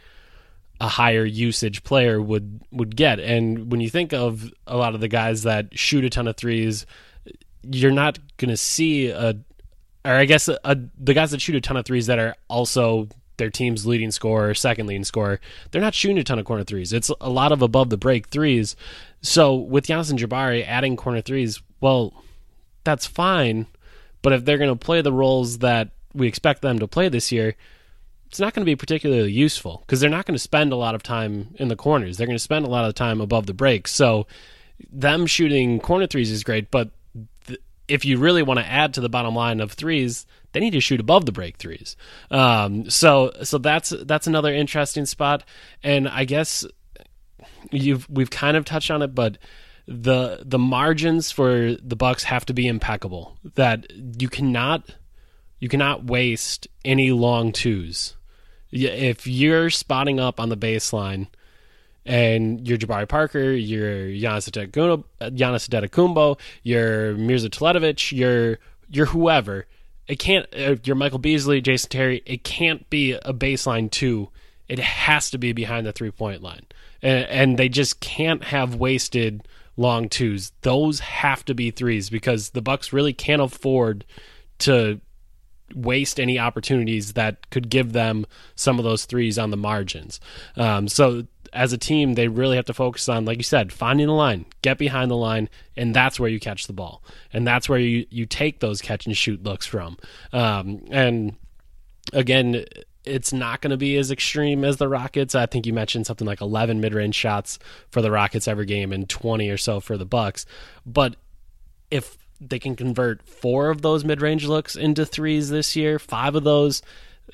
a 0.82 0.88
higher 0.88 1.26
usage 1.26 1.84
player 1.84 2.22
would 2.22 2.62
would 2.72 2.96
get. 2.96 3.20
And 3.20 3.72
when 3.72 3.82
you 3.82 3.90
think 3.90 4.14
of 4.14 4.52
a 4.68 4.78
lot 4.78 4.96
of 4.96 5.02
the 5.02 5.08
guys 5.08 5.44
that 5.44 5.78
shoot 5.78 6.04
a 6.04 6.10
ton 6.10 6.28
of 6.28 6.38
threes, 6.38 6.86
you're 7.64 7.92
not 7.92 8.20
going 8.38 8.50
to 8.50 8.58
see 8.58 9.10
a, 9.10 9.38
or 10.06 10.12
I 10.12 10.26
guess 10.26 10.48
a, 10.48 10.60
a, 10.64 10.78
the 10.98 11.14
guys 11.14 11.32
that 11.32 11.42
shoot 11.42 11.56
a 11.56 11.62
ton 11.62 11.78
of 11.78 11.86
threes 11.86 12.08
that 12.08 12.20
are 12.20 12.36
also 12.48 13.08
their 13.38 13.50
team's 13.50 13.86
leading 13.86 14.12
scorer, 14.12 14.54
second 14.54 14.88
leading 14.88 15.04
scorer, 15.04 15.40
they're 15.72 15.82
not 15.82 15.94
shooting 15.94 16.18
a 16.18 16.24
ton 16.24 16.40
of 16.40 16.46
corner 16.46 16.64
threes. 16.64 16.94
It's 16.94 17.12
a 17.22 17.30
lot 17.30 17.52
of 17.52 17.62
above 17.62 17.90
the 17.90 17.98
break 17.98 18.28
threes. 18.28 18.76
So 19.22 19.56
with 19.56 19.88
Giannis 19.88 20.10
and 20.10 20.20
Jabari 20.20 20.68
adding 20.68 20.96
corner 20.96 21.22
threes, 21.22 21.62
well, 21.82 22.14
that's 22.84 23.06
fine. 23.06 23.68
But 24.22 24.34
if 24.34 24.46
they're 24.46 24.58
going 24.58 24.70
to 24.70 24.86
play 24.86 25.02
the 25.02 25.14
roles 25.14 25.60
that 25.60 25.90
we 26.14 26.28
expect 26.28 26.62
them 26.62 26.80
to 26.80 26.88
play 26.88 27.10
this 27.10 27.32
year, 27.32 27.56
it's 28.34 28.40
not 28.40 28.56
going 28.56 28.64
to 28.64 28.72
be 28.72 28.76
particularly 28.76 29.32
useful 29.32 29.84
because 29.86 30.00
they're 30.00 30.10
not 30.10 30.26
going 30.26 30.34
to 30.34 30.40
spend 30.40 30.74
a 30.74 30.76
lot 30.76 30.96
of 30.96 31.04
time 31.04 31.54
in 31.60 31.68
the 31.68 31.76
corners. 31.76 32.18
They're 32.18 32.26
going 32.26 32.36
to 32.36 32.44
spend 32.44 32.66
a 32.66 32.70
lot 32.70 32.84
of 32.84 32.96
time 32.96 33.22
above 33.22 33.46
the 33.46 33.54
break. 33.54 33.88
So 33.88 34.26
them 34.92 35.28
shooting 35.28 35.80
corner 35.80 36.08
threes 36.08 36.32
is 36.32 36.44
great, 36.44 36.72
but 36.72 36.90
th- 37.46 37.60
if 37.88 38.06
you 38.06 38.18
really 38.18 38.42
want 38.42 38.60
to 38.60 38.66
add 38.66 38.96
to 38.96 39.02
the 39.02 39.08
bottom 39.08 39.36
line 39.36 39.60
of 39.60 39.74
threes, 39.74 40.26
they 40.52 40.60
need 40.60 40.72
to 40.72 40.80
shoot 40.80 41.00
above 41.00 41.28
the 41.28 41.32
break 41.32 41.58
threes. 41.58 41.96
Um, 42.32 42.90
so 42.90 43.34
so 43.44 43.60
that's 43.60 43.94
that's 44.02 44.26
another 44.26 44.52
interesting 44.52 45.06
spot, 45.06 45.44
and 45.84 46.10
I 46.10 46.26
guess 46.26 46.66
you've 47.70 48.10
we've 48.10 48.32
kind 48.32 48.58
of 48.58 48.66
touched 48.66 48.90
on 48.90 49.04
it, 49.04 49.14
but 49.14 49.38
the 49.88 50.42
the 50.44 50.58
margins 50.58 51.30
for 51.30 51.76
the 51.76 51.96
Bucks 51.96 52.24
have 52.24 52.48
to 52.48 52.54
be 52.56 52.68
impeccable. 52.68 53.38
That 53.54 53.94
you 54.20 54.28
cannot 54.28 54.90
you 55.60 55.70
cannot 55.70 56.06
waste 56.06 56.68
any 56.84 57.12
long 57.12 57.52
twos. 57.52 58.16
If 58.74 59.28
you're 59.28 59.70
spotting 59.70 60.20
up 60.20 60.40
on 60.40 60.50
the 60.50 60.58
baseline 60.58 61.28
and 62.06 62.68
you're 62.68 62.78
Jabari 62.78 63.08
Parker, 63.08 63.52
you're 63.52 64.08
Giannis 64.08 64.50
Antetokounmpo, 65.20 66.40
you're 66.64 67.14
Mirza 67.16 67.50
Teletovic, 67.50 68.12
you're 68.12 68.58
you're 68.90 69.06
whoever. 69.08 69.68
It 70.08 70.20
can't. 70.20 70.48
Uh, 70.54 70.76
you're 70.84 70.96
Michael 70.96 71.20
Beasley, 71.20 71.62
Jason 71.62 71.90
Terry. 71.90 72.22
It 72.26 72.44
can't 72.44 72.90
be 72.90 73.14
a 73.14 73.34
baseline 73.34 73.90
two. 73.90 74.30
It 74.68 74.80
has 74.80 75.30
to 75.32 75.38
be 75.38 75.54
behind 75.54 75.86
the 75.86 75.94
three 75.94 76.12
point 76.12 76.42
line, 76.42 76.66
and, 77.02 77.26
and 77.26 77.58
they 77.58 77.70
just 77.70 78.00
can't 78.00 78.44
have 78.44 78.76
wasted 78.76 79.48
long 79.78 80.10
twos. 80.10 80.52
Those 80.62 81.00
have 81.00 81.46
to 81.46 81.54
be 81.54 81.72
threes 81.72 82.10
because 82.10 82.50
the 82.50 82.62
Bucks 82.62 82.92
really 82.92 83.14
can't 83.14 83.42
afford 83.42 84.06
to 84.60 85.00
waste 85.76 86.20
any 86.20 86.40
opportunities 86.40 87.14
that 87.14 87.50
could 87.50 87.70
give 87.70 87.94
them 87.94 88.26
some 88.56 88.80
of 88.80 88.86
those 88.86 89.06
threes 89.06 89.38
on 89.38 89.52
the 89.52 89.58
margins. 89.58 90.20
Um, 90.56 90.88
so 90.88 91.26
as 91.54 91.72
a 91.72 91.78
team, 91.78 92.16
they 92.16 92.28
really 92.28 92.56
have 92.56 92.66
to 92.66 92.74
focus 92.74 93.08
on, 93.08 93.26
like 93.26 93.38
you 93.38 93.44
said, 93.44 93.72
finding 93.72 94.08
the 94.08 94.14
line, 94.14 94.46
get 94.62 94.78
behind 94.78 95.12
the 95.12 95.16
line, 95.16 95.50
and 95.78 95.96
that's 95.96 96.20
where 96.20 96.30
you 96.30 96.40
catch 96.40 96.68
the 96.68 96.74
ball, 96.74 97.04
and 97.32 97.48
that's 97.48 97.70
where 97.70 97.80
you 97.80 98.06
you 98.10 98.26
take 98.26 98.60
those 98.60 98.82
catch 98.82 99.06
and 99.06 99.16
shoot 99.16 99.44
looks 99.44 99.66
from. 99.66 99.98
Um, 100.32 100.84
and 100.90 101.36
again, 102.12 102.66
it's 103.06 103.34
not 103.34 103.62
going 103.62 103.72
to 103.72 103.78
be 103.78 103.98
as 103.98 104.12
extreme 104.12 104.64
as 104.64 104.78
the 104.78 104.88
Rockets. 104.88 105.36
I 105.36 105.46
think 105.46 105.66
you 105.66 105.74
mentioned 105.74 106.08
something 106.08 106.28
like 106.28 106.42
11 106.42 106.80
mid-range 106.80 107.16
shots 107.16 107.60
for 107.92 108.02
the 108.02 108.12
Rockets 108.12 108.48
every 108.48 108.66
game 108.66 108.94
and 108.94 109.10
20 109.10 109.50
or 109.50 109.58
so 109.58 109.80
for 109.80 109.98
the 109.98 110.06
Bucks. 110.06 110.46
But 110.86 111.18
if 111.92 112.18
they 112.50 112.60
can 112.60 112.76
convert 112.76 113.28
four 113.28 113.70
of 113.70 113.82
those 113.82 114.04
mid-range 114.04 114.46
looks 114.46 114.76
into 114.76 115.06
threes 115.06 115.50
this 115.50 115.76
year, 115.76 116.00
five 116.00 116.36
of 116.36 116.44
those, 116.44 116.82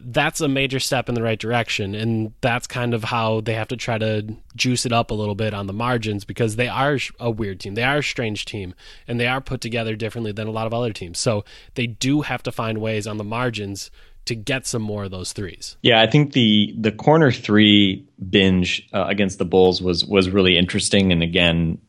that's 0.02 0.40
a 0.40 0.48
major 0.48 0.80
step 0.80 1.10
in 1.10 1.16
the 1.16 1.24
right 1.24 1.40
direction. 1.40 1.96
And 1.96 2.34
that's 2.42 2.68
kind 2.68 2.94
of 2.94 3.04
how 3.04 3.42
they 3.42 3.54
have 3.54 3.68
to 3.70 3.78
try 3.78 3.98
to 3.98 4.36
juice 4.56 4.86
it 4.86 4.94
up 4.94 5.12
a 5.12 5.14
little 5.14 5.36
bit 5.36 5.54
on 5.54 5.68
the 5.68 5.74
margins 5.74 6.26
because 6.26 6.56
they 6.56 6.68
are 6.68 6.98
a 7.20 7.30
weird 7.30 7.60
team. 7.60 7.76
They 7.76 7.84
are 7.84 7.98
a 7.98 8.04
strange 8.04 8.46
team 8.46 8.74
and 9.08 9.20
they 9.20 9.28
are 9.28 9.42
put 9.42 9.62
together 9.62 9.96
differently 9.96 10.32
than 10.32 10.48
a 10.48 10.52
lot 10.52 10.68
of 10.68 10.74
other 10.74 10.94
teams. 10.94 11.20
So 11.20 11.44
they 11.76 11.88
do 11.88 12.22
have 12.22 12.44
to 12.44 12.52
find 12.52 12.80
ways 12.80 13.08
on 13.08 13.18
the 13.18 13.24
margins 13.24 13.92
to 14.26 14.36
get 14.36 14.68
some 14.68 14.82
more 14.84 15.06
of 15.06 15.12
those 15.12 15.34
threes. 15.34 15.76
Yeah 15.82 16.02
i 16.02 16.06
think 16.06 16.34
the 16.34 16.76
the 16.78 16.92
corner 16.92 17.32
three 17.32 18.08
binge 18.30 18.88
uh, 18.94 19.06
against 19.08 19.40
the 19.40 19.46
bulls 19.46 19.82
was 19.82 20.06
was 20.06 20.30
really 20.30 20.56
interesting. 20.56 21.12
And 21.12 21.24
again 21.24 21.80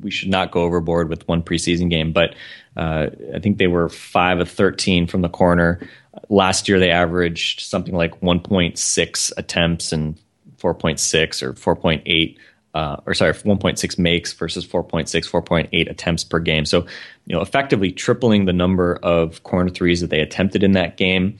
we 0.00 0.10
should 0.10 0.28
not 0.28 0.50
go 0.50 0.62
overboard 0.62 1.08
with 1.08 1.26
one 1.28 1.42
preseason 1.42 1.90
game 1.90 2.12
but 2.12 2.34
uh, 2.76 3.06
i 3.34 3.38
think 3.38 3.58
they 3.58 3.66
were 3.66 3.88
5 3.88 4.40
of 4.40 4.50
13 4.50 5.06
from 5.06 5.22
the 5.22 5.28
corner. 5.28 5.80
Last 6.28 6.68
year 6.68 6.78
they 6.78 6.90
averaged 6.90 7.60
something 7.60 7.94
like 7.94 8.20
1.6 8.20 9.32
attempts 9.36 9.92
and 9.92 10.18
4.6 10.58 11.42
or 11.42 11.52
4.8 11.52 12.36
uh, 12.74 12.96
or 13.06 13.14
sorry 13.14 13.32
1.6 13.32 13.98
makes 13.98 14.32
versus 14.32 14.66
4.6 14.66 15.06
4.8 15.30 15.90
attempts 15.90 16.24
per 16.24 16.38
game. 16.38 16.64
So 16.64 16.86
you 17.26 17.34
know 17.34 17.42
effectively 17.42 17.92
tripling 17.92 18.44
the 18.44 18.52
number 18.52 18.98
of 19.02 19.42
corner 19.42 19.70
threes 19.70 20.00
that 20.00 20.10
they 20.10 20.20
attempted 20.20 20.62
in 20.62 20.72
that 20.72 20.96
game. 20.96 21.38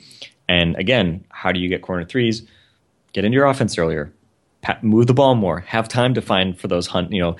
And 0.48 0.76
again 0.76 1.24
how 1.30 1.52
do 1.52 1.60
you 1.60 1.68
get 1.68 1.82
corner 1.82 2.04
threes? 2.04 2.42
Get 3.12 3.24
into 3.24 3.36
your 3.36 3.46
offense 3.46 3.78
earlier. 3.78 4.12
Move 4.82 5.06
the 5.06 5.14
ball 5.14 5.36
more. 5.36 5.60
Have 5.60 5.88
time 5.88 6.12
to 6.14 6.20
find 6.20 6.58
for 6.58 6.68
those 6.68 6.86
hunt 6.88 7.12
you 7.12 7.20
know 7.20 7.36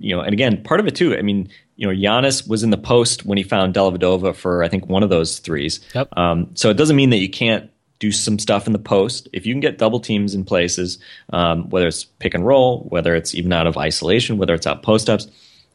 you 0.00 0.14
know 0.14 0.22
and 0.22 0.32
again 0.32 0.62
part 0.62 0.80
of 0.80 0.86
it 0.86 0.96
too 0.96 1.16
i 1.16 1.22
mean 1.22 1.48
you 1.80 1.86
know, 1.86 1.94
Giannis 1.94 2.46
was 2.46 2.62
in 2.62 2.68
the 2.68 2.76
post 2.76 3.24
when 3.24 3.38
he 3.38 3.42
found 3.42 3.74
Dellavedova 3.74 4.36
for 4.36 4.62
I 4.62 4.68
think 4.68 4.86
one 4.86 5.02
of 5.02 5.08
those 5.08 5.38
threes. 5.38 5.80
Yep. 5.94 6.10
Um, 6.14 6.50
so 6.54 6.68
it 6.68 6.76
doesn't 6.76 6.94
mean 6.94 7.08
that 7.08 7.16
you 7.16 7.30
can't 7.30 7.70
do 8.00 8.12
some 8.12 8.38
stuff 8.38 8.66
in 8.66 8.74
the 8.74 8.78
post. 8.78 9.28
If 9.32 9.46
you 9.46 9.54
can 9.54 9.60
get 9.60 9.78
double 9.78 9.98
teams 9.98 10.34
in 10.34 10.44
places, 10.44 10.98
um, 11.32 11.70
whether 11.70 11.86
it's 11.86 12.04
pick 12.04 12.34
and 12.34 12.44
roll, 12.46 12.80
whether 12.90 13.14
it's 13.14 13.34
even 13.34 13.50
out 13.54 13.66
of 13.66 13.78
isolation, 13.78 14.36
whether 14.36 14.52
it's 14.52 14.66
out 14.66 14.82
post 14.82 15.08
ups, 15.08 15.26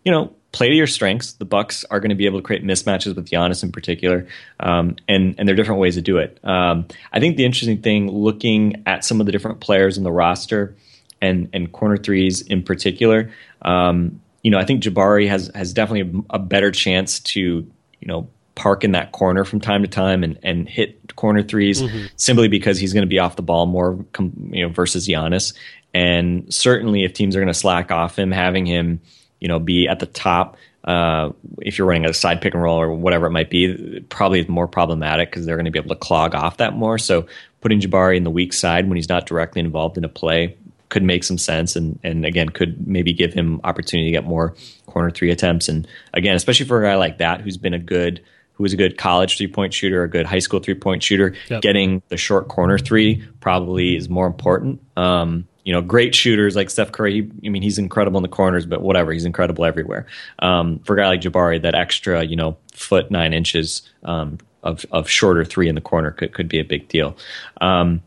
you 0.04 0.12
know, 0.12 0.32
play 0.52 0.70
to 0.70 0.76
your 0.76 0.86
strengths. 0.86 1.34
The 1.34 1.46
Bucks 1.46 1.84
are 1.86 2.00
going 2.00 2.10
to 2.10 2.16
be 2.16 2.28
able 2.28 2.38
to 2.38 2.44
create 2.44 2.64
mismatches 2.64 3.16
with 3.16 3.28
Giannis 3.28 3.64
in 3.64 3.72
particular, 3.72 4.28
um, 4.60 4.98
and 5.08 5.34
and 5.40 5.48
there 5.48 5.54
are 5.54 5.58
different 5.58 5.82
ways 5.82 5.96
to 5.96 6.02
do 6.04 6.18
it. 6.18 6.40
Um, 6.44 6.86
I 7.12 7.20
think 7.20 7.36
the 7.36 7.46
interesting 7.46 7.82
thing, 7.82 8.12
looking 8.12 8.84
at 8.86 9.04
some 9.04 9.20
of 9.20 9.26
the 9.26 9.32
different 9.32 9.60
players 9.60 9.98
in 9.98 10.04
the 10.04 10.12
roster, 10.12 10.76
and 11.22 11.50
and 11.54 11.72
corner 11.72 11.98
threes 11.98 12.42
in 12.42 12.64
particular, 12.64 13.32
um, 13.62 14.22
you 14.43 14.51
know, 14.51 14.60
I 14.60 14.66
think 14.66 14.84
Jabari 14.84 15.28
has 15.28 15.51
has 15.56 15.74
definitely 15.74 16.24
a, 16.30 16.36
a 16.36 16.39
better 16.39 16.72
chance 16.72 17.20
to 17.22 17.39
you 17.41 18.08
know 18.08 18.30
park 18.56 18.84
in 18.84 18.93
that 18.93 19.12
corner 19.12 19.43
from 19.43 19.60
time 19.60 19.82
to 19.82 19.88
time 19.88 20.24
and, 20.24 20.39
and 20.41 20.68
hit 20.68 21.16
corner 21.16 21.43
3s 21.43 21.84
mm-hmm. 21.84 22.06
simply 22.16 22.47
because 22.47 22.80
he's 22.80 22.93
going 22.93 23.03
to 23.03 23.08
be 23.08 23.20
off 23.20 23.36
the 23.36 23.41
ball 23.41 23.66
more, 23.66 24.03
you 24.49 24.66
know, 24.66 24.70
versus 24.70 25.08
Giannis. 25.08 25.53
And 25.93 26.53
certainly, 26.53 27.03
if 27.03 27.14
teams 27.14 27.36
are 27.36 27.39
going 27.39 27.47
to 27.47 27.53
slack 27.53 27.91
off 27.91 28.18
him, 28.18 28.32
having 28.32 28.66
him, 28.66 29.01
you 29.39 29.47
know, 29.47 29.60
be 29.60 29.88
at 29.88 29.99
the 29.99 30.06
top, 30.06 30.58
uh, 30.84 31.32
if 31.62 31.78
you're 31.78 31.88
running 31.88 32.06
a 32.06 32.14
side 32.14 32.41
pick 32.41 32.53
and 32.53 32.62
roll 32.62 32.80
or 32.80 32.93
whatever 32.93 33.28
it 33.28 33.32
might 33.32 33.49
be, 33.49 34.01
probably 34.10 34.39
is 34.39 34.47
more 34.47 34.68
problematic 34.68 35.30
because 35.30 35.45
they're 35.45 35.56
going 35.56 35.66
to 35.66 35.72
be 35.72 35.80
able 35.80 35.89
to 35.89 35.99
clog 35.99 36.36
off 36.36 36.58
that 36.58 36.74
more. 36.74 36.97
So 36.97 37.28
putting 37.62 37.80
Jabari 37.80 38.18
in 38.18 38.24
the 38.24 38.32
weak 38.32 38.53
side 38.53 38.88
when 38.88 38.95
he's 38.95 39.10
not 39.10 39.26
directly 39.26 39.62
involved 39.62 39.97
in 39.97 40.03
a 40.03 40.10
play 40.10 40.58
could 40.90 41.04
make 41.04 41.24
some 41.24 41.38
sense 41.38 41.76
and 41.76 42.00
and 42.04 42.26
again 42.26 42.50
could 42.50 42.88
maybe 42.88 43.14
give 43.14 43.34
him 43.34 43.60
opportunity 43.64 44.08
to 44.08 44.12
get 44.12 44.24
more 44.24 44.56
corner 44.86 45.10
three 45.10 45.32
attempts. 45.32 45.68
And 45.68 45.88
again 46.14 46.36
especially 46.36 46.66
for 46.66 46.84
a 46.84 46.88
guy 46.88 46.96
like 46.96 47.18
that 47.18 47.42
who's 47.42 47.58
been 47.58 47.74
a 47.74 47.80
good 47.80 48.22
who 48.54 48.64
was 48.64 48.74
a 48.74 48.78
good 48.78 48.98
college 48.98 49.38
three 49.38 49.48
point 49.48 49.74
shooter 49.74 50.04
a 50.04 50.10
good 50.10 50.26
high 50.26 50.40
school 50.40 50.60
three 50.60 50.76
point 50.76 51.04
shooter 51.04 51.34
yep. 51.50 51.62
getting 51.62 52.02
the 52.10 52.18
short 52.18 52.48
corner 52.48 52.78
three 52.78 53.24
probably 53.40 53.96
is 53.96 54.10
more 54.10 54.28
important. 54.28 54.82
Um, 54.98 55.48
you 55.66 55.74
know 55.74 55.82
great 55.82 56.14
shooters 56.14 56.56
like 56.56 56.70
Steph 56.70 56.92
Curry 56.92 57.14
he, 57.14 57.48
I 57.48 57.50
mean 57.50 57.64
he's 57.64 57.78
incredible 57.78 58.18
in 58.18 58.22
the 58.22 58.30
corners 58.30 58.66
but 58.66 58.82
whatever 58.82 59.12
he's 59.12 59.26
incredible 59.26 59.66
everywhere. 59.66 60.06
Um, 60.40 60.80
for 60.80 60.96
a 60.96 60.98
guy 60.98 61.08
like 61.08 61.22
Jabari 61.22 61.62
that 61.62 61.76
extra 61.76 62.24
you 62.24 62.36
know 62.36 62.58
foot 62.72 63.12
nine 63.12 63.34
inches 63.34 63.82
um, 64.04 64.38
of 64.64 64.86
of 64.92 65.10
shorter 65.10 65.44
three 65.44 65.68
in 65.68 65.76
the 65.76 65.82
corner 65.82 66.12
could 66.12 66.34
could 66.34 66.48
be 66.48 66.60
a 66.60 66.64
big 66.64 66.88
deal. 66.88 67.18
Um, 67.62 68.02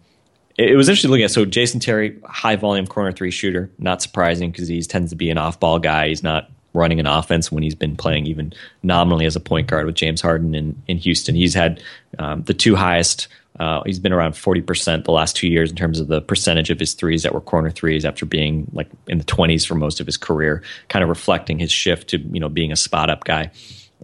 it 0.59 0.76
was 0.76 0.88
interesting 0.88 1.11
looking 1.11 1.24
at. 1.24 1.30
So 1.30 1.44
Jason 1.44 1.78
Terry, 1.78 2.18
high 2.24 2.56
volume 2.56 2.86
corner 2.86 3.12
three 3.12 3.30
shooter, 3.30 3.70
not 3.78 4.02
surprising 4.02 4.50
because 4.50 4.66
he 4.66 4.82
tends 4.82 5.11
to 5.11 5.16
be 5.16 5.30
an 5.30 5.38
off 5.38 5.61
ball 5.61 5.78
guy. 5.78 6.09
He's 6.09 6.22
not 6.22 6.50
running 6.74 7.00
an 7.00 7.06
offense 7.06 7.50
when 7.50 7.62
he's 7.62 7.76
been 7.76 7.96
playing 7.96 8.26
even 8.26 8.52
nominally 8.82 9.24
as 9.24 9.36
a 9.36 9.40
point 9.40 9.68
guard 9.68 9.86
with 9.86 9.94
James 9.94 10.20
Harden 10.20 10.54
in, 10.54 10.80
in 10.88 10.98
Houston. 10.98 11.34
He's 11.34 11.54
had 11.54 11.82
um, 12.18 12.42
the 12.42 12.54
two 12.54 12.74
highest. 12.74 13.28
Uh, 13.59 13.82
he's 13.86 13.98
been 13.98 14.12
around 14.12 14.32
40% 14.32 15.04
the 15.04 15.12
last 15.12 15.34
two 15.34 15.48
years 15.48 15.70
in 15.70 15.76
terms 15.76 15.98
of 15.98 16.09
the 16.09 16.20
percentage 16.20 16.70
of 16.70 16.78
his 16.78 16.94
threes 16.94 17.22
that 17.22 17.34
were 17.34 17.40
corner 17.40 17.70
threes 17.70 18.04
after 18.04 18.26
being 18.26 18.68
like 18.72 18.88
in 19.06 19.18
the 19.18 19.24
20s 19.24 19.66
for 19.66 19.74
most 19.74 20.00
of 20.00 20.06
his 20.06 20.16
career, 20.16 20.62
kind 20.88 21.02
of 21.02 21.09
reflecting 21.09 21.59
his 21.59 21.72
shift 21.72 22.11
to, 22.11 22.18
you 22.18 22.38
know, 22.40 22.48
being 22.48 22.70
a 22.70 22.76
spot 22.76 23.11
up 23.11 23.24
guy. 23.24 23.50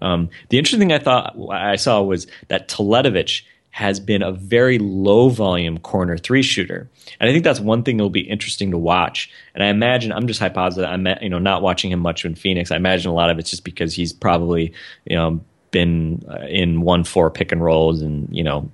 Um, 0.02 0.28
the 0.48 0.58
interesting 0.58 0.80
thing 0.80 0.92
I 0.92 0.98
thought 0.98 1.36
I 1.50 1.76
saw 1.76 2.02
was 2.02 2.26
that 2.48 2.68
Teletovic 2.68 3.42
has 3.74 3.98
been 3.98 4.22
a 4.22 4.30
very 4.30 4.78
low 4.78 5.28
volume 5.28 5.78
corner 5.78 6.16
three 6.16 6.42
shooter. 6.42 6.88
And 7.18 7.28
I 7.28 7.32
think 7.32 7.42
that's 7.42 7.58
one 7.58 7.82
thing 7.82 7.96
that'll 7.96 8.08
be 8.08 8.20
interesting 8.20 8.70
to 8.70 8.78
watch. 8.78 9.28
And 9.52 9.64
I 9.64 9.66
imagine 9.66 10.12
I'm 10.12 10.28
just 10.28 10.40
hypothesizing. 10.40 10.86
I'm 10.86 11.04
you 11.20 11.28
know 11.28 11.40
not 11.40 11.60
watching 11.60 11.90
him 11.90 11.98
much 11.98 12.24
in 12.24 12.36
Phoenix. 12.36 12.70
I 12.70 12.76
imagine 12.76 13.10
a 13.10 13.14
lot 13.14 13.30
of 13.30 13.38
it's 13.40 13.50
just 13.50 13.64
because 13.64 13.92
he's 13.92 14.12
probably 14.12 14.72
you 15.06 15.16
know 15.16 15.40
been 15.72 16.24
uh, 16.30 16.46
in 16.46 16.82
one 16.82 17.02
four 17.02 17.32
pick 17.32 17.50
and 17.50 17.64
rolls 17.64 18.00
and 18.00 18.28
you 18.30 18.44
know 18.44 18.70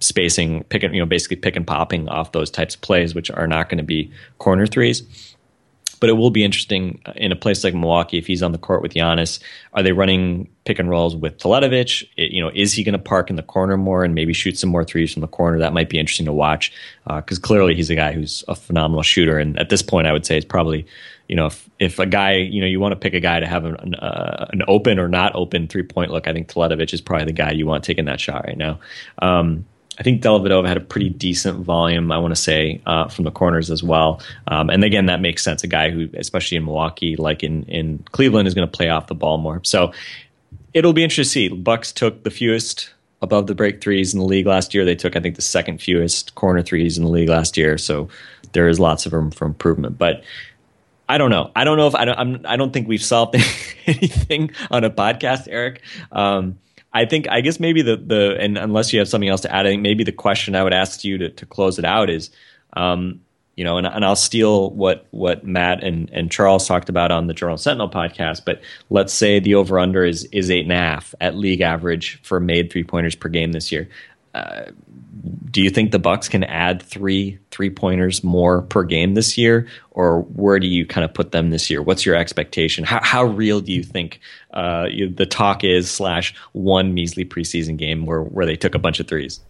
spacing 0.00 0.62
pick 0.64 0.82
and 0.82 0.94
you 0.94 1.00
know 1.00 1.06
basically 1.06 1.36
pick 1.36 1.56
and 1.56 1.66
popping 1.66 2.06
off 2.10 2.32
those 2.32 2.50
types 2.50 2.74
of 2.74 2.82
plays, 2.82 3.14
which 3.14 3.30
are 3.30 3.46
not 3.46 3.70
going 3.70 3.78
to 3.78 3.82
be 3.82 4.12
corner 4.36 4.66
threes. 4.66 5.04
But 6.04 6.10
it 6.10 6.18
will 6.18 6.28
be 6.28 6.44
interesting 6.44 7.00
in 7.16 7.32
a 7.32 7.34
place 7.34 7.64
like 7.64 7.72
Milwaukee 7.72 8.18
if 8.18 8.26
he's 8.26 8.42
on 8.42 8.52
the 8.52 8.58
court 8.58 8.82
with 8.82 8.92
Giannis. 8.92 9.40
Are 9.72 9.82
they 9.82 9.92
running 9.92 10.50
pick 10.66 10.78
and 10.78 10.90
rolls 10.90 11.16
with 11.16 11.38
Teletovic? 11.38 12.06
You 12.18 12.42
know, 12.42 12.50
is 12.52 12.74
he 12.74 12.84
going 12.84 12.92
to 12.92 12.98
park 12.98 13.30
in 13.30 13.36
the 13.36 13.42
corner 13.42 13.78
more 13.78 14.04
and 14.04 14.14
maybe 14.14 14.34
shoot 14.34 14.58
some 14.58 14.68
more 14.68 14.84
threes 14.84 15.14
from 15.14 15.22
the 15.22 15.28
corner? 15.28 15.58
That 15.58 15.72
might 15.72 15.88
be 15.88 15.98
interesting 15.98 16.26
to 16.26 16.32
watch 16.34 16.74
because 17.06 17.38
uh, 17.38 17.40
clearly 17.40 17.74
he's 17.74 17.88
a 17.88 17.94
guy 17.94 18.12
who's 18.12 18.44
a 18.48 18.54
phenomenal 18.54 19.02
shooter. 19.02 19.38
And 19.38 19.58
at 19.58 19.70
this 19.70 19.80
point, 19.80 20.06
I 20.06 20.12
would 20.12 20.26
say 20.26 20.36
it's 20.36 20.44
probably 20.44 20.86
you 21.26 21.36
know, 21.36 21.46
if, 21.46 21.70
if 21.78 21.98
a 21.98 22.04
guy, 22.04 22.34
you 22.34 22.60
know, 22.60 22.66
you 22.66 22.78
want 22.80 22.92
to 22.92 22.96
pick 22.96 23.14
a 23.14 23.20
guy 23.20 23.40
to 23.40 23.46
have 23.46 23.64
an, 23.64 23.94
uh, 23.94 24.46
an 24.50 24.62
open 24.68 24.98
or 24.98 25.08
not 25.08 25.34
open 25.34 25.68
three 25.68 25.82
point 25.82 26.10
look, 26.10 26.28
I 26.28 26.34
think 26.34 26.48
Teletovic 26.48 26.92
is 26.92 27.00
probably 27.00 27.24
the 27.24 27.32
guy 27.32 27.52
you 27.52 27.66
want 27.66 27.82
taking 27.82 28.04
that 28.04 28.20
shot 28.20 28.44
right 28.44 28.58
now. 28.58 28.78
Um, 29.22 29.64
I 29.98 30.02
think 30.02 30.22
Dellavedova 30.22 30.66
had 30.66 30.76
a 30.76 30.80
pretty 30.80 31.08
decent 31.08 31.60
volume, 31.60 32.10
I 32.10 32.18
want 32.18 32.34
to 32.34 32.40
say, 32.40 32.80
uh, 32.84 33.08
from 33.08 33.24
the 33.24 33.30
corners 33.30 33.70
as 33.70 33.82
well. 33.82 34.20
Um, 34.48 34.68
and 34.68 34.82
again, 34.82 35.06
that 35.06 35.20
makes 35.20 35.42
sense. 35.42 35.62
A 35.62 35.68
guy 35.68 35.90
who, 35.90 36.08
especially 36.14 36.56
in 36.56 36.64
Milwaukee, 36.64 37.16
like 37.16 37.44
in, 37.44 37.62
in 37.64 38.04
Cleveland, 38.10 38.48
is 38.48 38.54
going 38.54 38.68
to 38.68 38.76
play 38.76 38.88
off 38.88 39.06
the 39.06 39.14
ball 39.14 39.38
more. 39.38 39.60
So 39.62 39.92
it'll 40.72 40.92
be 40.92 41.04
interesting 41.04 41.50
to 41.50 41.54
see. 41.54 41.60
Bucks 41.60 41.92
took 41.92 42.24
the 42.24 42.30
fewest 42.30 42.92
above 43.22 43.46
the 43.46 43.54
break 43.54 43.80
threes 43.80 44.12
in 44.12 44.20
the 44.20 44.26
league 44.26 44.46
last 44.46 44.74
year. 44.74 44.84
They 44.84 44.96
took, 44.96 45.14
I 45.14 45.20
think, 45.20 45.36
the 45.36 45.42
second 45.42 45.80
fewest 45.80 46.34
corner 46.34 46.62
threes 46.62 46.98
in 46.98 47.04
the 47.04 47.10
league 47.10 47.28
last 47.28 47.56
year. 47.56 47.78
So 47.78 48.08
there 48.52 48.68
is 48.68 48.80
lots 48.80 49.06
of 49.06 49.12
room 49.12 49.30
for 49.30 49.46
improvement. 49.46 49.96
But 49.96 50.24
I 51.08 51.18
don't 51.18 51.30
know. 51.30 51.52
I 51.54 51.64
don't 51.64 51.76
know 51.76 51.86
if 51.86 51.94
I 51.94 52.04
don't. 52.04 52.18
I'm, 52.18 52.46
I 52.46 52.56
do 52.56 52.64
not 52.64 52.72
think 52.72 52.88
we've 52.88 53.02
solved 53.02 53.34
anything 53.86 54.50
on 54.70 54.84
a 54.84 54.90
podcast, 54.90 55.46
Eric. 55.48 55.82
Um, 56.10 56.58
I 56.94 57.04
think 57.04 57.28
I 57.28 57.40
guess 57.40 57.58
maybe 57.58 57.82
the 57.82 57.96
the 57.96 58.36
and 58.38 58.56
unless 58.56 58.92
you 58.92 59.00
have 59.00 59.08
something 59.08 59.28
else 59.28 59.40
to 59.42 59.52
add, 59.52 59.66
I 59.66 59.70
think 59.70 59.82
maybe 59.82 60.04
the 60.04 60.12
question 60.12 60.54
I 60.54 60.62
would 60.62 60.72
ask 60.72 61.04
you 61.04 61.18
to 61.18 61.28
to 61.28 61.44
close 61.46 61.78
it 61.78 61.84
out 61.84 62.08
is, 62.08 62.30
um, 62.74 63.20
you 63.56 63.64
know, 63.64 63.78
and, 63.78 63.86
and 63.86 64.04
I'll 64.04 64.16
steal 64.16 64.70
what 64.70 65.06
what 65.10 65.44
Matt 65.44 65.82
and 65.82 66.08
and 66.12 66.30
Charles 66.30 66.68
talked 66.68 66.88
about 66.88 67.10
on 67.10 67.26
the 67.26 67.34
Journal 67.34 67.58
Sentinel 67.58 67.90
podcast. 67.90 68.44
But 68.44 68.62
let's 68.90 69.12
say 69.12 69.40
the 69.40 69.56
over 69.56 69.80
under 69.80 70.04
is 70.04 70.24
is 70.26 70.50
eight 70.50 70.62
and 70.62 70.72
a 70.72 70.76
half 70.76 71.14
at 71.20 71.34
league 71.34 71.60
average 71.60 72.20
for 72.22 72.38
made 72.38 72.70
three 72.70 72.84
pointers 72.84 73.16
per 73.16 73.28
game 73.28 73.50
this 73.50 73.72
year. 73.72 73.88
Uh, 74.32 74.66
do 75.50 75.62
you 75.62 75.70
think 75.70 75.90
the 75.92 75.98
Bucks 75.98 76.28
can 76.28 76.44
add 76.44 76.82
three 76.82 77.38
three 77.50 77.70
pointers 77.70 78.22
more 78.22 78.62
per 78.62 78.82
game 78.82 79.14
this 79.14 79.38
year, 79.38 79.66
or 79.90 80.22
where 80.22 80.58
do 80.58 80.66
you 80.66 80.86
kind 80.86 81.04
of 81.04 81.14
put 81.14 81.32
them 81.32 81.50
this 81.50 81.70
year? 81.70 81.82
What's 81.82 82.04
your 82.04 82.14
expectation? 82.14 82.84
How 82.84 83.00
how 83.02 83.24
real 83.24 83.60
do 83.60 83.72
you 83.72 83.82
think 83.82 84.20
uh, 84.52 84.86
you, 84.90 85.08
the 85.08 85.26
talk 85.26 85.64
is 85.64 85.90
slash 85.90 86.34
one 86.52 86.92
measly 86.92 87.24
preseason 87.24 87.76
game 87.76 88.06
where 88.06 88.22
where 88.22 88.44
they 88.44 88.56
took 88.56 88.74
a 88.74 88.78
bunch 88.78 89.00
of 89.00 89.08
threes? 89.08 89.40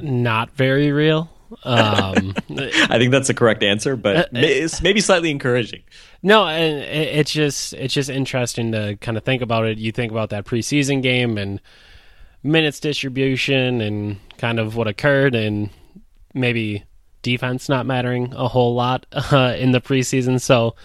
Not 0.00 0.50
very 0.52 0.90
real. 0.92 1.30
Um, 1.62 2.34
I 2.50 2.98
think 2.98 3.10
that's 3.10 3.28
the 3.28 3.34
correct 3.34 3.62
answer, 3.62 3.96
but 3.96 4.16
uh, 4.16 4.26
it's 4.32 4.82
maybe 4.82 5.00
slightly 5.00 5.30
encouraging. 5.30 5.82
No, 6.22 6.46
and 6.46 6.78
it's 6.78 7.32
just 7.32 7.74
it's 7.74 7.92
just 7.92 8.08
interesting 8.08 8.72
to 8.72 8.96
kind 9.00 9.18
of 9.18 9.24
think 9.24 9.42
about 9.42 9.66
it. 9.66 9.78
You 9.78 9.92
think 9.92 10.10
about 10.10 10.30
that 10.30 10.46
preseason 10.46 11.02
game 11.02 11.36
and 11.36 11.60
minutes 12.44 12.78
distribution 12.78 13.80
and 13.80 14.18
kind 14.38 14.60
of 14.60 14.76
what 14.76 14.86
occurred 14.86 15.34
and 15.34 15.70
maybe 16.34 16.84
defense 17.22 17.68
not 17.68 17.86
mattering 17.86 18.32
a 18.34 18.46
whole 18.46 18.74
lot 18.74 19.06
uh, 19.12 19.56
in 19.58 19.72
the 19.72 19.80
preseason. 19.80 20.40
So, 20.40 20.76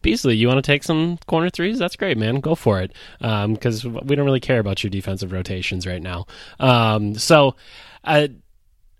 Beasley, 0.00 0.36
you 0.36 0.46
want 0.46 0.58
to 0.58 0.62
take 0.62 0.84
some 0.84 1.18
corner 1.26 1.50
threes? 1.50 1.78
That's 1.78 1.96
great, 1.96 2.16
man. 2.16 2.38
Go 2.40 2.54
for 2.54 2.80
it. 2.80 2.92
Because 3.18 3.84
um, 3.84 3.98
we 4.04 4.14
don't 4.14 4.24
really 4.24 4.40
care 4.40 4.60
about 4.60 4.82
your 4.84 4.90
defensive 4.90 5.32
rotations 5.32 5.86
right 5.86 6.00
now. 6.00 6.26
Um, 6.60 7.16
so, 7.16 7.56
I, 8.04 8.30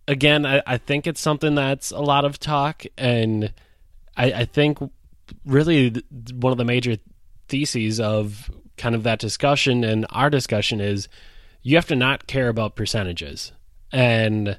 again, 0.08 0.44
I, 0.44 0.62
I, 0.66 0.78
think 0.78 1.06
it's 1.06 1.20
something 1.20 1.54
that's 1.54 1.92
a 1.92 2.00
lot 2.00 2.24
of 2.24 2.40
talk. 2.40 2.84
And 2.98 3.52
I, 4.16 4.32
I 4.32 4.44
think 4.46 4.78
really 5.46 6.02
one 6.34 6.50
of 6.50 6.58
the 6.58 6.64
major 6.64 6.96
theses 7.48 8.00
of 8.00 8.50
kind 8.76 8.94
of 8.94 9.04
that 9.04 9.20
discussion 9.20 9.84
and 9.84 10.06
our 10.10 10.28
discussion 10.28 10.80
is 10.80 11.08
you 11.62 11.76
have 11.76 11.86
to 11.88 11.96
not 11.96 12.26
care 12.26 12.48
about 12.48 12.76
percentages. 12.76 13.52
And 13.92 14.58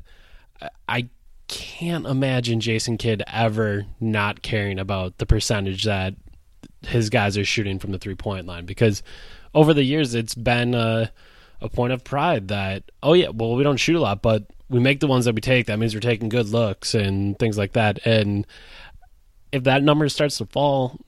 I 0.87 1.09
can't 1.47 2.05
imagine 2.05 2.59
Jason 2.59 2.97
Kidd 2.97 3.23
ever 3.27 3.85
not 3.99 4.41
caring 4.41 4.79
about 4.79 5.17
the 5.17 5.25
percentage 5.25 5.83
that 5.83 6.15
his 6.83 7.09
guys 7.09 7.37
are 7.37 7.45
shooting 7.45 7.79
from 7.79 7.91
the 7.91 7.97
three 7.97 8.15
point 8.15 8.45
line 8.45 8.65
because 8.65 9.03
over 9.53 9.73
the 9.73 9.83
years 9.83 10.15
it's 10.15 10.35
been 10.35 10.73
a, 10.73 11.11
a, 11.59 11.69
point 11.69 11.93
of 11.93 12.03
pride 12.03 12.47
that 12.47 12.83
oh 13.03 13.13
yeah 13.13 13.29
well 13.29 13.55
we 13.55 13.63
don't 13.63 13.77
shoot 13.77 13.95
a 13.95 13.99
lot 13.99 14.21
but 14.21 14.45
we 14.69 14.79
make 14.79 14.99
the 14.99 15.07
ones 15.07 15.25
that 15.25 15.35
we 15.35 15.41
take 15.41 15.67
that 15.67 15.77
means 15.77 15.93
we're 15.93 15.99
taking 15.99 16.29
good 16.29 16.49
looks 16.49 16.95
and 16.95 17.37
things 17.37 17.57
like 17.57 17.73
that 17.73 17.99
and 18.05 18.47
if 19.51 19.63
that 19.65 19.83
number 19.83 20.07
starts 20.09 20.37
to 20.37 20.45
fall 20.45 20.99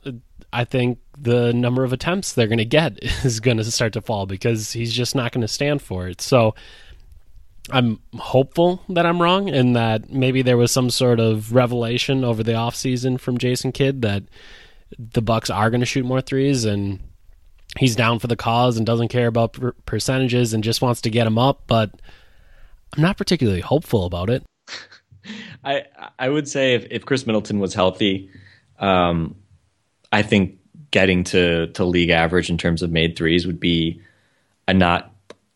I 0.53 0.65
think 0.65 0.99
the 1.17 1.51
number 1.51 1.83
of 1.83 1.91
attempts 1.91 2.33
they're 2.33 2.47
going 2.47 2.57
to 2.59 2.65
get 2.65 2.99
is 3.25 3.39
going 3.39 3.57
to 3.57 3.63
start 3.65 3.93
to 3.93 4.01
fall 4.01 4.25
because 4.25 4.71
he's 4.71 4.93
just 4.93 5.15
not 5.15 5.31
going 5.31 5.41
to 5.41 5.47
stand 5.47 5.81
for 5.81 6.07
it. 6.07 6.21
So 6.21 6.55
I'm 7.71 7.99
hopeful 8.17 8.81
that 8.89 9.05
I'm 9.05 9.21
wrong 9.21 9.49
and 9.49 9.75
that 9.75 10.09
maybe 10.09 10.41
there 10.41 10.57
was 10.57 10.71
some 10.71 10.89
sort 10.89 11.19
of 11.19 11.53
revelation 11.53 12.23
over 12.23 12.43
the 12.43 12.51
offseason 12.51 13.19
from 13.19 13.37
Jason 13.37 13.71
Kidd 13.71 14.01
that 14.01 14.23
the 14.99 15.21
Bucks 15.21 15.49
are 15.49 15.69
going 15.69 15.79
to 15.79 15.85
shoot 15.85 16.05
more 16.05 16.21
threes 16.21 16.65
and 16.65 16.99
he's 17.77 17.95
down 17.95 18.19
for 18.19 18.27
the 18.27 18.35
cause 18.35 18.77
and 18.77 18.85
doesn't 18.85 19.07
care 19.07 19.27
about 19.27 19.53
per- 19.53 19.71
percentages 19.85 20.53
and 20.53 20.63
just 20.63 20.81
wants 20.81 21.01
to 21.01 21.09
get 21.09 21.23
them 21.23 21.39
up, 21.39 21.63
but 21.65 21.91
I'm 22.95 23.01
not 23.01 23.17
particularly 23.17 23.61
hopeful 23.61 24.05
about 24.05 24.29
it. 24.29 24.43
I 25.63 25.85
I 26.19 26.29
would 26.29 26.47
say 26.49 26.75
if, 26.75 26.85
if 26.91 27.05
Khris 27.05 27.25
Middleton 27.25 27.59
was 27.59 27.73
healthy, 27.73 28.29
um, 28.77 29.35
I 30.13 30.21
think 30.21 30.59
getting 30.91 31.23
to 31.25 31.67
to 31.67 31.83
league 31.83 32.11
average 32.11 32.49
in 32.49 32.57
terms 32.57 32.83
of 32.83 32.91
made 32.91 33.17
threes 33.17 33.47
would 33.47 33.59
be 33.59 33.99
a 34.67 34.73
not 34.73 35.11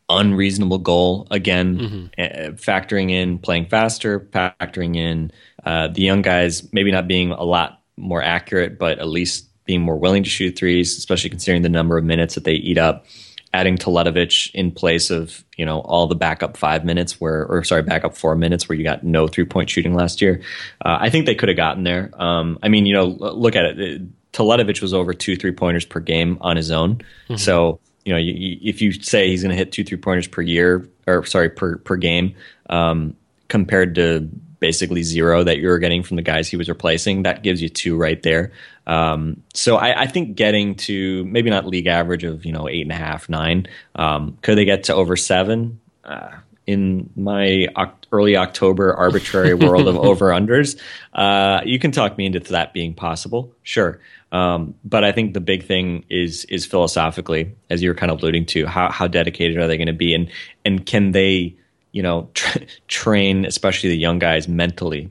unreasonable 0.10 0.80
goal. 0.80 1.28
Again, 1.30 1.78
mm-hmm. 1.78 2.06
uh, 2.18 2.52
factoring 2.56 3.12
in 3.12 3.38
playing 3.38 3.68
faster, 3.68 4.20
factoring 4.20 4.98
in 4.98 5.32
uh, 5.64 5.90
the 5.90 6.02
young 6.02 6.24
guys 6.24 6.68
maybe 6.74 6.92
not 6.92 7.08
being 7.08 7.32
a 7.32 7.44
lot 7.44 7.82
more 7.98 8.22
accurate, 8.22 8.80
but 8.80 9.00
at 9.00 9.08
least 9.08 9.48
being 9.66 9.82
more 9.82 9.98
willing 9.98 10.24
to 10.24 10.30
shoot 10.30 10.58
threes, 10.58 10.98
especially 10.98 11.30
considering 11.30 11.62
the 11.62 11.70
number 11.70 11.98
of 11.98 12.04
minutes 12.04 12.36
that 12.36 12.44
they 12.44 12.54
eat 12.54 12.78
up. 12.78 13.06
Adding 13.54 13.78
Teletovic 13.78 14.52
in 14.54 14.72
place 14.72 15.10
of 15.10 15.44
you 15.56 15.66
know 15.66 15.80
all 15.80 16.08
the 16.08 16.16
backup 16.16 16.58
five 16.58 16.84
minutes 16.84 17.22
where, 17.22 17.46
or 17.46 17.64
sorry, 17.64 17.82
backup 17.84 18.16
four 18.16 18.36
minutes 18.36 18.68
where 18.68 18.78
you 18.78 18.84
got 18.84 19.04
no 19.04 19.28
three 19.28 19.46
point 19.46 19.70
shooting 19.70 19.94
last 19.94 20.22
year. 20.22 20.42
Uh, 20.84 20.98
I 21.00 21.10
think 21.10 21.26
they 21.26 21.36
could 21.36 21.50
have 21.50 21.56
gotten 21.56 21.84
there. 21.84 22.12
Um, 22.14 22.60
I 22.62 22.70
mean, 22.70 22.86
you 22.86 22.94
know, 22.94 23.06
look 23.06 23.56
at 23.56 23.66
it 23.80 24.02
Teletovic 24.38 24.82
was 24.82 24.94
over 24.94 25.14
two 25.14 25.36
three 25.36 25.52
pointers 25.52 25.86
per 25.86 26.00
game 26.00 26.38
on 26.42 26.56
his 26.56 26.70
own. 26.70 26.98
Mm-hmm. 26.98 27.38
So 27.38 27.80
you 28.06 28.14
know, 28.14 28.20
you, 28.20 28.34
you, 28.34 28.60
if 28.62 28.82
you 28.82 28.92
say 28.94 29.28
he's 29.28 29.42
going 29.42 29.50
to 29.50 29.58
hit 29.58 29.72
two 29.72 29.84
three 29.84 29.98
pointers 29.98 30.28
per 30.28 30.42
year, 30.42 30.88
or 31.08 31.26
sorry, 31.26 31.50
per 31.50 31.78
per 31.78 31.96
game, 31.96 32.36
um, 32.70 33.16
compared 33.48 33.96
to 33.96 34.30
basically 34.60 35.04
zero 35.04 35.44
that 35.44 35.58
you 35.58 35.68
were 35.68 35.80
getting 35.80 36.04
from 36.04 36.18
the 36.18 36.22
guys 36.22 36.48
he 36.48 36.58
was 36.58 36.70
replacing, 36.70 37.24
that 37.24 37.42
gives 37.42 37.62
you 37.62 37.70
two 37.70 37.98
right 37.98 38.22
there. 38.22 38.52
Um, 38.86 39.44
so 39.54 39.76
I, 39.78 40.04
I, 40.04 40.08
think 40.08 40.36
getting 40.36 40.76
to 40.76 41.26
maybe 41.26 41.50
not 41.50 41.66
league 41.66 41.88
average 41.88 42.24
of 42.24 42.46
you 42.46 42.52
know 42.52 42.70
eight 42.70 42.84
and 42.84 42.92
a 42.92 42.96
half, 42.96 43.28
nine. 43.30 43.68
Um, 43.96 44.38
could 44.42 44.58
they 44.58 44.66
get 44.66 44.84
to 44.86 44.94
over 44.96 45.18
seven? 45.18 45.80
Uh, 46.04 46.30
in 46.68 47.10
my 47.16 47.68
early 48.12 48.36
October 48.36 48.94
arbitrary 48.94 49.54
world 49.66 49.88
of 49.88 49.98
over 49.98 50.28
unders, 50.28 50.80
uh, 51.14 51.62
you 51.66 51.80
can 51.80 51.92
talk 51.92 52.18
me 52.18 52.26
into 52.26 52.40
that 52.40 52.74
being 52.74 52.94
possible. 52.94 53.54
Sure. 53.64 54.00
Um, 54.32 54.76
but 54.84 55.04
I 55.04 55.12
think 55.12 55.34
the 55.34 55.40
big 55.40 55.66
thing 55.66 56.06
is 56.10 56.46
is 56.46 56.66
philosophically, 56.66 57.56
as 57.70 57.82
you 57.82 57.90
were 57.90 57.96
kind 57.96 58.12
of 58.12 58.22
alluding 58.22 58.46
to, 58.48 58.66
how 58.66 58.92
how 58.92 59.08
dedicated 59.08 59.58
are 59.58 59.68
they 59.68 59.78
going 59.78 59.88
to 59.88 59.94
be, 59.94 60.14
and 60.14 60.30
and 60.66 60.86
can 60.86 61.12
they, 61.12 61.56
you 61.92 62.04
know, 62.04 62.30
tra- 62.34 62.66
train 62.88 63.46
especially 63.46 63.90
the 63.90 63.98
young 63.98 64.20
guys 64.20 64.48
mentally 64.48 65.10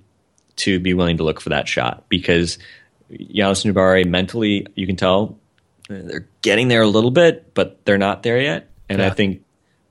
to 0.56 0.80
be 0.80 0.94
willing 0.94 1.16
to 1.16 1.22
look 1.22 1.40
for 1.40 1.50
that 1.50 1.68
shot 1.68 2.04
because 2.08 2.58
Giannis 3.10 3.70
Nubari 3.70 4.06
mentally, 4.06 4.66
you 4.74 4.86
can 4.86 4.96
tell 4.96 5.38
they're 5.88 6.28
getting 6.42 6.68
there 6.68 6.82
a 6.82 6.88
little 6.88 7.10
bit, 7.10 7.54
but 7.54 7.84
they're 7.84 7.98
not 7.98 8.22
there 8.22 8.40
yet, 8.40 8.70
and 8.88 8.98
yeah. 8.98 9.06
I 9.06 9.10
think 9.10 9.42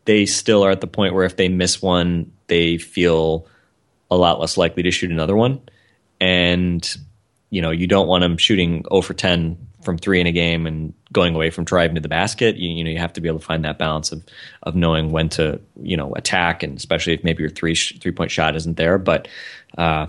they 0.06 0.28
still 0.28 0.64
are 0.64 0.72
at 0.72 0.82
the 0.82 0.88
point 0.88 1.14
where 1.14 1.26
if 1.26 1.36
they 1.36 1.50
miss 1.50 1.82
one, 1.82 2.32
they 2.48 2.78
feel 2.78 3.48
a 4.12 4.16
lot 4.16 4.40
less 4.40 4.58
likely 4.58 4.84
to 4.84 4.92
shoot 4.92 5.12
another 5.12 5.36
one, 5.36 5.62
and 6.20 6.98
you 7.50 7.62
know, 7.62 7.72
you 7.72 7.88
don't 7.88 8.08
want 8.08 8.22
them 8.22 8.38
shooting 8.38 8.84
0 8.90 9.02
for 9.02 9.14
10 9.14 9.58
from 9.86 9.98
three 9.98 10.20
in 10.20 10.28
a 10.28 10.32
game 10.32 10.66
and 10.66 10.94
going 11.14 11.36
away 11.36 11.52
from 11.52 11.64
driving 11.64 11.96
to 11.96 12.02
the 12.02 12.10
basket. 12.10 12.58
You, 12.58 12.72
you, 12.72 12.84
know, 12.84 12.90
you 12.90 12.98
have 12.98 13.14
to 13.14 13.22
be 13.22 13.30
able 13.30 13.40
to 13.40 13.46
find 13.46 13.64
that 13.64 13.78
balance 13.78 14.12
of 14.12 14.24
of 14.64 14.76
knowing 14.76 15.12
when 15.12 15.30
to 15.30 15.62
you 15.82 15.96
know 15.96 16.14
attack, 16.16 16.64
and 16.64 16.76
especially 16.78 17.14
if 17.14 17.24
maybe 17.24 17.44
your 17.44 17.50
three 17.50 17.76
three 17.76 18.12
point 18.12 18.32
shot 18.32 18.56
isn't 18.56 18.76
there. 18.76 18.98
But 18.98 19.28
uh, 19.78 20.08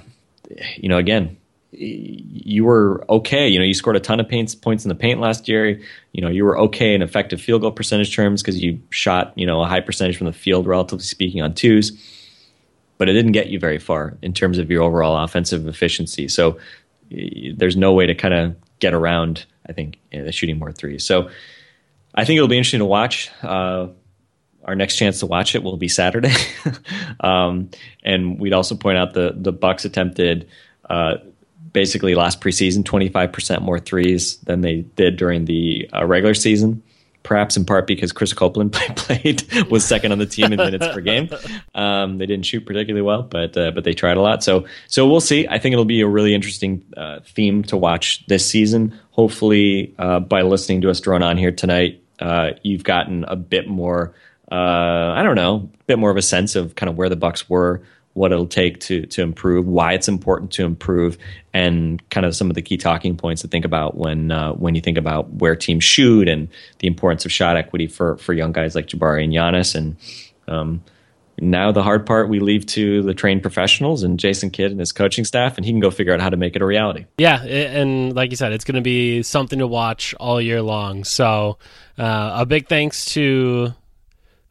you 0.77 0.89
know, 0.89 0.99
again, 0.99 1.37
you 1.71 2.65
were 2.65 3.05
okay. 3.09 3.47
You 3.49 3.59
know, 3.59 3.65
you 3.65 3.75
scored 3.75 3.97
a 3.97 4.01
ton 4.01 4.19
of 4.19 4.29
paints, 4.29 4.55
points 4.55 4.85
in 4.85 4.89
the 4.89 4.95
paint 4.95 5.21
last 5.21 5.47
year. 5.47 5.81
You 6.13 6.23
know, 6.23 6.29
you 6.29 6.45
were 6.45 6.59
okay 6.61 6.95
in 6.95 7.03
effective 7.03 7.41
field 7.41 7.61
goal 7.61 7.71
percentage 7.71 8.17
terms 8.17 8.43
because 8.43 8.61
you 8.61 8.81
shot 8.91 9.33
you 9.37 9.47
know 9.47 9.63
a 9.63 9.67
high 9.67 9.81
percentage 9.81 10.17
from 10.17 10.27
the 10.27 10.33
field, 10.33 10.67
relatively 10.67 11.05
speaking, 11.05 11.43
on 11.43 11.55
twos. 11.55 11.93
But 12.99 13.09
it 13.09 13.13
didn't 13.13 13.33
get 13.33 13.49
you 13.49 13.59
very 13.59 13.79
far 13.79 14.17
in 14.23 14.33
terms 14.33 14.59
of 14.59 14.71
your 14.71 14.83
overall 14.83 15.23
offensive 15.23 15.67
efficiency. 15.67 16.29
So 16.29 16.59
there's 17.11 17.77
no 17.77 17.93
way 17.93 18.07
to 18.07 18.15
kind 18.15 18.35
of 18.35 18.57
get 18.79 18.95
around. 18.95 19.45
I 19.69 19.73
think 19.73 19.99
you 20.13 20.23
know, 20.23 20.31
shooting 20.31 20.59
more 20.59 20.73
threes. 20.73 21.05
So 21.05 21.29
I 22.15 22.25
think 22.25 22.37
it'll 22.37 22.49
be 22.49 22.57
interesting 22.57 22.81
to 22.81 22.87
watch. 22.87 23.31
Uh, 23.43 23.89
our 24.65 24.75
next 24.75 24.97
chance 24.97 25.21
to 25.21 25.27
watch 25.27 25.55
it 25.55 25.63
will 25.63 25.77
be 25.77 25.89
Saturday, 25.89 26.35
um, 27.21 27.71
and 28.03 28.41
we'd 28.41 28.53
also 28.53 28.75
point 28.75 28.99
out 28.99 29.15
the 29.15 29.35
the 29.37 29.53
Bucks 29.53 29.85
attempted 29.85 30.49
uh, 30.91 31.17
basically 31.73 32.15
last 32.15 32.41
preseason 32.41 32.83
25% 32.83 33.61
more 33.61 33.79
threes 33.79 34.39
than 34.39 34.63
they 34.63 34.77
did 34.97 35.17
during 35.17 35.45
the 35.45 35.89
uh, 35.95 36.07
regular 36.07 36.33
season 36.33 36.83
perhaps 37.27 37.57
in 37.57 37.65
part 37.65 37.87
because 37.87 38.13
Chris 38.13 38.33
Copeland 38.33 38.73
played 38.97 39.43
was 39.69 39.85
second 39.85 40.13
on 40.13 40.19
the 40.19 40.27
team 40.27 40.53
in 40.53 40.57
minutes 40.57 40.87
per 40.87 41.01
game. 41.01 41.29
Um, 41.75 42.17
they 42.17 42.25
didn't 42.25 42.47
shoot 42.47 42.65
particularly 42.65 43.03
well, 43.03 43.23
but 43.23 43.57
uh, 43.57 43.71
but 43.71 43.85
they 43.85 43.93
tried 43.93 44.17
a 44.17 44.21
lot. 44.21 44.43
So 44.43 44.65
so 44.87 45.07
we'll 45.07 45.21
see. 45.21 45.47
I 45.47 45.59
think 45.59 45.75
it'll 45.75 45.85
be 45.85 46.01
a 46.01 46.07
really 46.07 46.35
interesting 46.35 46.83
uh, 46.97 47.21
theme 47.21 47.65
to 47.65 47.77
watch 47.77 48.25
this 48.29 48.47
season. 48.47 48.99
Hopefully, 49.11 49.95
uh, 49.99 50.21
by 50.21 50.43
listening 50.43 50.81
to 50.83 50.91
us 50.91 51.01
drone 51.01 51.23
on 51.23 51.37
here 51.37 51.53
tonight, 51.53 52.03
uh, 52.19 52.53
you've 52.63 52.85
gotten 52.85 53.25
a 53.25 53.37
bit 53.37 53.69
more. 53.69 54.15
Uh, 54.51 55.13
I 55.15 55.23
don't 55.23 55.35
know, 55.35 55.69
a 55.81 55.85
bit 55.85 55.99
more 55.99 56.11
of 56.11 56.17
a 56.17 56.23
sense 56.23 56.57
of 56.57 56.75
kind 56.77 56.89
of 56.89 56.97
where 56.97 57.09
the 57.09 57.17
Bucks 57.17 57.49
were 57.51 57.83
what 58.17 58.33
it'll 58.33 58.47
take 58.47 58.81
to 58.81 59.05
to 59.07 59.23
improve, 59.23 59.67
why 59.67 59.93
it's 59.93 60.09
important 60.09 60.51
to 60.53 60.65
improve, 60.65 61.19
and 61.53 62.09
kind 62.11 62.25
of 62.25 62.35
some 62.35 62.51
of 62.51 62.55
the 62.55 62.63
key 62.63 62.79
talking 62.79 63.17
points 63.17 63.43
to 63.43 63.49
think 63.49 63.65
about 63.65 63.97
when 63.97 64.31
uh, 64.31 64.53
when 64.53 64.75
you 64.75 64.81
think 64.81 64.97
about 64.97 65.31
where 65.35 65.55
teams 65.55 65.85
shoot 65.85 66.27
and 66.27 66.49
the 66.79 66.87
importance 66.87 67.27
of 67.27 67.33
shot 67.33 67.57
equity 67.57 67.87
for 67.87 68.17
for 68.17 68.33
young 68.33 68.53
guys 68.53 68.75
like 68.75 68.87
Jabari 68.87 69.25
and 69.25 69.33
Giannis. 69.35 69.75
And 69.75 69.97
um, 70.49 70.83
now 71.39 71.73
the 71.73 71.83
hard 71.83 72.07
part 72.07 72.31
we 72.31 72.41
leave 72.41 72.65
to 72.67 73.03
the 73.03 73.13
trained 73.13 73.43
professionals 73.43 74.03
and 74.03 74.19
Jason 74.19 74.49
Kidd 74.49 74.71
and 74.71 74.81
his 74.81 74.93
coaching 74.93 75.27
staff, 75.27 75.59
and 75.59 75.67
he 75.67 75.71
can 75.71 75.81
go 75.81 75.91
figure 75.91 76.15
out 76.15 76.21
how 76.21 76.31
to 76.31 76.39
make 76.39 76.57
it 76.57 76.63
a 76.63 76.67
reality. 76.67 77.05
Yeah, 77.19 77.43
and 77.45 78.17
like 78.17 78.31
you 78.31 78.37
said, 78.37 78.53
it's 78.53 78.65
going 78.65 78.77
to 78.77 78.81
be 78.81 79.23
something 79.23 79.59
to 79.59 79.67
watch 79.67 80.15
all 80.19 80.41
year 80.41 80.63
long. 80.63 81.05
So 81.05 81.59
uh, 81.99 82.33
a 82.37 82.47
big 82.47 82.69
thanks 82.69 83.05
to 83.17 83.75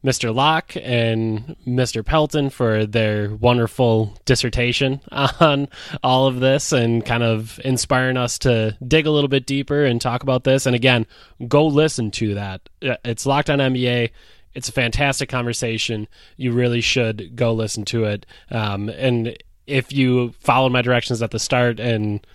Mr. 0.06 0.34
Locke 0.34 0.78
and 0.78 1.56
Mr. 1.66 2.06
Pelton 2.06 2.52
for 2.52 2.86
their 2.86 3.34
wonderful 3.34 4.16
dissertation 4.26 5.02
on 5.12 5.68
all 6.04 6.28
of 6.28 6.40
this 6.40 6.72
and 6.72 7.04
kind 7.04 7.24
of 7.24 7.60
inspiring 7.66 8.16
us 8.16 8.38
to 8.38 8.78
dig 8.88 9.08
a 9.08 9.12
little 9.12 9.28
bit 9.28 9.48
deeper 9.48 9.84
and 9.84 10.00
talk 10.00 10.22
about 10.22 10.44
this. 10.44 10.68
And 10.68 10.76
again, 10.76 11.08
go 11.48 11.66
listen 11.66 12.12
to 12.12 12.36
that. 12.36 12.62
It's 12.82 13.26
Locked 13.26 13.50
on 13.50 13.58
NBA. 13.58 14.12
It's 14.54 14.70
a 14.70 14.72
fantastic 14.72 15.28
conversation. 15.28 16.08
You 16.38 16.52
really 16.52 16.82
should 16.82 17.36
go 17.36 17.52
listen 17.52 17.84
to 17.86 18.04
it. 18.06 18.28
Um, 18.52 18.90
and 18.90 19.36
if 19.66 19.92
you 19.92 20.34
followed 20.40 20.72
my 20.72 20.84
directions 20.84 21.24
at 21.24 21.32
the 21.32 21.40
start 21.40 21.80
and 21.80 22.26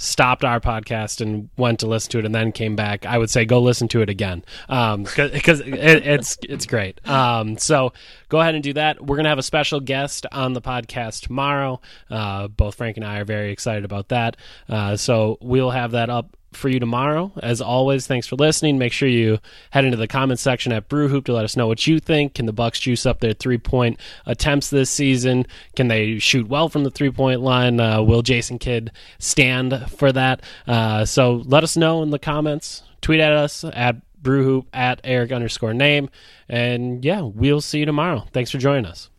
stopped 0.00 0.46
our 0.46 0.60
podcast 0.60 1.20
and 1.20 1.50
went 1.58 1.78
to 1.78 1.86
listen 1.86 2.10
to 2.10 2.18
it 2.18 2.24
and 2.24 2.34
then 2.34 2.52
came 2.52 2.74
back, 2.74 3.04
I 3.04 3.18
would 3.18 3.28
say 3.28 3.44
go 3.44 3.60
listen 3.60 3.86
to 3.88 4.00
it 4.00 4.08
again 4.08 4.42
because 4.66 5.60
um, 5.60 5.74
it, 5.74 6.06
it's 6.06 6.38
it's 6.48 6.64
great. 6.64 7.06
Um, 7.06 7.58
so 7.58 7.92
go 8.30 8.40
ahead 8.40 8.54
and 8.54 8.64
do 8.64 8.72
that. 8.72 9.04
We're 9.04 9.16
gonna 9.16 9.28
have 9.28 9.38
a 9.38 9.42
special 9.42 9.78
guest 9.78 10.24
on 10.32 10.54
the 10.54 10.62
podcast 10.62 11.26
tomorrow. 11.26 11.80
Uh, 12.08 12.48
both 12.48 12.76
Frank 12.76 12.96
and 12.96 13.04
I 13.04 13.18
are 13.20 13.24
very 13.24 13.52
excited 13.52 13.84
about 13.84 14.08
that. 14.08 14.38
Uh, 14.68 14.96
so 14.96 15.36
we'll 15.42 15.70
have 15.70 15.90
that 15.92 16.08
up 16.08 16.34
for 16.52 16.68
you 16.68 16.80
tomorrow. 16.80 17.32
As 17.42 17.60
always, 17.60 18.06
thanks 18.06 18.26
for 18.26 18.36
listening. 18.36 18.78
Make 18.78 18.92
sure 18.92 19.08
you 19.08 19.38
head 19.70 19.84
into 19.84 19.96
the 19.96 20.08
comments 20.08 20.42
section 20.42 20.72
at 20.72 20.88
Brewhoop 20.88 21.24
to 21.26 21.32
let 21.32 21.44
us 21.44 21.56
know 21.56 21.66
what 21.66 21.86
you 21.86 22.00
think. 22.00 22.34
Can 22.34 22.46
the 22.46 22.52
Bucks 22.52 22.80
juice 22.80 23.06
up 23.06 23.20
their 23.20 23.32
three 23.32 23.58
point 23.58 24.00
attempts 24.26 24.70
this 24.70 24.90
season? 24.90 25.46
Can 25.76 25.88
they 25.88 26.18
shoot 26.18 26.48
well 26.48 26.68
from 26.68 26.84
the 26.84 26.90
three 26.90 27.10
point 27.10 27.40
line? 27.40 27.80
Uh, 27.80 28.02
will 28.02 28.22
Jason 28.22 28.58
Kidd 28.58 28.90
stand 29.18 29.86
for 29.90 30.12
that? 30.12 30.42
Uh, 30.66 31.04
so 31.04 31.42
let 31.46 31.62
us 31.64 31.76
know 31.76 32.02
in 32.02 32.10
the 32.10 32.18
comments. 32.18 32.82
Tweet 33.00 33.20
at 33.20 33.32
us 33.32 33.64
at 33.64 33.96
Brewhoop 34.22 34.66
at 34.72 35.00
Eric 35.04 35.32
underscore 35.32 35.72
Nehm. 35.72 36.08
And 36.48 37.04
yeah, 37.04 37.20
we'll 37.20 37.60
see 37.60 37.80
you 37.80 37.86
tomorrow. 37.86 38.26
Thanks 38.32 38.50
for 38.50 38.58
joining 38.58 38.86
us. 38.86 39.09